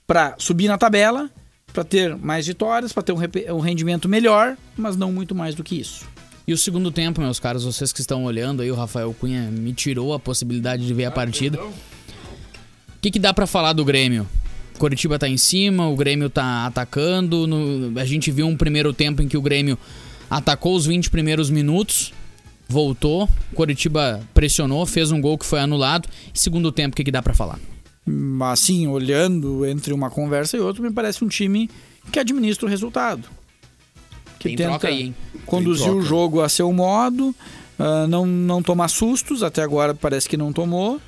para 0.06 0.36
subir 0.38 0.68
na 0.68 0.78
tabela, 0.78 1.30
para 1.74 1.84
ter 1.86 2.16
mais 2.18 2.46
vitórias, 2.46 2.92
para 2.92 3.02
ter 3.02 3.14
um, 3.14 3.56
um 3.56 3.60
rendimento 3.62 4.10
melhor, 4.10 4.58
mas 4.78 4.98
não 4.98 5.12
muito 5.12 5.34
mais 5.34 5.56
do 5.56 5.64
que 5.64 5.80
isso. 5.80 6.06
E 6.46 6.52
o 6.54 6.58
segundo 6.58 6.92
tempo, 6.92 7.22
meus 7.22 7.40
caros, 7.40 7.64
vocês 7.64 7.94
que 7.94 8.02
estão 8.02 8.26
olhando 8.26 8.62
aí, 8.62 8.70
o 8.70 8.76
Rafael 8.76 9.16
Cunha 9.18 9.44
me 9.50 9.72
tirou 9.74 10.14
a 10.14 10.20
possibilidade 10.20 10.86
de 10.86 10.94
ver 10.94 11.06
a 11.06 11.12
partida. 11.12 11.64
O 11.64 11.72
que, 13.02 13.10
que 13.10 13.20
dá 13.20 13.34
pra 13.34 13.48
falar 13.48 13.72
do 13.74 13.86
Grêmio? 13.86 14.28
Coritiba 14.78 15.20
tá 15.20 15.28
em 15.28 15.38
cima, 15.38 15.88
o 15.88 15.96
Grêmio 15.96 16.30
tá 16.30 16.66
atacando. 16.66 17.46
no- 17.48 18.00
a 18.00 18.06
gente 18.06 18.32
viu 18.32 18.48
um 18.48 18.56
primeiro 18.58 18.94
tempo 18.94 19.22
em 19.22 19.28
que 19.28 19.38
o 19.38 19.42
Grêmio 19.42 19.78
atacou 20.30 20.76
os 20.76 20.86
20 20.86 21.10
primeiros 21.10 21.50
minutos, 21.50 22.14
voltou, 22.68 23.28
Coritiba 23.54 24.22
pressionou, 24.34 24.86
fez 24.86 25.12
um 25.12 25.20
gol 25.22 25.38
que 25.38 25.46
foi 25.46 25.60
anulado. 25.60 26.08
Segundo 26.34 26.72
tempo, 26.72 26.94
o 26.94 26.96
que, 26.96 27.04
que 27.04 27.12
dá 27.12 27.22
pra 27.22 27.34
falar? 27.34 27.60
Mas 28.06 28.62
assim, 28.64 28.88
olhando 28.88 29.66
entre 29.66 29.94
uma 29.94 30.10
conversa 30.10 30.58
e 30.58 30.60
outra, 30.60 30.82
me 30.82 30.92
parece 30.92 31.24
um 31.24 31.28
time 31.28 31.70
que 32.12 32.18
administra 32.20 32.66
o 32.66 32.70
resultado. 32.70 33.28
Que 34.40 34.56
Tem 34.56 34.58
troca 34.68 34.88
aí, 34.88 35.02
hein? 35.04 35.16
conduzir 35.46 35.92
o 35.92 36.02
jogo 36.02 36.42
a 36.42 36.50
seu 36.50 36.74
modo, 36.74 37.36
ah, 37.78 38.08
não, 38.08 38.26
não 38.26 38.64
tomar 38.64 38.88
sustos, 38.88 39.44
até 39.44 39.62
agora 39.62 39.94
parece 39.94 40.28
que 40.28 40.36
não 40.36 40.52
tomou, 40.52 41.00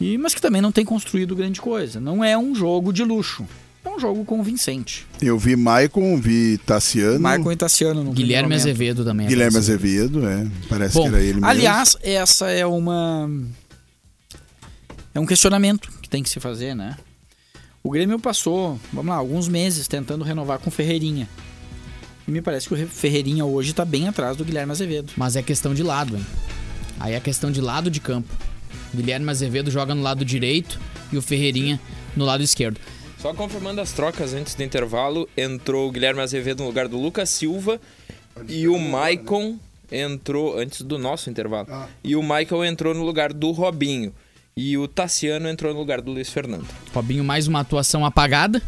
e, 0.00 0.16
mas 0.18 0.34
que 0.34 0.40
também 0.40 0.62
não 0.62 0.72
tem 0.72 0.84
construído 0.84 1.36
grande 1.36 1.60
coisa. 1.60 2.00
Não 2.00 2.24
é 2.24 2.36
um 2.38 2.54
jogo 2.54 2.92
de 2.92 3.04
luxo, 3.04 3.46
é 3.84 3.88
um 3.88 3.98
jogo 4.00 4.24
convincente. 4.24 5.06
Eu 5.20 5.38
vi 5.38 5.54
Maicon, 5.56 6.16
vi 6.18 6.58
Tassiano, 6.58 7.20
Maicon 7.20 7.52
e 7.52 7.56
Tassiano 7.56 8.02
no 8.02 8.12
Guilherme. 8.12 8.54
Azevedo 8.54 9.04
também. 9.04 9.26
Guilherme 9.28 9.58
apareceu. 9.58 9.74
Azevedo, 9.74 10.26
é. 10.26 10.46
Parece 10.68 10.94
Bom, 10.94 11.02
que 11.02 11.08
era 11.08 11.20
ele 11.20 11.34
mesmo. 11.34 11.46
Aliás, 11.46 11.96
essa 12.02 12.50
é 12.50 12.64
uma. 12.66 13.30
É 15.14 15.20
um 15.20 15.26
questionamento 15.26 15.90
que 16.00 16.08
tem 16.08 16.22
que 16.22 16.30
se 16.30 16.38
fazer, 16.40 16.74
né? 16.74 16.96
O 17.82 17.90
Grêmio 17.90 18.18
passou, 18.18 18.78
vamos 18.92 19.10
lá, 19.10 19.16
alguns 19.16 19.48
meses 19.48 19.88
tentando 19.88 20.22
renovar 20.22 20.58
com 20.58 20.68
o 20.68 20.72
Ferreirinha. 20.72 21.28
E 22.28 22.30
me 22.30 22.42
parece 22.42 22.68
que 22.68 22.74
o 22.74 22.76
Re- 22.76 22.86
Ferreirinha 22.86 23.44
hoje 23.44 23.72
tá 23.72 23.84
bem 23.84 24.06
atrás 24.06 24.36
do 24.36 24.44
Guilherme 24.44 24.70
Azevedo. 24.70 25.12
Mas 25.16 25.34
é 25.34 25.42
questão 25.42 25.72
de 25.74 25.82
lado, 25.82 26.16
hein? 26.16 26.26
Aí 27.00 27.14
é 27.14 27.20
questão 27.20 27.50
de 27.50 27.60
lado 27.60 27.90
de 27.90 27.98
campo. 27.98 28.28
Guilherme 28.94 29.30
Azevedo 29.30 29.70
joga 29.70 29.94
no 29.94 30.02
lado 30.02 30.24
direito 30.24 30.80
e 31.12 31.16
o 31.16 31.22
Ferreirinha 31.22 31.80
no 32.16 32.24
lado 32.24 32.42
esquerdo. 32.42 32.80
Só 33.18 33.34
confirmando 33.34 33.80
as 33.80 33.92
trocas 33.92 34.32
antes 34.32 34.54
do 34.54 34.62
intervalo, 34.62 35.28
entrou 35.36 35.88
o 35.88 35.92
Guilherme 35.92 36.20
Azevedo 36.20 36.60
no 36.60 36.66
lugar 36.66 36.88
do 36.88 36.98
Lucas 36.98 37.28
Silva 37.28 37.80
e 38.48 38.66
o 38.66 38.78
Maicon 38.78 39.58
entrou 39.92 40.58
antes 40.58 40.82
do 40.82 40.98
nosso 40.98 41.28
intervalo. 41.28 41.68
Ah. 41.70 41.86
E 42.02 42.16
o 42.16 42.22
Michael 42.22 42.64
entrou 42.64 42.94
no 42.94 43.02
lugar 43.02 43.32
do 43.32 43.50
Robinho. 43.50 44.14
E 44.56 44.76
o 44.76 44.88
Tassiano 44.88 45.48
entrou 45.48 45.72
no 45.72 45.78
lugar 45.78 46.00
do 46.00 46.12
Luiz 46.12 46.30
Fernando. 46.30 46.66
Robinho 46.94 47.24
mais 47.24 47.46
uma 47.46 47.60
atuação 47.60 48.04
apagada. 48.04 48.62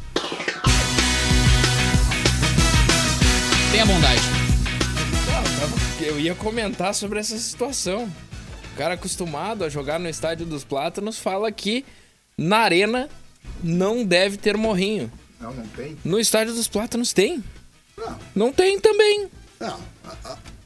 Tenha 3.70 3.87
bondade. 3.87 4.20
Eu 6.01 6.20
ia 6.20 6.35
comentar 6.35 6.95
sobre 6.95 7.18
essa 7.18 7.37
situação. 7.39 8.11
O 8.83 8.85
cara 8.85 8.95
acostumado 8.95 9.62
a 9.64 9.68
jogar 9.68 10.01
no 10.01 10.09
estádio 10.09 10.45
dos 10.45 10.64
Plátanos 10.64 11.16
fala 11.16 11.53
que 11.53 11.85
na 12.37 12.57
arena 12.57 13.09
não 13.62 14.05
deve 14.05 14.37
ter 14.37 14.57
morrinho. 14.57 15.09
Não, 15.41 15.55
não 15.55 15.64
tem. 15.68 15.97
No 16.05 16.18
estádio 16.18 16.53
dos 16.53 16.66
Plátanos 16.66 17.12
tem. 17.12 17.45
Não. 17.97 18.18
Não 18.35 18.53
tem 18.53 18.80
também. 18.80 19.28
Não, 19.61 19.78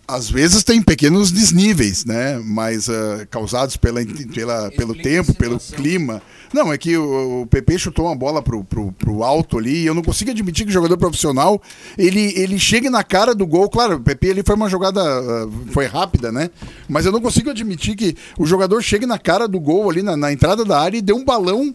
às 0.09 0.29
vezes 0.31 0.63
tem 0.65 0.81
pequenos 0.83 1.31
desníveis, 1.33 2.05
né? 2.05 2.39
Mas 2.45 2.89
ah, 2.89 3.27
causados 3.31 3.77
pela, 3.77 4.01
pela, 4.33 4.71
pelo 4.73 4.95
tempo, 4.95 5.35
pelo 5.35 5.59
clima. 5.59 6.23
Não, 6.55 6.73
é 6.73 6.79
que 6.79 6.97
o, 6.97 7.43
o 7.43 7.47
PP 7.49 7.77
chutou 7.79 8.07
uma 8.07 8.15
bola 8.15 8.41
pro, 8.41 8.63
pro, 8.63 8.93
pro 8.93 9.25
alto 9.25 9.59
ali 9.59 9.83
e 9.83 9.87
eu 9.87 9.95
não 9.95 10.03
consigo 10.03 10.31
admitir 10.31 10.65
que 10.65 10.71
o 10.71 10.73
jogador 10.73 10.97
profissional 10.97 11.61
ele, 11.99 12.33
ele 12.37 12.57
chegue 12.59 12.89
na 12.89 13.03
cara 13.03 13.35
do 13.35 13.45
gol. 13.47 13.69
Claro, 13.69 13.97
o 13.97 14.01
PP 14.01 14.31
ali 14.31 14.43
foi 14.47 14.55
uma 14.55 14.69
jogada, 14.71 15.01
ah, 15.03 15.49
foi 15.73 15.87
rápida, 15.87 16.31
né? 16.31 16.51
Mas 16.89 17.05
eu 17.05 17.11
não 17.13 17.21
consigo 17.21 17.51
admitir 17.51 17.97
que 17.97 18.17
o 18.39 18.47
jogador 18.47 18.81
chegue 18.83 19.07
na 19.07 19.19
cara 19.19 19.49
do 19.49 19.59
gol 19.59 19.91
ali 19.91 20.03
na, 20.03 20.17
na 20.17 20.33
entrada 20.33 20.65
da 20.65 20.81
área 20.81 20.97
e 20.99 21.03
dê 21.03 21.13
um 21.13 21.25
balão 21.25 21.75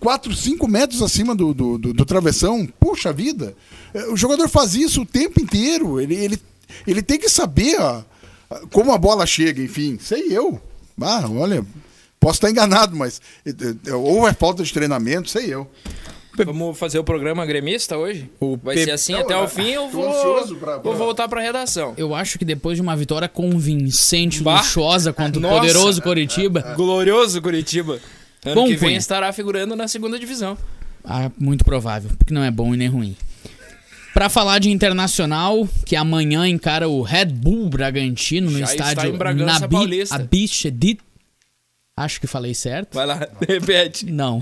4, 0.00 0.34
5 0.34 0.66
metros 0.68 1.00
acima 1.00 1.34
do, 1.34 1.54
do, 1.54 1.78
do- 1.78 1.92
do 1.94 2.04
travessão. 2.04 2.66
Puxa 2.80 3.12
vida! 3.12 3.54
Eh, 3.94 4.06
O 4.08 4.16
jogador 4.16 4.48
faz 4.48 4.74
isso 4.74 5.02
o 5.02 5.06
tempo 5.06 5.40
inteiro. 5.40 6.00
Ele, 6.00 6.14
ele, 6.16 6.38
ele 6.86 7.02
tem 7.02 7.18
que 7.18 7.28
saber 7.28 7.76
ó, 7.80 8.02
como 8.72 8.92
a 8.92 8.98
bola 8.98 9.24
chega, 9.26 9.62
enfim. 9.62 9.98
Sei 10.00 10.26
eu. 10.30 10.60
Ah, 11.00 11.24
olha, 11.30 11.64
posso 12.20 12.34
estar 12.36 12.50
enganado, 12.50 12.94
mas 12.96 13.20
eh, 13.46 13.52
eh, 13.86 13.92
ou 13.94 14.26
é 14.28 14.32
falta 14.32 14.62
de 14.62 14.72
treinamento, 14.72 15.28
sei 15.30 15.52
eu. 15.52 15.68
Vamos 16.46 16.78
fazer 16.78 16.98
o 16.98 17.04
programa 17.04 17.44
gremista 17.44 17.98
hoje? 17.98 18.30
O 18.40 18.56
Vai 18.56 18.74
Pe- 18.76 18.84
ser 18.84 18.90
assim 18.92 19.12
Não, 19.12 19.20
até 19.20 19.36
o 19.36 19.46
fim 19.46 19.68
eu 19.68 19.90
vou, 19.90 20.46
pra- 20.56 20.78
vou 20.78 20.94
voltar 20.96 21.28
pra 21.28 21.42
redação. 21.42 21.92
Eu 21.98 22.14
acho 22.14 22.38
que 22.38 22.44
depois 22.44 22.76
de 22.76 22.82
uma 22.82 22.96
vitória 22.96 23.28
convincente, 23.28 24.42
Bah. 24.42 24.56
luxuosa 24.58 25.12
contra 25.12 25.38
o 25.38 25.42
poderoso 25.42 26.00
Coritiba, 26.00 26.62
Glorioso 26.76 27.40
Curitiba. 27.42 28.00
Ano 28.44 28.54
Bom, 28.54 28.64
que 28.66 28.76
vem 28.76 28.88
Cunha. 28.90 28.98
estará 28.98 29.30
figurando 29.32 29.76
na 29.76 29.86
segunda 29.86 30.18
divisão. 30.18 30.56
ah, 31.04 31.30
muito 31.38 31.64
provável, 31.64 32.10
porque 32.16 32.32
não 32.32 32.42
é 32.42 32.50
bom 32.50 32.72
e 32.74 32.76
nem 32.78 32.88
ruim. 32.88 33.14
Pra 34.12 34.28
falar 34.28 34.58
de 34.58 34.70
internacional, 34.70 35.66
que 35.86 35.96
amanhã 35.96 36.46
encara 36.46 36.88
o 36.88 37.02
Red 37.02 37.26
Bull 37.26 37.68
Bragantino 37.68 38.50
no 38.50 38.58
Já 38.58 38.64
está 38.66 38.92
estádio 38.92 39.18
Nabi. 39.34 40.04
Abichedit. 40.10 41.00
Acho 41.96 42.20
que 42.20 42.26
falei 42.26 42.54
certo. 42.54 42.94
Vai 42.94 43.06
lá, 43.06 43.26
repete. 43.46 44.06
Não. 44.06 44.40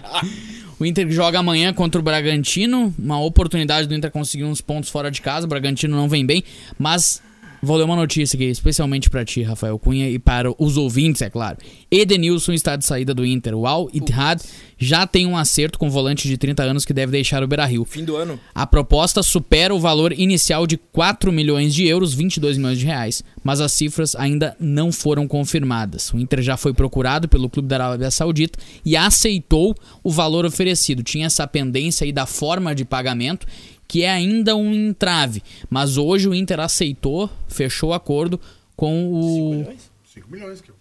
o 0.78 0.84
Inter 0.84 1.10
joga 1.10 1.38
amanhã 1.38 1.72
contra 1.72 2.00
o 2.00 2.04
Bragantino. 2.04 2.94
Uma 2.98 3.20
oportunidade 3.20 3.86
do 3.86 3.94
Inter 3.94 4.10
conseguir 4.10 4.44
uns 4.44 4.60
pontos 4.60 4.90
fora 4.90 5.10
de 5.10 5.20
casa. 5.20 5.46
O 5.46 5.48
Bragantino 5.48 5.96
não 5.96 6.08
vem 6.08 6.24
bem. 6.24 6.44
Mas 6.78 7.22
vou 7.62 7.76
ler 7.76 7.84
uma 7.84 7.96
notícia 7.96 8.36
aqui, 8.36 8.44
especialmente 8.44 9.10
pra 9.10 9.24
ti, 9.24 9.42
Rafael 9.42 9.78
Cunha, 9.78 10.08
e 10.08 10.18
para 10.18 10.52
os 10.58 10.76
ouvintes, 10.76 11.22
é 11.22 11.30
claro. 11.30 11.58
Edenilson 11.90 12.52
está 12.52 12.76
de 12.76 12.84
saída 12.84 13.12
do 13.12 13.24
Inter. 13.26 13.54
O 13.54 13.66
Al 13.66 13.90
Ittihad 13.92 14.40
já 14.78 15.06
tem 15.06 15.26
um 15.26 15.36
acerto 15.36 15.78
com 15.78 15.88
o 15.88 15.90
volante 15.90 16.26
de 16.26 16.38
30 16.38 16.62
anos 16.62 16.84
que 16.84 16.94
deve 16.94 17.12
deixar 17.12 17.42
o 17.42 17.46
Beira-Rio. 17.46 17.84
Fim 17.84 18.04
do 18.04 18.16
ano. 18.16 18.40
A 18.54 18.66
proposta 18.66 19.22
supera 19.22 19.74
o 19.74 19.78
valor 19.78 20.12
inicial 20.12 20.66
de 20.66 20.76
4 20.76 21.30
milhões 21.30 21.74
de 21.74 21.86
euros, 21.86 22.14
22 22.14 22.56
milhões 22.56 22.78
de 22.78 22.86
reais, 22.86 23.22
mas 23.44 23.60
as 23.60 23.72
cifras 23.72 24.14
ainda 24.16 24.56
não 24.58 24.90
foram 24.90 25.28
confirmadas. 25.28 26.12
O 26.12 26.18
Inter 26.18 26.40
já 26.40 26.56
foi 26.56 26.72
procurado 26.72 27.28
pelo 27.28 27.50
clube 27.50 27.68
da 27.68 27.76
Arábia 27.76 28.10
Saudita 28.10 28.58
e 28.84 28.96
aceitou 28.96 29.76
o 30.02 30.10
valor 30.10 30.46
oferecido. 30.46 31.02
Tinha 31.02 31.26
essa 31.26 31.46
pendência 31.46 32.04
aí 32.04 32.12
da 32.12 32.24
forma 32.26 32.74
de 32.74 32.84
pagamento, 32.84 33.46
que 33.90 34.04
é 34.04 34.10
ainda 34.10 34.54
um 34.54 34.72
entrave, 34.72 35.42
mas 35.68 35.96
hoje 35.96 36.28
o 36.28 36.34
Inter 36.34 36.60
aceitou, 36.60 37.28
fechou 37.48 37.90
o 37.90 37.92
acordo 37.92 38.40
com 38.76 39.12
o 39.12 39.66
5 40.14 40.30
milhões. 40.30 40.60
Que 40.60 40.70
eu... 40.70 40.74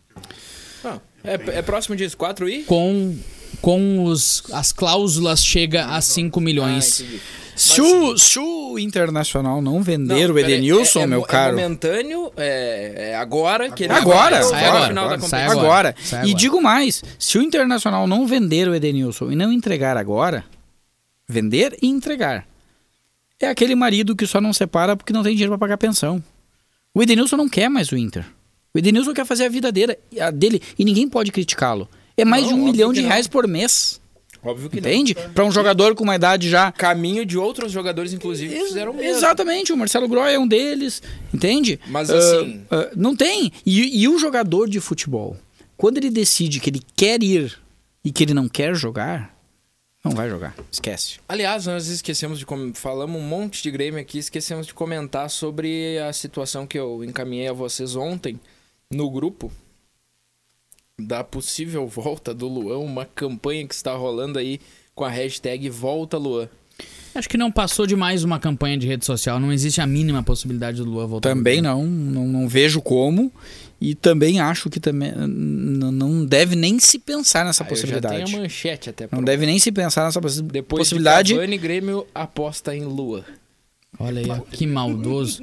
Ah, 0.85 0.99
é, 1.23 1.33
é 1.57 1.61
próximo 1.63 1.95
disso, 1.95 2.15
4 2.15 2.47
e? 2.47 2.63
com 2.65 3.17
com 3.61 4.03
os 4.05 4.43
as 4.53 4.71
cláusulas 4.71 5.43
chega 5.43 5.87
a 5.87 5.99
5 5.99 6.39
milhões. 6.39 7.03
Ah. 7.03 7.19
Se, 7.55 7.81
o, 7.81 8.15
se 8.15 8.39
o 8.39 8.77
Internacional 8.79 9.59
não 9.59 9.81
vender 9.81 10.27
Não, 10.29 10.35
o 10.35 10.39
Edenilson, 10.39 10.99
é, 10.99 11.03
é, 11.03 11.07
meu 11.07 11.19
mo- 11.21 11.25
caro. 11.25 11.59
É 11.59 11.63
momentâneo, 11.63 12.31
é, 12.37 13.09
é 13.09 13.15
agora 13.15 13.69
que 13.71 13.83
ele 13.85 13.91
Agora, 13.91 14.39
vai 14.39 14.49
sai 14.49 14.65
agora, 14.65 14.87
final 14.87 15.09
da 15.09 15.15
agora, 15.15 15.21
competição. 15.21 15.29
sai 15.39 15.47
agora. 15.47 15.67
agora. 15.89 15.95
Sai 16.01 16.25
E 16.27 16.33
digo 16.35 16.61
mais: 16.61 17.03
se 17.17 17.37
o 17.39 17.41
Internacional 17.41 18.07
não 18.07 18.25
vender 18.27 18.69
o 18.69 18.75
Edenilson 18.75 19.31
e 19.31 19.35
não 19.35 19.51
entregar 19.51 19.97
agora, 19.97 20.45
vender 21.27 21.77
e 21.81 21.87
entregar, 21.87 22.47
é 23.39 23.47
aquele 23.49 23.75
marido 23.75 24.15
que 24.15 24.25
só 24.27 24.39
não 24.41 24.53
separa 24.53 24.95
porque 24.95 25.13
não 25.13 25.23
tem 25.23 25.33
dinheiro 25.33 25.51
para 25.51 25.57
pagar 25.59 25.77
pensão. 25.77 26.23
O 26.93 27.01
Edenilson 27.03 27.37
não 27.37 27.47
quer 27.49 27.69
mais 27.69 27.91
o 27.91 27.97
Inter. 27.97 28.25
O 28.73 28.77
Edenilson 28.79 29.13
quer 29.13 29.25
fazer 29.25 29.45
a 29.45 29.49
vida 29.49 29.71
dele, 29.71 29.97
a 30.19 30.29
dele 30.31 30.61
e 30.77 30.83
ninguém 30.85 31.07
pode 31.07 31.31
criticá-lo. 31.31 31.87
É 32.17 32.25
mais 32.25 32.43
Não, 32.43 32.49
de 32.49 32.55
um 32.55 32.65
milhão 32.65 32.91
de 32.93 33.01
não. 33.01 33.07
reais 33.09 33.27
por 33.27 33.47
mês. 33.47 33.99
Óbvio 34.43 34.69
que 34.69 34.79
Entende? 34.79 35.15
Para 35.33 35.43
um 35.43 35.51
jogador 35.51 35.93
com 35.95 36.03
uma 36.03 36.15
idade 36.15 36.49
já. 36.49 36.71
Caminho 36.71 37.25
de 37.25 37.37
outros 37.37 37.71
jogadores, 37.73 38.13
inclusive, 38.13 38.53
que 38.55 38.63
fizeram 38.65 38.93
mesmo. 38.93 39.09
Exatamente, 39.17 39.73
o 39.73 39.77
Marcelo 39.77 40.07
Groy 40.07 40.33
é 40.33 40.39
um 40.39 40.47
deles, 40.47 41.01
entende? 41.33 41.77
Mas 41.87 42.09
Ah, 42.09 42.17
assim- 42.17 42.61
ah, 42.71 42.89
não 42.95 43.15
tem. 43.15 43.51
E, 43.65 44.01
e 44.01 44.07
o 44.07 44.17
jogador 44.17 44.69
de 44.69 44.79
futebol, 44.79 45.35
quando 45.75 45.97
ele 45.97 46.09
decide 46.09 46.59
que 46.61 46.69
ele 46.69 46.81
quer 46.95 47.21
ir 47.21 47.57
e 48.03 48.11
que 48.13 48.23
ele 48.23 48.33
não 48.33 48.47
quer 48.47 48.73
jogar, 48.75 49.35
não 50.03 50.11
vai 50.11 50.29
jogar. 50.29 50.55
Esquece. 50.71 51.19
Aliás, 51.27 51.65
nós 51.65 51.87
esquecemos 51.87 52.39
de 52.39 52.45
com- 52.45 52.73
falamos 52.73 53.19
um 53.19 53.23
monte 53.23 53.61
de 53.61 53.69
Grêmio 53.71 53.99
aqui, 53.99 54.17
esquecemos 54.17 54.65
de 54.67 54.73
comentar 54.73 55.29
sobre 55.29 55.97
a 55.99 56.13
situação 56.13 56.65
que 56.65 56.79
eu 56.79 57.03
encaminhei 57.03 57.47
a 57.47 57.53
vocês 57.53 57.95
ontem 57.95 58.39
no 58.91 59.09
grupo 59.09 59.51
da 60.99 61.23
possível 61.23 61.85
volta 61.87 62.33
do 62.33 62.47
Luan, 62.47 62.77
uma 62.79 63.05
campanha 63.05 63.67
que 63.67 63.73
está 63.75 63.93
rolando 63.93 64.39
aí 64.39 64.59
com 64.95 65.03
a 65.05 65.09
hashtag 65.09 65.69
Volta 65.69 66.17
Luan. 66.17 66.49
Acho 67.15 67.27
que 67.27 67.37
não 67.37 67.51
passou 67.51 67.85
de 67.87 67.95
mais 67.95 68.23
uma 68.23 68.39
campanha 68.39 68.77
de 68.77 68.87
rede 68.87 69.05
social. 69.05 69.39
Não 69.39 69.51
existe 69.51 69.81
a 69.81 69.87
mínima 69.87 70.21
possibilidade 70.23 70.77
do 70.77 70.89
Luan 70.89 71.07
voltar. 71.07 71.29
Também 71.29 71.61
não, 71.61 71.85
não, 71.85 72.27
não 72.27 72.47
vejo 72.47 72.81
como. 72.81 73.31
E 73.81 73.95
também 73.95 74.39
acho 74.41 74.69
que 74.69 74.79
também 74.79 75.13
não 75.15 76.25
deve 76.25 76.55
nem 76.55 76.77
se 76.79 76.99
pensar 76.99 77.45
nessa 77.45 77.63
Ah, 77.63 77.65
eu 77.65 77.67
já 77.67 77.81
possibilidade. 77.81 78.25
tenho 78.25 78.37
a 78.37 78.41
manchete 78.41 78.89
até 78.89 79.07
Não 79.11 79.23
deve 79.23 79.45
nem 79.45 79.57
se 79.57 79.71
pensar 79.71 80.03
nessa 80.05 80.19
possi- 80.21 80.41
Depois 80.41 80.81
possibilidade. 80.81 81.29
de 81.29 81.35
Cavani, 81.35 81.57
Grêmio 81.57 82.05
aposta 82.13 82.75
em 82.75 82.83
Lua. 82.83 83.23
Olha 83.97 84.21
aí, 84.35 84.41
que 84.51 84.67
maldoso. 84.67 85.41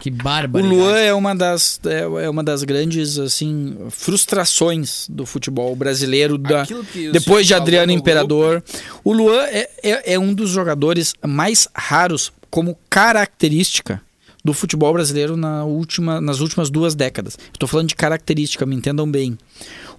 Que 0.00 0.10
O 0.10 0.12
bárbaro. 0.12 0.66
Luan 0.66 0.96
é 0.98 1.14
uma 1.14 1.34
das 1.34 1.78
é, 1.86 2.24
é 2.24 2.28
uma 2.28 2.42
das 2.42 2.64
grandes 2.64 3.18
assim 3.18 3.76
frustrações 3.90 5.06
do 5.08 5.24
futebol 5.24 5.74
brasileiro 5.76 6.36
da, 6.36 6.64
o 6.64 7.12
depois 7.12 7.46
de 7.46 7.54
Adriano 7.54 7.92
no 7.92 7.98
Imperador. 7.98 8.62
O 9.04 9.12
Luan 9.12 9.42
é, 9.44 9.70
é, 9.82 10.14
é 10.14 10.18
um 10.18 10.34
dos 10.34 10.50
jogadores 10.50 11.14
mais 11.24 11.68
raros 11.74 12.32
como 12.50 12.76
característica 12.90 14.00
do 14.44 14.52
futebol 14.52 14.92
brasileiro 14.92 15.36
na 15.36 15.64
última, 15.64 16.20
nas 16.20 16.40
últimas 16.40 16.70
duas 16.70 16.94
décadas. 16.94 17.38
Estou 17.52 17.68
falando 17.68 17.88
de 17.88 17.94
característica, 17.94 18.66
me 18.66 18.74
entendam 18.74 19.10
bem. 19.10 19.38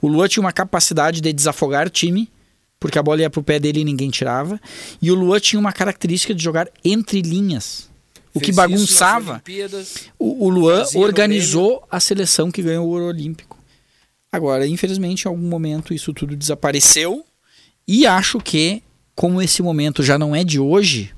O 0.01 0.07
Luan 0.07 0.27
tinha 0.27 0.41
uma 0.41 0.51
capacidade 0.51 1.21
de 1.21 1.31
desafogar 1.31 1.89
time, 1.89 2.29
porque 2.79 2.99
a 2.99 3.03
bola 3.03 3.21
ia 3.21 3.29
pro 3.29 3.41
pé 3.41 3.59
dele 3.59 3.81
e 3.81 3.85
ninguém 3.85 4.09
tirava. 4.09 4.59
E 5.01 5.09
o 5.09 5.15
Luan 5.15 5.39
tinha 5.39 5.59
uma 5.59 5.71
característica 5.71 6.35
de 6.35 6.43
jogar 6.43 6.69
entre 6.83 7.21
linhas. 7.21 7.89
O 8.33 8.39
que 8.39 8.47
Fez 8.47 8.55
bagunçava. 8.55 9.41
O, 10.19 10.47
o 10.47 10.49
Luan 10.49 10.83
organizou 10.95 11.85
a 11.89 11.99
seleção 11.99 12.51
que 12.51 12.61
ganhou 12.61 12.85
o 12.85 12.89
ouro 12.89 13.05
olímpico. 13.05 13.57
Agora, 14.31 14.67
infelizmente, 14.67 15.25
em 15.25 15.27
algum 15.29 15.47
momento 15.47 15.93
isso 15.93 16.11
tudo 16.11 16.35
desapareceu. 16.35 17.23
E 17.87 18.07
acho 18.07 18.39
que, 18.39 18.81
como 19.15 19.41
esse 19.41 19.61
momento 19.61 20.01
já 20.01 20.17
não 20.17 20.35
é 20.35 20.43
de 20.43 20.59
hoje, 20.59 21.13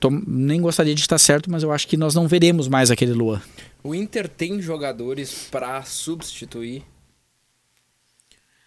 tô- 0.00 0.10
nem 0.26 0.60
gostaria 0.60 0.94
de 0.94 1.00
estar 1.00 1.18
certo, 1.18 1.50
mas 1.50 1.62
eu 1.62 1.72
acho 1.72 1.86
que 1.88 1.96
nós 1.96 2.14
não 2.14 2.28
veremos 2.28 2.68
mais 2.68 2.90
aquele 2.90 3.12
Luan. 3.12 3.40
O 3.82 3.94
Inter 3.94 4.28
tem 4.28 4.60
jogadores 4.60 5.46
pra 5.50 5.82
substituir. 5.82 6.82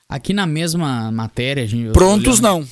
Aqui 0.08 0.34
na 0.34 0.48
mesma 0.48 1.12
matéria, 1.12 1.68
gente. 1.68 1.92
Prontos, 1.92 2.40
não. 2.40 2.66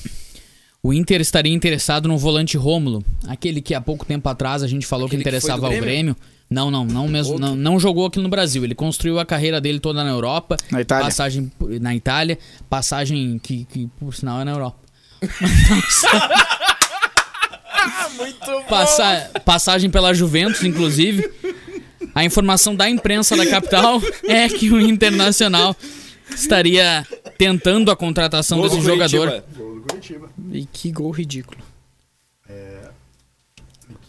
O 0.82 0.92
Inter 0.92 1.20
estaria 1.20 1.52
interessado 1.52 2.08
no 2.08 2.16
volante 2.16 2.56
Rômulo, 2.56 3.04
aquele 3.26 3.60
que 3.60 3.74
há 3.74 3.80
pouco 3.80 4.04
tempo 4.06 4.28
atrás 4.28 4.62
a 4.62 4.66
gente 4.68 4.86
falou 4.86 5.06
Aquele 5.06 5.22
que 5.22 5.24
que 5.24 5.28
interessava 5.36 5.60
do 5.60 5.66
ao 5.66 5.70
Grêmio? 5.70 5.86
Grêmio. 5.88 6.16
Não, 6.50 6.70
não, 6.70 6.84
não 6.86 7.06
mesmo, 7.06 7.38
não, 7.38 7.54
não 7.54 7.78
jogou 7.78 8.06
aqui 8.06 8.18
no 8.18 8.28
Brasil. 8.28 8.64
Ele 8.64 8.74
construiu 8.74 9.18
a 9.18 9.26
carreira 9.26 9.60
dele 9.60 9.78
toda 9.80 10.02
na 10.02 10.08
Europa, 10.10 10.56
Na 10.70 10.80
Itália. 10.80 11.04
passagem 11.04 11.52
na 11.80 11.94
Itália, 11.94 12.38
passagem 12.70 13.38
que, 13.38 13.64
que 13.66 13.86
por 14.00 14.14
sinal 14.14 14.40
é 14.40 14.44
na 14.44 14.52
Europa. 14.52 14.78
Muito 18.16 18.62
Passa- 18.68 19.30
passagem 19.44 19.90
pela 19.90 20.12
Juventus, 20.14 20.62
inclusive. 20.64 21.28
A 22.14 22.24
informação 22.24 22.74
da 22.74 22.88
imprensa 22.88 23.36
da 23.36 23.46
capital 23.46 24.00
é 24.26 24.48
que 24.48 24.70
o 24.70 24.80
Internacional 24.80 25.76
estaria 26.34 27.06
tentando 27.36 27.90
a 27.90 27.96
contratação 27.96 28.60
desse 28.62 28.80
jogador. 28.80 29.42
Gol 29.56 29.74
do 29.76 29.80
Curitiba. 29.82 30.30
E 30.52 30.64
que 30.66 30.90
gol 30.90 31.10
ridículo. 31.10 31.60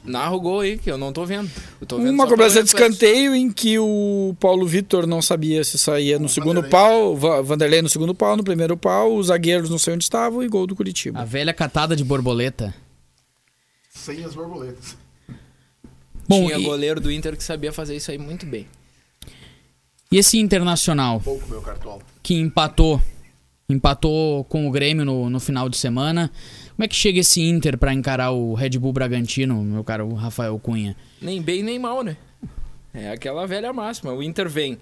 Narra 0.03 0.31
o 0.35 0.39
gol 0.39 0.61
aí, 0.61 0.77
que 0.77 0.89
eu 0.89 0.97
não 0.97 1.13
tô 1.13 1.23
vendo. 1.25 1.51
Eu 1.79 1.85
tô 1.85 1.97
vendo 1.97 2.09
Uma 2.09 2.25
cobrança 2.25 2.63
de 2.63 2.69
escanteio 2.69 3.35
em 3.35 3.51
que 3.51 3.77
o 3.77 4.35
Paulo 4.39 4.65
Vitor 4.65 5.05
não 5.05 5.21
sabia 5.21 5.63
se 5.63 5.77
saía 5.77 6.17
no 6.17 6.27
segundo 6.27 6.61
Vanderlei. 6.61 6.71
pau, 6.71 7.15
Va- 7.15 7.41
Vanderlei 7.41 7.81
no 7.81 7.89
segundo 7.89 8.15
pau, 8.15 8.35
no 8.35 8.43
primeiro 8.43 8.75
pau, 8.75 9.15
os 9.15 9.27
zagueiros 9.27 9.69
não 9.69 9.77
sei 9.77 9.93
onde 9.93 10.03
estavam 10.05 10.41
e 10.41 10.47
gol 10.47 10.65
do 10.65 10.75
Curitiba. 10.75 11.19
A 11.19 11.25
velha 11.25 11.53
catada 11.53 11.95
de 11.95 12.03
borboleta. 12.03 12.73
Sem 14.15 14.23
as 14.25 14.33
borboletas. 14.35 14.97
Bom, 16.27 16.45
Tinha 16.45 16.59
e- 16.59 16.63
goleiro 16.63 16.99
do 17.01 17.11
Inter 17.11 17.35
que 17.35 17.43
sabia 17.43 17.71
fazer 17.73 17.95
isso 17.95 18.11
aí 18.11 18.17
muito 18.17 18.45
bem. 18.45 18.67
E 20.11 20.17
esse 20.17 20.37
Internacional 20.39 21.19
Pouco 21.21 21.47
meu 21.47 21.61
cartola. 21.61 22.01
que 22.23 22.33
empatou, 22.35 22.99
empatou 23.67 24.43
com 24.45 24.67
o 24.67 24.71
Grêmio 24.71 25.05
no, 25.05 25.29
no 25.29 25.39
final 25.39 25.69
de 25.69 25.77
semana. 25.77 26.31
Como 26.75 26.83
é 26.83 26.87
que 26.87 26.95
chega 26.95 27.19
esse 27.19 27.41
Inter 27.41 27.77
pra 27.77 27.93
encarar 27.93 28.31
o 28.31 28.53
Red 28.53 28.71
Bull 28.79 28.93
Bragantino, 28.93 29.63
meu 29.63 29.83
caro 29.83 30.11
Rafael 30.13 30.57
Cunha? 30.59 30.95
Nem 31.21 31.41
bem 31.41 31.61
nem 31.61 31.77
mal, 31.77 32.03
né? 32.03 32.17
É 32.93 33.11
aquela 33.11 33.45
velha 33.45 33.71
máxima. 33.71 34.13
O 34.13 34.23
Inter 34.23 34.49
vem 34.49 34.77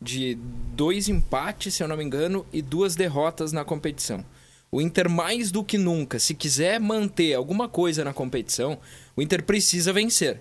de 0.00 0.36
dois 0.74 1.08
empates, 1.08 1.72
se 1.74 1.82
eu 1.82 1.88
não 1.88 1.96
me 1.96 2.04
engano, 2.04 2.44
e 2.52 2.60
duas 2.60 2.94
derrotas 2.94 3.52
na 3.52 3.64
competição. 3.64 4.22
O 4.70 4.80
Inter, 4.80 5.08
mais 5.08 5.50
do 5.50 5.62
que 5.62 5.78
nunca, 5.78 6.18
se 6.18 6.34
quiser 6.34 6.80
manter 6.80 7.34
alguma 7.34 7.68
coisa 7.68 8.04
na 8.04 8.12
competição, 8.12 8.78
o 9.16 9.22
Inter 9.22 9.42
precisa 9.42 9.92
vencer. 9.92 10.40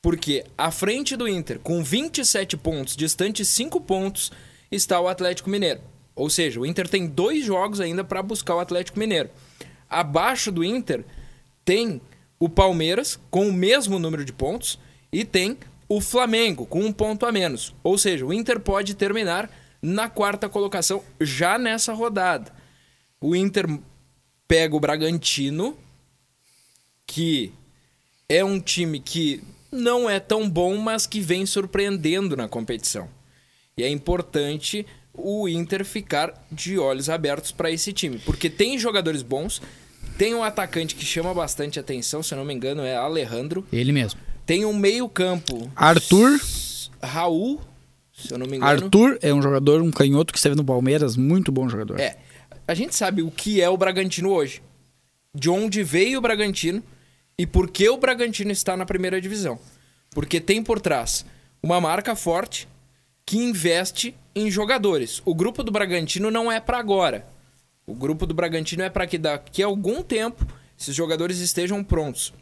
Porque 0.00 0.44
à 0.58 0.70
frente 0.70 1.16
do 1.16 1.28
Inter, 1.28 1.58
com 1.60 1.82
27 1.82 2.56
pontos, 2.56 2.96
distante 2.96 3.44
5 3.44 3.80
pontos, 3.82 4.32
está 4.70 4.98
o 5.00 5.06
Atlético 5.06 5.50
Mineiro. 5.50 5.80
Ou 6.14 6.28
seja, 6.28 6.60
o 6.60 6.66
Inter 6.66 6.88
tem 6.88 7.06
dois 7.06 7.44
jogos 7.44 7.80
ainda 7.80 8.02
para 8.02 8.22
buscar 8.22 8.56
o 8.56 8.60
Atlético 8.60 8.98
Mineiro. 8.98 9.30
Abaixo 9.88 10.50
do 10.50 10.64
Inter 10.64 11.04
tem 11.64 12.00
o 12.38 12.48
Palmeiras 12.48 13.20
com 13.30 13.48
o 13.48 13.52
mesmo 13.52 13.98
número 13.98 14.24
de 14.24 14.32
pontos 14.32 14.78
e 15.12 15.24
tem 15.24 15.56
o 15.88 16.00
Flamengo 16.00 16.66
com 16.66 16.80
um 16.80 16.92
ponto 16.92 17.24
a 17.24 17.30
menos. 17.30 17.74
Ou 17.84 17.96
seja, 17.96 18.26
o 18.26 18.32
Inter 18.32 18.58
pode 18.58 18.94
terminar 18.94 19.48
na 19.80 20.08
quarta 20.08 20.48
colocação 20.48 21.02
já 21.20 21.58
nessa 21.58 21.92
rodada. 21.92 22.52
O 23.22 23.36
Inter 23.36 23.66
pega 24.48 24.76
o 24.76 24.80
Bragantino, 24.80 25.76
que 27.06 27.52
é 28.28 28.44
um 28.44 28.60
time 28.60 28.98
que 28.98 29.42
não 29.70 30.10
é 30.10 30.18
tão 30.18 30.50
bom, 30.50 30.76
mas 30.76 31.06
que 31.06 31.20
vem 31.20 31.46
surpreendendo 31.46 32.36
na 32.36 32.48
competição. 32.48 33.08
E 33.76 33.82
é 33.82 33.88
importante 33.88 34.84
o 35.14 35.48
Inter 35.48 35.84
ficar 35.84 36.34
de 36.50 36.78
olhos 36.78 37.08
abertos 37.08 37.52
para 37.52 37.70
esse 37.70 37.92
time, 37.92 38.18
porque 38.18 38.50
tem 38.50 38.78
jogadores 38.78 39.22
bons, 39.22 39.62
tem 40.18 40.34
um 40.34 40.42
atacante 40.42 40.94
que 40.94 41.04
chama 41.04 41.32
bastante 41.32 41.78
atenção, 41.78 42.22
se 42.22 42.34
eu 42.34 42.38
não 42.38 42.44
me 42.44 42.52
engano, 42.52 42.82
é 42.82 42.96
Alejandro. 42.96 43.64
Ele 43.72 43.92
mesmo. 43.92 44.20
Tem 44.44 44.64
um 44.64 44.74
meio-campo, 44.74 45.70
Arthur, 45.76 46.40
Raul, 47.00 47.60
se 48.12 48.32
eu 48.32 48.38
não 48.38 48.46
me 48.46 48.56
engano. 48.56 48.84
Arthur 48.84 49.18
é 49.22 49.32
um 49.32 49.40
jogador, 49.40 49.80
um 49.80 49.90
canhoto 49.90 50.32
que 50.32 50.38
esteve 50.38 50.56
no 50.56 50.64
Palmeiras, 50.64 51.16
muito 51.16 51.52
bom 51.52 51.68
jogador. 51.68 52.00
É. 52.00 52.16
A 52.66 52.74
gente 52.74 52.94
sabe 52.94 53.22
o 53.22 53.30
que 53.30 53.60
é 53.60 53.68
o 53.68 53.76
Bragantino 53.76 54.30
hoje. 54.30 54.62
De 55.34 55.48
onde 55.48 55.82
veio 55.82 56.18
o 56.18 56.22
Bragantino 56.22 56.82
e 57.38 57.46
por 57.46 57.70
que 57.70 57.88
o 57.88 57.96
Bragantino 57.96 58.50
está 58.50 58.76
na 58.76 58.86
primeira 58.86 59.20
divisão. 59.20 59.58
Porque 60.10 60.40
tem 60.40 60.62
por 60.62 60.80
trás 60.80 61.24
uma 61.62 61.80
marca 61.80 62.14
forte 62.14 62.68
que 63.24 63.38
investe 63.38 64.14
em 64.34 64.50
jogadores. 64.50 65.22
O 65.24 65.34
grupo 65.34 65.62
do 65.62 65.72
Bragantino 65.72 66.30
não 66.30 66.50
é 66.50 66.60
para 66.60 66.78
agora. 66.78 67.26
O 67.86 67.94
grupo 67.94 68.26
do 68.26 68.34
Bragantino 68.34 68.82
é 68.82 68.90
para 68.90 69.06
que 69.06 69.18
daqui 69.18 69.62
a 69.62 69.66
algum 69.66 70.02
tempo 70.02 70.46
esses 70.78 70.94
jogadores 70.94 71.38
estejam 71.38 71.82
prontos. 71.82 72.32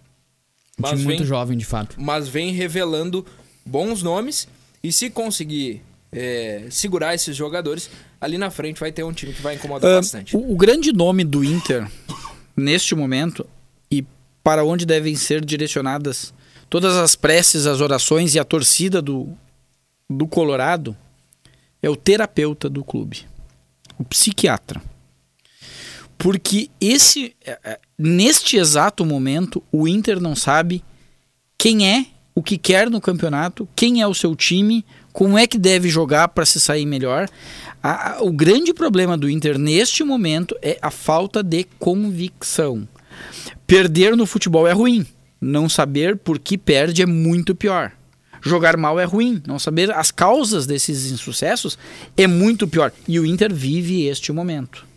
Mas 0.76 0.92
time 0.92 1.04
muito 1.04 1.18
vem, 1.18 1.26
jovem, 1.26 1.58
de 1.58 1.64
fato. 1.64 1.96
mas 1.98 2.28
vem 2.28 2.52
revelando 2.52 3.24
bons 3.64 4.02
nomes 4.02 4.48
e 4.82 4.90
se 4.90 5.10
conseguir 5.10 5.82
é, 6.10 6.66
segurar 6.70 7.14
esses 7.14 7.36
jogadores, 7.36 7.90
ali 8.20 8.36
na 8.38 8.50
frente 8.50 8.78
vai 8.80 8.92
ter 8.92 9.02
um 9.04 9.12
time 9.12 9.32
que 9.32 9.40
vai 9.42 9.54
incomodar 9.54 9.90
Ah, 9.90 9.96
bastante. 9.96 10.36
o, 10.36 10.52
o 10.52 10.56
grande 10.56 10.92
nome 10.92 11.24
do 11.24 11.42
Inter, 11.44 11.90
neste 12.56 12.94
momento, 12.94 13.46
e 13.90 14.04
para 14.44 14.64
onde 14.64 14.84
devem 14.86 15.14
ser 15.16 15.44
direcionadas 15.44 16.32
todas 16.68 16.96
as 16.96 17.16
preces, 17.16 17.66
as 17.66 17.80
orações 17.80 18.34
e 18.34 18.38
a 18.38 18.44
torcida 18.44 19.00
do, 19.02 19.28
do 20.08 20.26
Colorado, 20.26 20.96
é 21.82 21.88
o 21.88 21.96
terapeuta 21.96 22.68
do 22.68 22.84
clube, 22.84 23.26
o 23.98 24.04
psiquiatra. 24.04 24.80
Porque 26.18 26.68
esse, 26.80 27.34
é, 27.44 27.58
é, 27.64 27.80
neste 27.98 28.56
exato 28.58 29.06
momento, 29.06 29.62
o 29.72 29.88
Inter 29.88 30.20
não 30.20 30.36
sabe 30.36 30.84
quem 31.56 31.88
é 31.88 32.06
o 32.34 32.42
que 32.42 32.58
quer 32.58 32.90
no 32.90 33.00
campeonato, 33.00 33.66
quem 33.74 34.02
é 34.02 34.06
o 34.06 34.14
seu 34.14 34.36
time, 34.36 34.84
como 35.12 35.38
é 35.38 35.46
que 35.46 35.58
deve 35.58 35.88
jogar 35.88 36.28
para 36.28 36.44
se 36.46 36.60
sair 36.60 36.84
melhor. 36.86 37.28
A, 37.82 38.12
a, 38.12 38.22
o 38.22 38.30
grande 38.30 38.74
problema 38.74 39.16
do 39.16 39.28
Inter 39.28 39.58
neste 39.58 40.04
momento 40.04 40.54
é 40.60 40.78
a 40.82 40.90
falta 40.90 41.42
de 41.42 41.64
convicção. 41.78 42.86
Perder 43.66 44.16
no 44.16 44.26
futebol 44.26 44.68
é 44.68 44.72
ruim, 44.72 45.06
não 45.40 45.68
saber 45.68 46.16
por 46.16 46.38
que 46.38 46.58
perde 46.58 47.02
é 47.02 47.06
muito 47.06 47.54
pior. 47.54 47.92
Jogar 48.42 48.76
mal 48.76 48.98
é 48.98 49.04
ruim, 49.04 49.42
não 49.46 49.58
saber 49.58 49.90
as 49.92 50.10
causas 50.10 50.66
desses 50.66 51.10
insucessos 51.10 51.78
é 52.16 52.26
muito 52.26 52.66
pior. 52.66 52.92
E 53.06 53.18
o 53.18 53.26
Inter 53.26 53.52
vive 53.52 54.06
este 54.06 54.32
momento. 54.32 54.89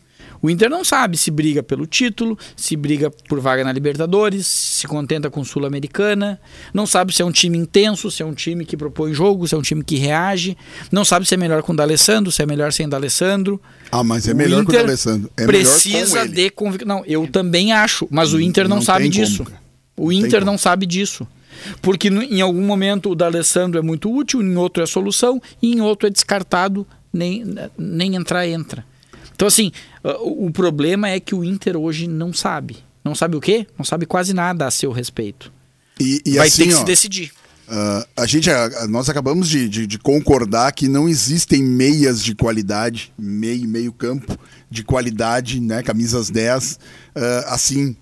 O 0.43 0.49
Inter 0.49 0.69
não 0.69 0.83
sabe 0.83 1.15
se 1.17 1.31
briga 1.31 1.63
pelo 1.63 1.87
título, 1.87 2.37
se 2.53 2.75
briga 2.75 3.09
por 3.29 3.39
vaga 3.39 3.63
na 3.63 3.71
Libertadores, 3.71 4.45
se 4.45 4.85
contenta 4.85 5.29
com 5.29 5.41
Sul-Americana, 5.41 6.37
não 6.73 6.85
sabe 6.85 7.15
se 7.15 7.21
é 7.21 7.25
um 7.25 7.31
time 7.31 7.57
intenso, 7.57 8.11
se 8.11 8.21
é 8.21 8.25
um 8.25 8.33
time 8.33 8.65
que 8.65 8.75
propõe 8.75 9.13
jogo, 9.13 9.47
se 9.47 9.55
é 9.55 9.57
um 9.57 9.61
time 9.61 9.81
que 9.85 9.95
reage, 9.95 10.57
não 10.91 11.05
sabe 11.05 11.25
se 11.25 11.33
é 11.33 11.37
melhor 11.37 11.63
com 11.63 11.71
o 11.71 11.75
D'Alessandro, 11.77 12.29
se 12.29 12.43
é 12.43 12.45
melhor 12.45 12.73
sem 12.73 12.89
D'Alessandro. 12.89 13.57
Ah, 13.89 14.03
mas 14.03 14.27
é 14.27 14.33
melhor 14.33 14.65
com 14.65 14.71
o 14.71 14.75
D'Alessandro. 14.75 15.31
É 15.37 15.45
precisa 15.45 16.27
de 16.27 16.49
convicção. 16.49 16.97
Não, 16.97 17.05
eu 17.05 17.25
também 17.25 17.71
acho, 17.71 18.05
mas 18.11 18.33
o 18.33 18.41
Inter 18.41 18.67
não, 18.67 18.75
não 18.75 18.83
sabe 18.83 19.07
disso. 19.07 19.45
Como, 19.45 19.57
o 19.95 20.11
Inter 20.11 20.43
não 20.43 20.57
sabe 20.57 20.85
disso. 20.85 21.25
Porque 21.81 22.09
em 22.09 22.41
algum 22.41 22.63
momento 22.63 23.09
o 23.09 23.15
D'Alessandro 23.15 23.79
é 23.79 23.81
muito 23.81 24.13
útil, 24.13 24.41
em 24.41 24.57
outro 24.57 24.83
é 24.83 24.85
solução, 24.85 25.41
e 25.61 25.73
em 25.73 25.79
outro 25.79 26.05
é 26.05 26.09
descartado, 26.09 26.85
nem, 27.13 27.45
nem 27.77 28.15
entrar, 28.15 28.45
entra. 28.45 28.83
Então, 29.35 29.47
assim, 29.47 29.71
o 30.21 30.51
problema 30.51 31.09
é 31.09 31.19
que 31.19 31.35
o 31.35 31.43
Inter 31.43 31.75
hoje 31.77 32.07
não 32.07 32.33
sabe. 32.33 32.77
Não 33.03 33.13
sabe 33.13 33.35
o 33.35 33.41
quê? 33.41 33.67
Não 33.77 33.83
sabe 33.83 34.05
quase 34.05 34.33
nada 34.33 34.65
a 34.65 34.71
seu 34.71 34.91
respeito. 34.91 35.51
E, 35.99 36.21
e 36.25 36.37
Vai 36.37 36.47
assim, 36.47 36.63
ter 36.63 36.69
que 36.69 36.75
ó, 36.75 36.77
se 36.77 36.85
decidir. 36.85 37.31
Uh, 37.67 38.05
a 38.17 38.25
gente, 38.25 38.49
a, 38.49 38.87
nós 38.87 39.09
acabamos 39.09 39.47
de, 39.47 39.69
de, 39.69 39.87
de, 39.87 39.97
concordar 39.97 40.71
que 40.73 40.87
não 40.87 41.07
existem 41.07 41.63
meias 41.63 42.21
de 42.21 42.35
qualidade, 42.35 43.13
meio 43.17 43.67
meio 43.67 43.93
campo 43.93 44.37
de 44.69 44.83
qualidade, 44.83 45.61
né, 45.61 45.81
camisas 45.81 46.29
10, 46.29 46.73
uh, 46.73 46.77
ah, 47.15 47.45
assim, 47.53 47.95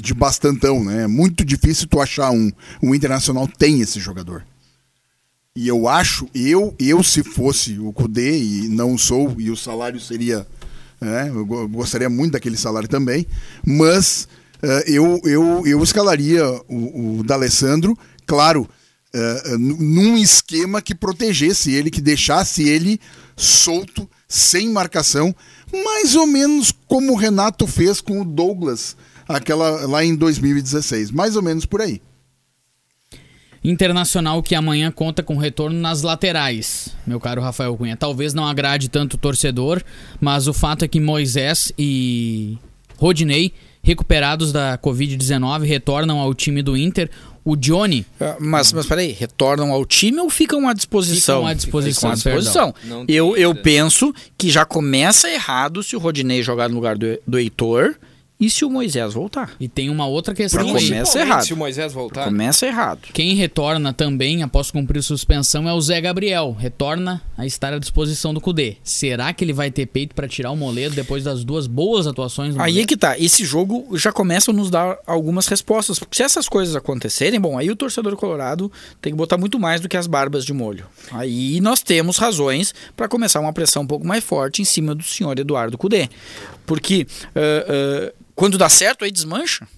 de 0.00 0.14
bastantão, 0.14 0.84
né? 0.84 1.02
É 1.02 1.06
muito 1.06 1.44
difícil 1.44 1.88
tu 1.88 2.00
achar 2.00 2.30
um. 2.30 2.50
O 2.80 2.94
Internacional 2.94 3.48
tem 3.48 3.80
esse 3.80 3.98
jogador. 3.98 4.44
E 5.56 5.66
eu 5.66 5.88
acho, 5.88 6.28
eu, 6.32 6.74
eu 6.78 7.02
se 7.02 7.24
fosse 7.24 7.76
o 7.80 7.92
Cudê, 7.92 8.38
e 8.38 8.68
não 8.68 8.96
sou, 8.96 9.34
e 9.36 9.50
o 9.50 9.56
salário 9.56 9.98
seria. 9.98 10.46
Né, 11.00 11.28
eu 11.28 11.44
gostaria 11.68 12.08
muito 12.08 12.32
daquele 12.32 12.56
salário 12.56 12.88
também, 12.88 13.26
mas 13.66 14.28
uh, 14.62 14.88
eu, 14.88 15.20
eu, 15.24 15.66
eu 15.66 15.82
escalaria 15.82 16.46
o, 16.68 17.18
o 17.18 17.24
D'Alessandro, 17.24 17.98
claro, 18.26 18.68
uh, 19.12 19.58
num 19.58 20.16
esquema 20.16 20.80
que 20.80 20.94
protegesse 20.94 21.72
ele, 21.72 21.90
que 21.90 22.00
deixasse 22.00 22.68
ele 22.68 23.00
solto, 23.36 24.08
sem 24.28 24.70
marcação, 24.70 25.34
mais 25.72 26.14
ou 26.14 26.28
menos 26.28 26.72
como 26.86 27.12
o 27.12 27.16
Renato 27.16 27.66
fez 27.66 28.00
com 28.00 28.20
o 28.20 28.24
Douglas 28.24 28.96
aquela 29.26 29.86
lá 29.86 30.04
em 30.04 30.14
2016, 30.14 31.10
mais 31.10 31.34
ou 31.34 31.42
menos 31.42 31.66
por 31.66 31.80
aí. 31.80 32.00
Internacional 33.62 34.42
que 34.42 34.54
amanhã 34.54 34.90
conta 34.90 35.22
com 35.22 35.36
retorno 35.36 35.78
nas 35.78 36.00
laterais, 36.00 36.96
meu 37.06 37.20
caro 37.20 37.42
Rafael 37.42 37.76
Cunha. 37.76 37.94
Talvez 37.94 38.32
não 38.32 38.46
agrade 38.46 38.88
tanto 38.88 39.14
o 39.14 39.18
torcedor, 39.18 39.82
mas 40.18 40.48
o 40.48 40.54
fato 40.54 40.84
é 40.84 40.88
que 40.88 40.98
Moisés 40.98 41.70
e 41.78 42.56
Rodinei, 42.96 43.52
recuperados 43.82 44.50
da 44.50 44.78
Covid-19, 44.78 45.64
retornam 45.64 46.18
ao 46.18 46.32
time 46.34 46.62
do 46.62 46.74
Inter. 46.76 47.10
O 47.42 47.56
Johnny. 47.56 48.04
Ah, 48.20 48.36
mas, 48.38 48.70
mas 48.70 48.84
peraí, 48.84 49.12
retornam 49.12 49.72
ao 49.72 49.86
time 49.86 50.20
ou 50.20 50.28
ficam 50.28 50.68
à 50.68 50.74
disposição? 50.74 51.36
Ficam 51.38 51.46
à 51.46 51.54
disposição. 51.54 51.94
Ficam 52.16 52.32
à 52.32 52.36
disposição. 52.36 52.74
Eu, 53.08 53.34
eu 53.34 53.54
penso 53.54 54.14
que 54.36 54.50
já 54.50 54.66
começa 54.66 55.28
errado 55.28 55.82
se 55.82 55.96
o 55.96 55.98
Rodinei 55.98 56.42
jogar 56.42 56.68
no 56.68 56.74
lugar 56.74 56.98
do, 56.98 57.18
do 57.26 57.38
Heitor 57.38 57.94
e 58.40 58.48
se 58.48 58.64
o 58.64 58.70
Moisés 58.70 59.12
voltar? 59.12 59.52
E 59.60 59.68
tem 59.68 59.90
uma 59.90 60.06
outra 60.06 60.34
questão 60.34 60.74
aí. 60.74 60.88
Começa 60.88 61.20
errado. 61.20 61.44
Se 61.44 61.52
o 61.52 61.56
Moisés 61.58 61.92
voltar. 61.92 62.24
Começa 62.24 62.66
errado. 62.66 63.00
Quem 63.12 63.34
retorna 63.34 63.92
também, 63.92 64.42
após 64.42 64.70
cumprir 64.70 65.02
suspensão, 65.02 65.68
é 65.68 65.74
o 65.74 65.80
Zé 65.80 66.00
Gabriel. 66.00 66.56
Retorna 66.58 67.20
a 67.36 67.44
estar 67.44 67.74
à 67.74 67.78
disposição 67.78 68.32
do 68.32 68.40
Cudê. 68.40 68.78
Será 68.82 69.30
que 69.34 69.44
ele 69.44 69.52
vai 69.52 69.70
ter 69.70 69.84
peito 69.84 70.14
para 70.14 70.26
tirar 70.26 70.50
o 70.52 70.56
Moledo 70.56 70.94
depois 70.94 71.24
das 71.24 71.44
duas 71.44 71.66
boas 71.66 72.06
atuações 72.06 72.54
do 72.54 72.62
Aí 72.62 72.72
Moledo? 72.72 72.80
é 72.80 72.86
que 72.86 72.96
tá. 72.96 73.18
Esse 73.18 73.44
jogo 73.44 73.96
já 73.98 74.10
começa 74.10 74.50
a 74.50 74.54
nos 74.54 74.70
dar 74.70 74.96
algumas 75.06 75.46
respostas. 75.46 75.98
Porque 75.98 76.16
se 76.16 76.22
essas 76.22 76.48
coisas 76.48 76.74
acontecerem, 76.74 77.38
bom, 77.38 77.58
aí 77.58 77.70
o 77.70 77.76
torcedor 77.76 78.16
colorado 78.16 78.72
tem 79.02 79.12
que 79.12 79.18
botar 79.18 79.36
muito 79.36 79.58
mais 79.60 79.82
do 79.82 79.88
que 79.88 79.98
as 79.98 80.06
barbas 80.06 80.46
de 80.46 80.54
molho. 80.54 80.86
Aí 81.12 81.60
nós 81.60 81.82
temos 81.82 82.16
razões 82.16 82.74
para 82.96 83.06
começar 83.06 83.38
uma 83.40 83.52
pressão 83.52 83.82
um 83.82 83.86
pouco 83.86 84.06
mais 84.06 84.24
forte 84.24 84.62
em 84.62 84.64
cima 84.64 84.94
do 84.94 85.02
senhor 85.02 85.38
Eduardo 85.38 85.76
Cudê. 85.76 86.08
Porque. 86.64 87.06
Uh, 87.36 88.08
uh, 88.08 88.20
quando 88.40 88.56
dá 88.56 88.70
certo, 88.70 89.04
aí 89.04 89.10
desmancha. 89.12 89.68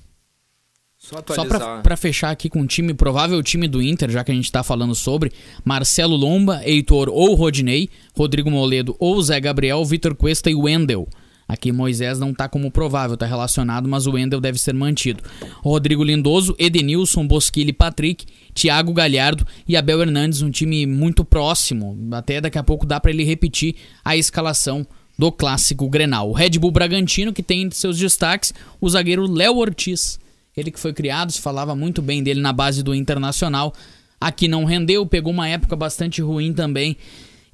Só, 0.96 1.16
Só 1.34 1.44
para 1.82 1.96
fechar 1.96 2.30
aqui 2.30 2.48
com 2.48 2.60
o 2.60 2.66
time, 2.66 2.94
provável 2.94 3.42
time 3.42 3.66
do 3.66 3.82
Inter, 3.82 4.08
já 4.08 4.22
que 4.22 4.30
a 4.30 4.34
gente 4.34 4.44
está 4.44 4.62
falando 4.62 4.94
sobre 4.94 5.32
Marcelo 5.64 6.14
Lomba, 6.14 6.62
Heitor 6.64 7.08
ou 7.08 7.34
Rodinei, 7.34 7.90
Rodrigo 8.16 8.48
Moledo 8.48 8.94
ou 9.00 9.20
Zé 9.20 9.40
Gabriel, 9.40 9.84
Vitor 9.84 10.14
Cuesta 10.14 10.48
e 10.48 10.54
Wendel. 10.54 11.08
Aqui 11.48 11.72
Moisés 11.72 12.20
não 12.20 12.30
está 12.30 12.48
como 12.48 12.70
provável, 12.70 13.14
está 13.14 13.26
relacionado, 13.26 13.88
mas 13.88 14.06
o 14.06 14.12
Wendel 14.12 14.40
deve 14.40 14.58
ser 14.58 14.74
mantido. 14.74 15.24
Rodrigo 15.56 16.04
Lindoso, 16.04 16.54
Edenilson, 16.56 17.26
Bosquilha 17.26 17.74
Patrick, 17.74 18.24
Thiago 18.54 18.92
Galhardo 18.92 19.44
e 19.66 19.76
Abel 19.76 20.02
Hernandes, 20.02 20.40
um 20.40 20.52
time 20.52 20.86
muito 20.86 21.24
próximo. 21.24 21.98
Até 22.12 22.40
daqui 22.40 22.58
a 22.58 22.62
pouco 22.62 22.86
dá 22.86 23.00
para 23.00 23.10
ele 23.10 23.24
repetir 23.24 23.74
a 24.04 24.16
escalação 24.16 24.86
do 25.18 25.30
clássico 25.30 25.88
Grenal. 25.88 26.30
O 26.30 26.32
Red 26.32 26.50
Bull 26.58 26.70
Bragantino, 26.70 27.32
que 27.32 27.42
tem 27.42 27.62
entre 27.62 27.78
seus 27.78 27.98
destaques 27.98 28.52
o 28.80 28.88
zagueiro 28.88 29.30
Léo 29.30 29.56
Ortiz. 29.56 30.18
Ele 30.56 30.70
que 30.70 30.80
foi 30.80 30.92
criado, 30.92 31.32
se 31.32 31.40
falava 31.40 31.74
muito 31.74 32.02
bem 32.02 32.22
dele 32.22 32.40
na 32.40 32.52
base 32.52 32.82
do 32.82 32.94
Internacional. 32.94 33.72
Aqui 34.20 34.46
não 34.46 34.64
rendeu, 34.64 35.04
pegou 35.06 35.32
uma 35.32 35.48
época 35.48 35.74
bastante 35.74 36.20
ruim 36.20 36.52
também 36.52 36.96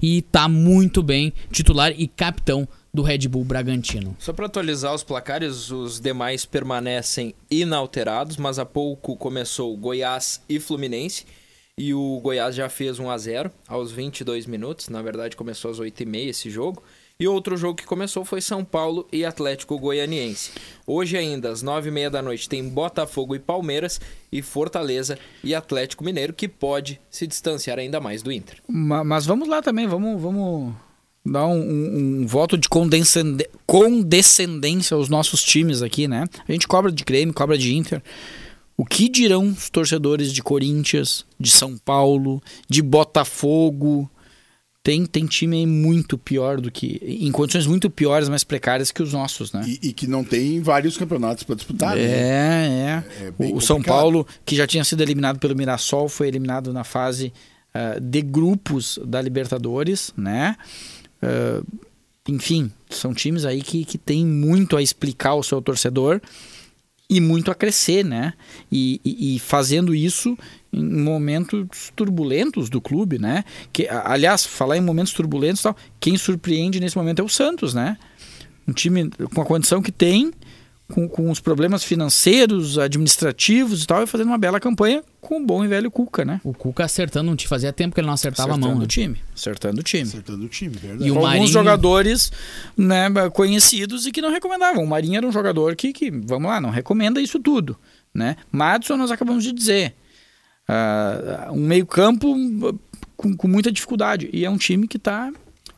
e 0.01 0.21
tá 0.21 0.47
muito 0.47 1.03
bem, 1.03 1.33
titular 1.51 1.93
e 1.97 2.07
capitão 2.07 2.67
do 2.93 3.01
Red 3.01 3.27
Bull 3.27 3.43
Bragantino. 3.43 4.15
Só 4.19 4.33
para 4.33 4.45
atualizar 4.45 4.93
os 4.93 5.03
placares, 5.03 5.71
os 5.71 5.99
demais 5.99 6.45
permanecem 6.45 7.35
inalterados, 7.51 8.37
mas 8.37 8.57
há 8.59 8.65
pouco 8.65 9.15
começou 9.15 9.75
Goiás 9.77 10.41
e 10.47 10.59
Fluminense. 10.59 11.25
E 11.77 11.93
o 11.93 12.19
Goiás 12.21 12.55
já 12.55 12.67
fez 12.67 12.99
1 12.99 13.09
a 13.09 13.17
0 13.17 13.51
aos 13.67 13.91
22 13.91 14.45
minutos. 14.45 14.89
Na 14.89 15.01
verdade, 15.01 15.35
começou 15.35 15.71
às 15.71 15.79
8h30 15.79 16.27
esse 16.27 16.49
jogo. 16.49 16.83
E 17.21 17.27
outro 17.27 17.57
jogo 17.57 17.75
que 17.75 17.85
começou 17.85 18.23
foi 18.23 18.39
São 18.39 18.63
Paulo 18.63 19.05
e 19.11 19.25
Atlético 19.25 19.77
Goianiense. 19.77 20.51
Hoje 20.87 21.17
ainda, 21.17 21.51
às 21.51 21.61
nove 21.61 21.89
e 21.89 21.91
meia 21.91 22.09
da 22.09 22.21
noite, 22.21 22.47
tem 22.47 22.65
Botafogo 22.65 23.35
e 23.35 23.39
Palmeiras 23.39 23.99
e 24.31 24.41
Fortaleza 24.41 25.19
e 25.43 25.53
Atlético 25.53 26.05
Mineiro, 26.05 26.31
que 26.31 26.47
pode 26.47 26.97
se 27.11 27.27
distanciar 27.27 27.77
ainda 27.77 27.99
mais 27.99 28.23
do 28.23 28.31
Inter. 28.31 28.59
Mas 28.69 29.25
vamos 29.25 29.49
lá 29.49 29.61
também, 29.61 29.85
vamos, 29.85 30.21
vamos 30.21 30.73
dar 31.25 31.45
um, 31.45 31.59
um, 31.59 32.21
um 32.21 32.25
voto 32.25 32.57
de 32.57 32.69
condescendência 33.67 34.95
aos 34.95 35.09
nossos 35.09 35.43
times 35.43 35.81
aqui, 35.81 36.07
né? 36.07 36.23
A 36.47 36.51
gente 36.53 36.69
cobra 36.69 36.89
de 36.89 37.03
Grêmio, 37.03 37.33
cobra 37.33 37.57
de 37.57 37.75
Inter. 37.75 38.01
O 38.77 38.85
que 38.85 39.09
dirão 39.09 39.49
os 39.49 39.69
torcedores 39.69 40.31
de 40.31 40.41
Corinthians, 40.41 41.25
de 41.37 41.49
São 41.49 41.77
Paulo, 41.77 42.41
de 42.69 42.81
Botafogo, 42.81 44.09
tem, 44.89 45.05
tem 45.05 45.27
time 45.27 45.67
muito 45.67 46.17
pior 46.17 46.59
do 46.59 46.71
que. 46.71 46.99
em 47.03 47.31
condições 47.31 47.67
muito 47.67 47.91
piores, 47.91 48.27
mais 48.27 48.43
precárias 48.43 48.89
que 48.89 49.03
os 49.03 49.13
nossos, 49.13 49.53
né? 49.53 49.63
E, 49.67 49.89
e 49.89 49.93
que 49.93 50.07
não 50.07 50.23
tem 50.23 50.59
vários 50.61 50.97
campeonatos 50.97 51.43
para 51.43 51.53
disputar, 51.53 51.95
é, 51.95 52.01
né? 52.01 53.05
É, 53.21 53.27
é. 53.27 53.53
o 53.53 53.61
São 53.61 53.83
Paulo, 53.83 54.25
que 54.43 54.55
já 54.55 54.65
tinha 54.65 54.83
sido 54.83 55.03
eliminado 55.03 55.37
pelo 55.37 55.55
Mirassol, 55.55 56.09
foi 56.09 56.27
eliminado 56.27 56.73
na 56.73 56.83
fase 56.83 57.31
uh, 57.75 58.01
de 58.01 58.19
grupos 58.23 58.97
da 59.05 59.21
Libertadores, 59.21 60.11
né? 60.17 60.55
Uh, 61.21 61.63
enfim, 62.27 62.71
são 62.89 63.13
times 63.13 63.45
aí 63.45 63.61
que, 63.61 63.85
que 63.85 63.97
tem 63.99 64.25
muito 64.25 64.75
a 64.75 64.81
explicar 64.81 65.29
ao 65.29 65.43
seu 65.43 65.61
torcedor 65.61 66.19
e 67.09 67.19
muito 67.19 67.49
a 67.49 67.55
crescer, 67.55 68.05
né? 68.05 68.33
E, 68.71 69.01
e, 69.03 69.35
e, 69.35 69.39
fazendo 69.39 69.95
isso 69.95 70.37
em 70.71 70.85
momentos 70.85 71.91
turbulentos 71.95 72.69
do 72.69 72.79
clube, 72.79 73.17
né? 73.17 73.43
Que, 73.73 73.87
aliás, 73.89 74.45
falar 74.45 74.77
em 74.77 74.81
momentos 74.81 75.11
turbulentos, 75.11 75.63
tal, 75.63 75.75
quem 75.99 76.15
surpreende 76.17 76.79
nesse 76.79 76.95
momento 76.95 77.19
é 77.19 77.23
o 77.23 77.29
Santos, 77.29 77.73
né? 77.73 77.97
Um 78.67 78.73
time 78.73 79.09
com 79.33 79.41
a 79.41 79.45
condição 79.45 79.81
que 79.81 79.91
tem, 79.91 80.31
com, 80.93 81.07
com 81.07 81.29
os 81.29 81.39
problemas 81.39 81.83
financeiros, 81.83 82.77
administrativos 82.77 83.83
e 83.83 83.87
tal, 83.87 84.03
e 84.03 84.07
fazendo 84.07 84.27
uma 84.27 84.37
bela 84.37 84.59
campanha 84.59 85.03
com 85.21 85.37
o 85.37 85.45
bom 85.45 85.63
e 85.63 85.67
velho 85.67 85.91
Cuca, 85.91 86.25
né? 86.25 86.41
O 86.43 86.53
Cuca 86.53 86.83
acertando, 86.83 87.35
te 87.35 87.47
fazia 87.47 87.71
tempo 87.71 87.93
que 87.93 88.01
ele 88.01 88.07
não 88.07 88.13
acertava 88.13 88.51
acertando 88.51 88.71
a 88.71 88.75
mão. 88.75 88.81
Né? 88.81 88.87
time, 88.87 89.21
acertando 89.35 89.81
o 89.81 89.83
time. 89.83 90.03
Acertando 90.03 90.45
o 90.45 90.49
time, 90.49 90.75
verdade. 90.75 91.07
E 91.07 91.11
o 91.11 91.15
Marinho... 91.15 91.33
alguns 91.33 91.49
jogadores 91.51 92.31
né, 92.75 93.07
conhecidos 93.33 94.05
e 94.05 94.11
que 94.11 94.21
não 94.21 94.31
recomendavam. 94.31 94.83
O 94.83 94.87
Marinho 94.87 95.17
era 95.17 95.27
um 95.27 95.31
jogador 95.31 95.75
que, 95.75 95.93
que, 95.93 96.09
vamos 96.09 96.49
lá, 96.49 96.59
não 96.59 96.69
recomenda 96.69 97.21
isso 97.21 97.39
tudo, 97.39 97.77
né? 98.13 98.35
Madison 98.51 98.97
nós 98.97 99.11
acabamos 99.11 99.43
de 99.43 99.53
dizer. 99.53 99.93
uh, 100.67 101.51
um 101.51 101.65
meio-campo 101.65 102.35
com, 103.15 103.35
com, 103.35 103.47
muita 103.47 103.71
dificuldade. 103.71 104.29
E 104.33 104.45
é 104.45 104.49
um 104.49 104.57
time 104.57 104.87
que 104.87 104.97
está. 104.97 105.31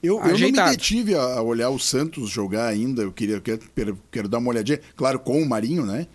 Eu, 0.04 0.20
eu 0.20 0.38
não 0.38 0.52
me 0.52 0.52
detive 0.52 1.16
a 1.16 1.42
olhar 1.42 1.70
o 1.70 1.80
Santos 1.80 2.30
jogar 2.30 2.68
ainda. 2.68 3.04
Eu 3.04 3.12
queria 3.12 3.40
quero, 3.40 4.00
quero 4.12 4.28
dar 4.28 4.40
uma 4.40 4.50
olhadinha, 4.50 4.80
claro, 4.96 5.20
com 5.20 5.42
o 5.42 5.48
Marinho, 5.48 5.86
né? 5.86 6.08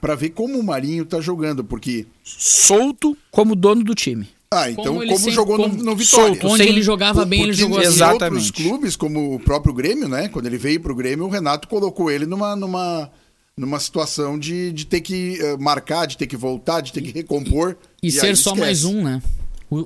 Para 0.00 0.14
ver 0.14 0.30
como 0.30 0.58
o 0.58 0.62
Marinho 0.62 1.04
tá 1.04 1.20
jogando, 1.20 1.64
porque. 1.64 2.06
Solto 2.22 3.16
como 3.30 3.54
dono 3.54 3.84
do 3.84 3.94
time. 3.94 4.28
Ah, 4.50 4.70
então 4.70 4.84
como, 4.84 5.06
como 5.06 5.30
jogou 5.30 5.56
como, 5.56 5.76
no, 5.76 5.82
no 5.82 5.96
Vitória. 5.96 6.28
Solto, 6.28 6.46
onde 6.46 6.62
ele 6.62 6.80
jogava 6.80 7.24
bem, 7.24 7.42
ele 7.42 7.52
jogou 7.52 7.78
assim. 7.78 7.88
Exatamente. 7.88 8.24
outros 8.24 8.50
clubes, 8.50 8.96
como 8.96 9.34
o 9.34 9.40
próprio 9.40 9.74
Grêmio, 9.74 10.08
né? 10.08 10.28
Quando 10.28 10.46
ele 10.46 10.56
veio 10.56 10.80
pro 10.80 10.94
Grêmio, 10.94 11.26
o 11.26 11.28
Renato 11.28 11.66
colocou 11.66 12.10
ele 12.10 12.24
numa, 12.24 12.54
numa, 12.54 13.10
numa 13.56 13.80
situação 13.80 14.38
de, 14.38 14.72
de 14.72 14.86
ter 14.86 15.00
que 15.00 15.38
uh, 15.42 15.60
marcar, 15.60 16.06
de 16.06 16.16
ter 16.16 16.26
que 16.26 16.36
voltar, 16.36 16.80
de 16.80 16.92
ter 16.92 17.02
que 17.02 17.10
recompor. 17.10 17.76
E, 18.02 18.08
e 18.08 18.12
ser 18.12 18.36
só 18.36 18.50
esquece. 18.50 18.60
mais 18.60 18.84
um, 18.84 19.02
né? 19.02 19.20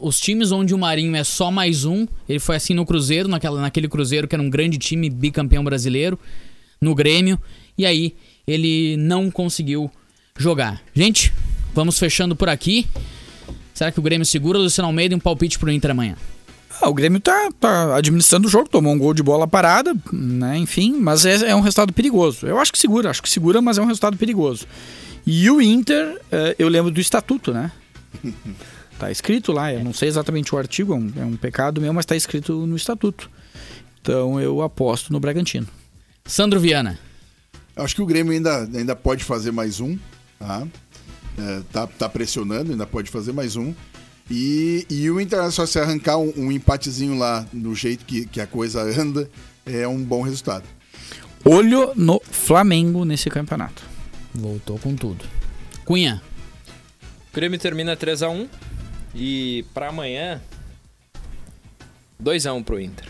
Os 0.03 0.21
times 0.21 0.53
onde 0.53 0.75
o 0.75 0.79
Marinho 0.79 1.15
é 1.17 1.25
só 1.25 1.51
mais 1.51 1.85
um, 1.85 2.07
ele 2.29 2.39
foi 2.39 2.57
assim 2.57 2.75
no 2.75 2.85
Cruzeiro, 2.85 3.29
naquela, 3.29 3.61
naquele 3.61 3.89
Cruzeiro 3.89 4.27
que 4.27 4.35
era 4.35 4.43
um 4.43 4.51
grande 4.51 4.79
time, 4.79 5.09
bicampeão 5.09 5.65
brasileiro, 5.65 6.19
no 6.81 6.95
Grêmio, 6.95 7.39
e 7.77 7.87
aí 7.87 8.15
ele 8.47 8.97
não 8.97 9.31
conseguiu 9.31 9.91
jogar. 10.37 10.81
Gente, 10.95 11.33
vamos 11.75 11.99
fechando 11.99 12.35
por 12.35 12.49
aqui. 12.49 12.87
Será 13.75 13.93
que 13.93 14.01
o 14.01 14.03
Grêmio 14.03 14.27
segura 14.27 14.59
o 14.59 14.63
Luciano 14.63 14.89
Almeida 14.89 15.15
e 15.15 15.17
um 15.17 15.21
palpite 15.21 15.59
pro 15.59 15.71
Inter 15.71 15.91
amanhã? 15.91 16.17
Ah, 16.81 16.89
o 16.89 16.95
Grêmio 16.95 17.21
tá, 17.21 17.49
tá, 17.59 17.97
administrando 17.97 18.47
o 18.47 18.51
jogo, 18.51 18.69
tomou 18.69 18.93
um 18.93 18.99
gol 18.99 19.13
de 19.13 19.23
bola 19.23 19.49
parada, 19.49 19.95
né? 20.13 20.57
Enfim, 20.59 20.97
mas 21.01 21.27
é, 21.27 21.51
é, 21.51 21.55
um 21.55 21.61
resultado 21.61 21.93
perigoso. 21.93 22.47
Eu 22.47 22.59
acho 22.59 22.73
que 22.73 22.79
segura, 22.79 23.11
acho 23.11 23.23
que 23.23 23.29
segura, 23.29 23.61
mas 23.61 23.79
é 23.79 23.83
um 23.83 23.87
resultado 23.87 24.17
perigoso. 24.17 24.67
E 25.27 25.51
o 25.51 25.61
Inter, 25.61 26.21
é, 26.31 26.55
eu 26.59 26.69
lembro 26.69 26.91
do 26.91 27.01
estatuto, 27.01 27.53
né? 27.53 27.71
tá 28.99 29.11
escrito 29.11 29.53
lá, 29.53 29.73
eu 29.73 29.83
não 29.83 29.93
sei 29.93 30.09
exatamente 30.09 30.55
o 30.55 30.59
artigo, 30.59 30.93
é 30.93 30.97
um, 30.97 31.13
é 31.17 31.25
um 31.25 31.37
pecado 31.37 31.81
meu, 31.81 31.93
mas 31.93 32.05
tá 32.05 32.17
escrito 32.17 32.67
no 32.67 32.77
estatuto. 32.77 33.31
Então 34.01 34.41
eu 34.41 34.63
aposto 34.63 35.13
no 35.13 35.21
Bragantino. 35.21 35.67
Sandro 36.25 36.61
Viana. 36.61 36.99
Acho 37.77 37.95
que 37.95 38.03
o 38.03 38.07
Grêmio 38.07 38.33
ainda, 38.33 38.69
ainda 38.75 38.97
pode 38.97 39.23
fazer 39.23 39.53
mais 39.53 39.81
um, 39.81 39.97
tá? 40.39 40.67
É, 41.39 41.63
tá, 41.73 41.87
tá 41.87 42.09
pressionando, 42.09 42.73
ainda 42.73 42.87
pode 42.87 43.11
fazer 43.11 43.33
mais 43.33 43.55
um. 43.55 43.73
E, 44.31 44.85
e 44.91 45.11
o 45.11 45.21
Internacional, 45.21 45.67
se 45.67 45.79
arrancar 45.79 46.19
um, 46.19 46.33
um, 46.37 46.53
empatezinho 46.53 47.17
lá, 47.17 47.47
no 47.53 47.75
jeito 47.75 48.05
que, 48.05 48.27
que 48.27 48.41
a 48.41 48.47
coisa 48.47 48.83
anda, 48.83 49.31
é 49.65 49.87
um 49.87 50.03
bom 50.03 50.23
resultado. 50.23 50.65
Olho 51.45 51.93
no 51.95 52.21
Flamengo 52.21 53.05
nesse 53.05 53.31
campeonato. 53.31 53.83
Voltou 54.35 54.79
com 54.79 54.95
tudo. 54.95 55.25
Cunha. 55.85 56.21
O 57.31 57.35
Grêmio 57.35 57.59
termina 57.59 57.97
3x1 57.97 58.49
e 59.15 59.65
para 59.75 59.89
amanhã 59.89 60.41
2x1 62.23 62.65
pro 62.65 62.81
Inter. 62.81 63.07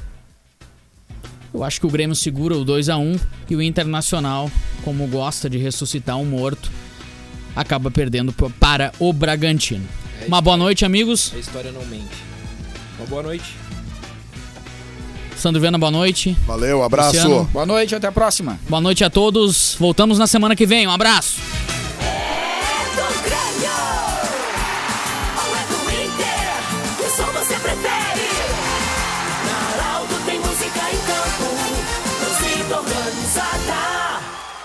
Eu 1.53 1.65
acho 1.65 1.81
que 1.81 1.87
o 1.87 1.91
Grêmio 1.91 2.15
segura 2.15 2.57
o 2.57 2.65
2x1 2.65 3.21
e 3.49 3.57
o 3.57 3.63
Internacional, 3.63 4.51
como 4.85 5.07
gosta 5.07 5.49
de 5.49 5.57
ressuscitar 5.57 6.17
um 6.19 6.25
morto, 6.25 6.71
acaba 7.57 7.91
perdendo 7.91 8.33
para 8.33 8.93
o 8.99 9.13
Bragantino. 9.13 9.87
É 10.21 10.27
Uma 10.27 10.41
boa 10.41 10.57
noite, 10.57 10.85
amigos. 10.85 11.33
A 11.35 11.39
história 11.39 11.73
não 11.73 11.85
mente. 11.87 12.17
Uma 12.99 13.07
boa 13.07 13.23
noite. 13.23 13.57
Sandro 15.37 15.61
Viana, 15.61 15.79
boa 15.79 15.91
noite. 15.91 16.37
Valeu, 16.47 16.83
abraço. 16.83 17.15
Luciano, 17.15 17.45
boa 17.45 17.65
noite, 17.65 17.95
até 17.95 18.09
a 18.09 18.13
próxima. 18.13 18.59
Boa 18.69 18.81
noite 18.81 19.05
a 19.05 19.11
todos. 19.11 19.77
Voltamos 19.79 20.19
na 20.19 20.27
semana 20.27 20.57
que 20.57 20.67
vem. 20.67 20.87
Um 20.87 20.91
abraço. 20.91 21.41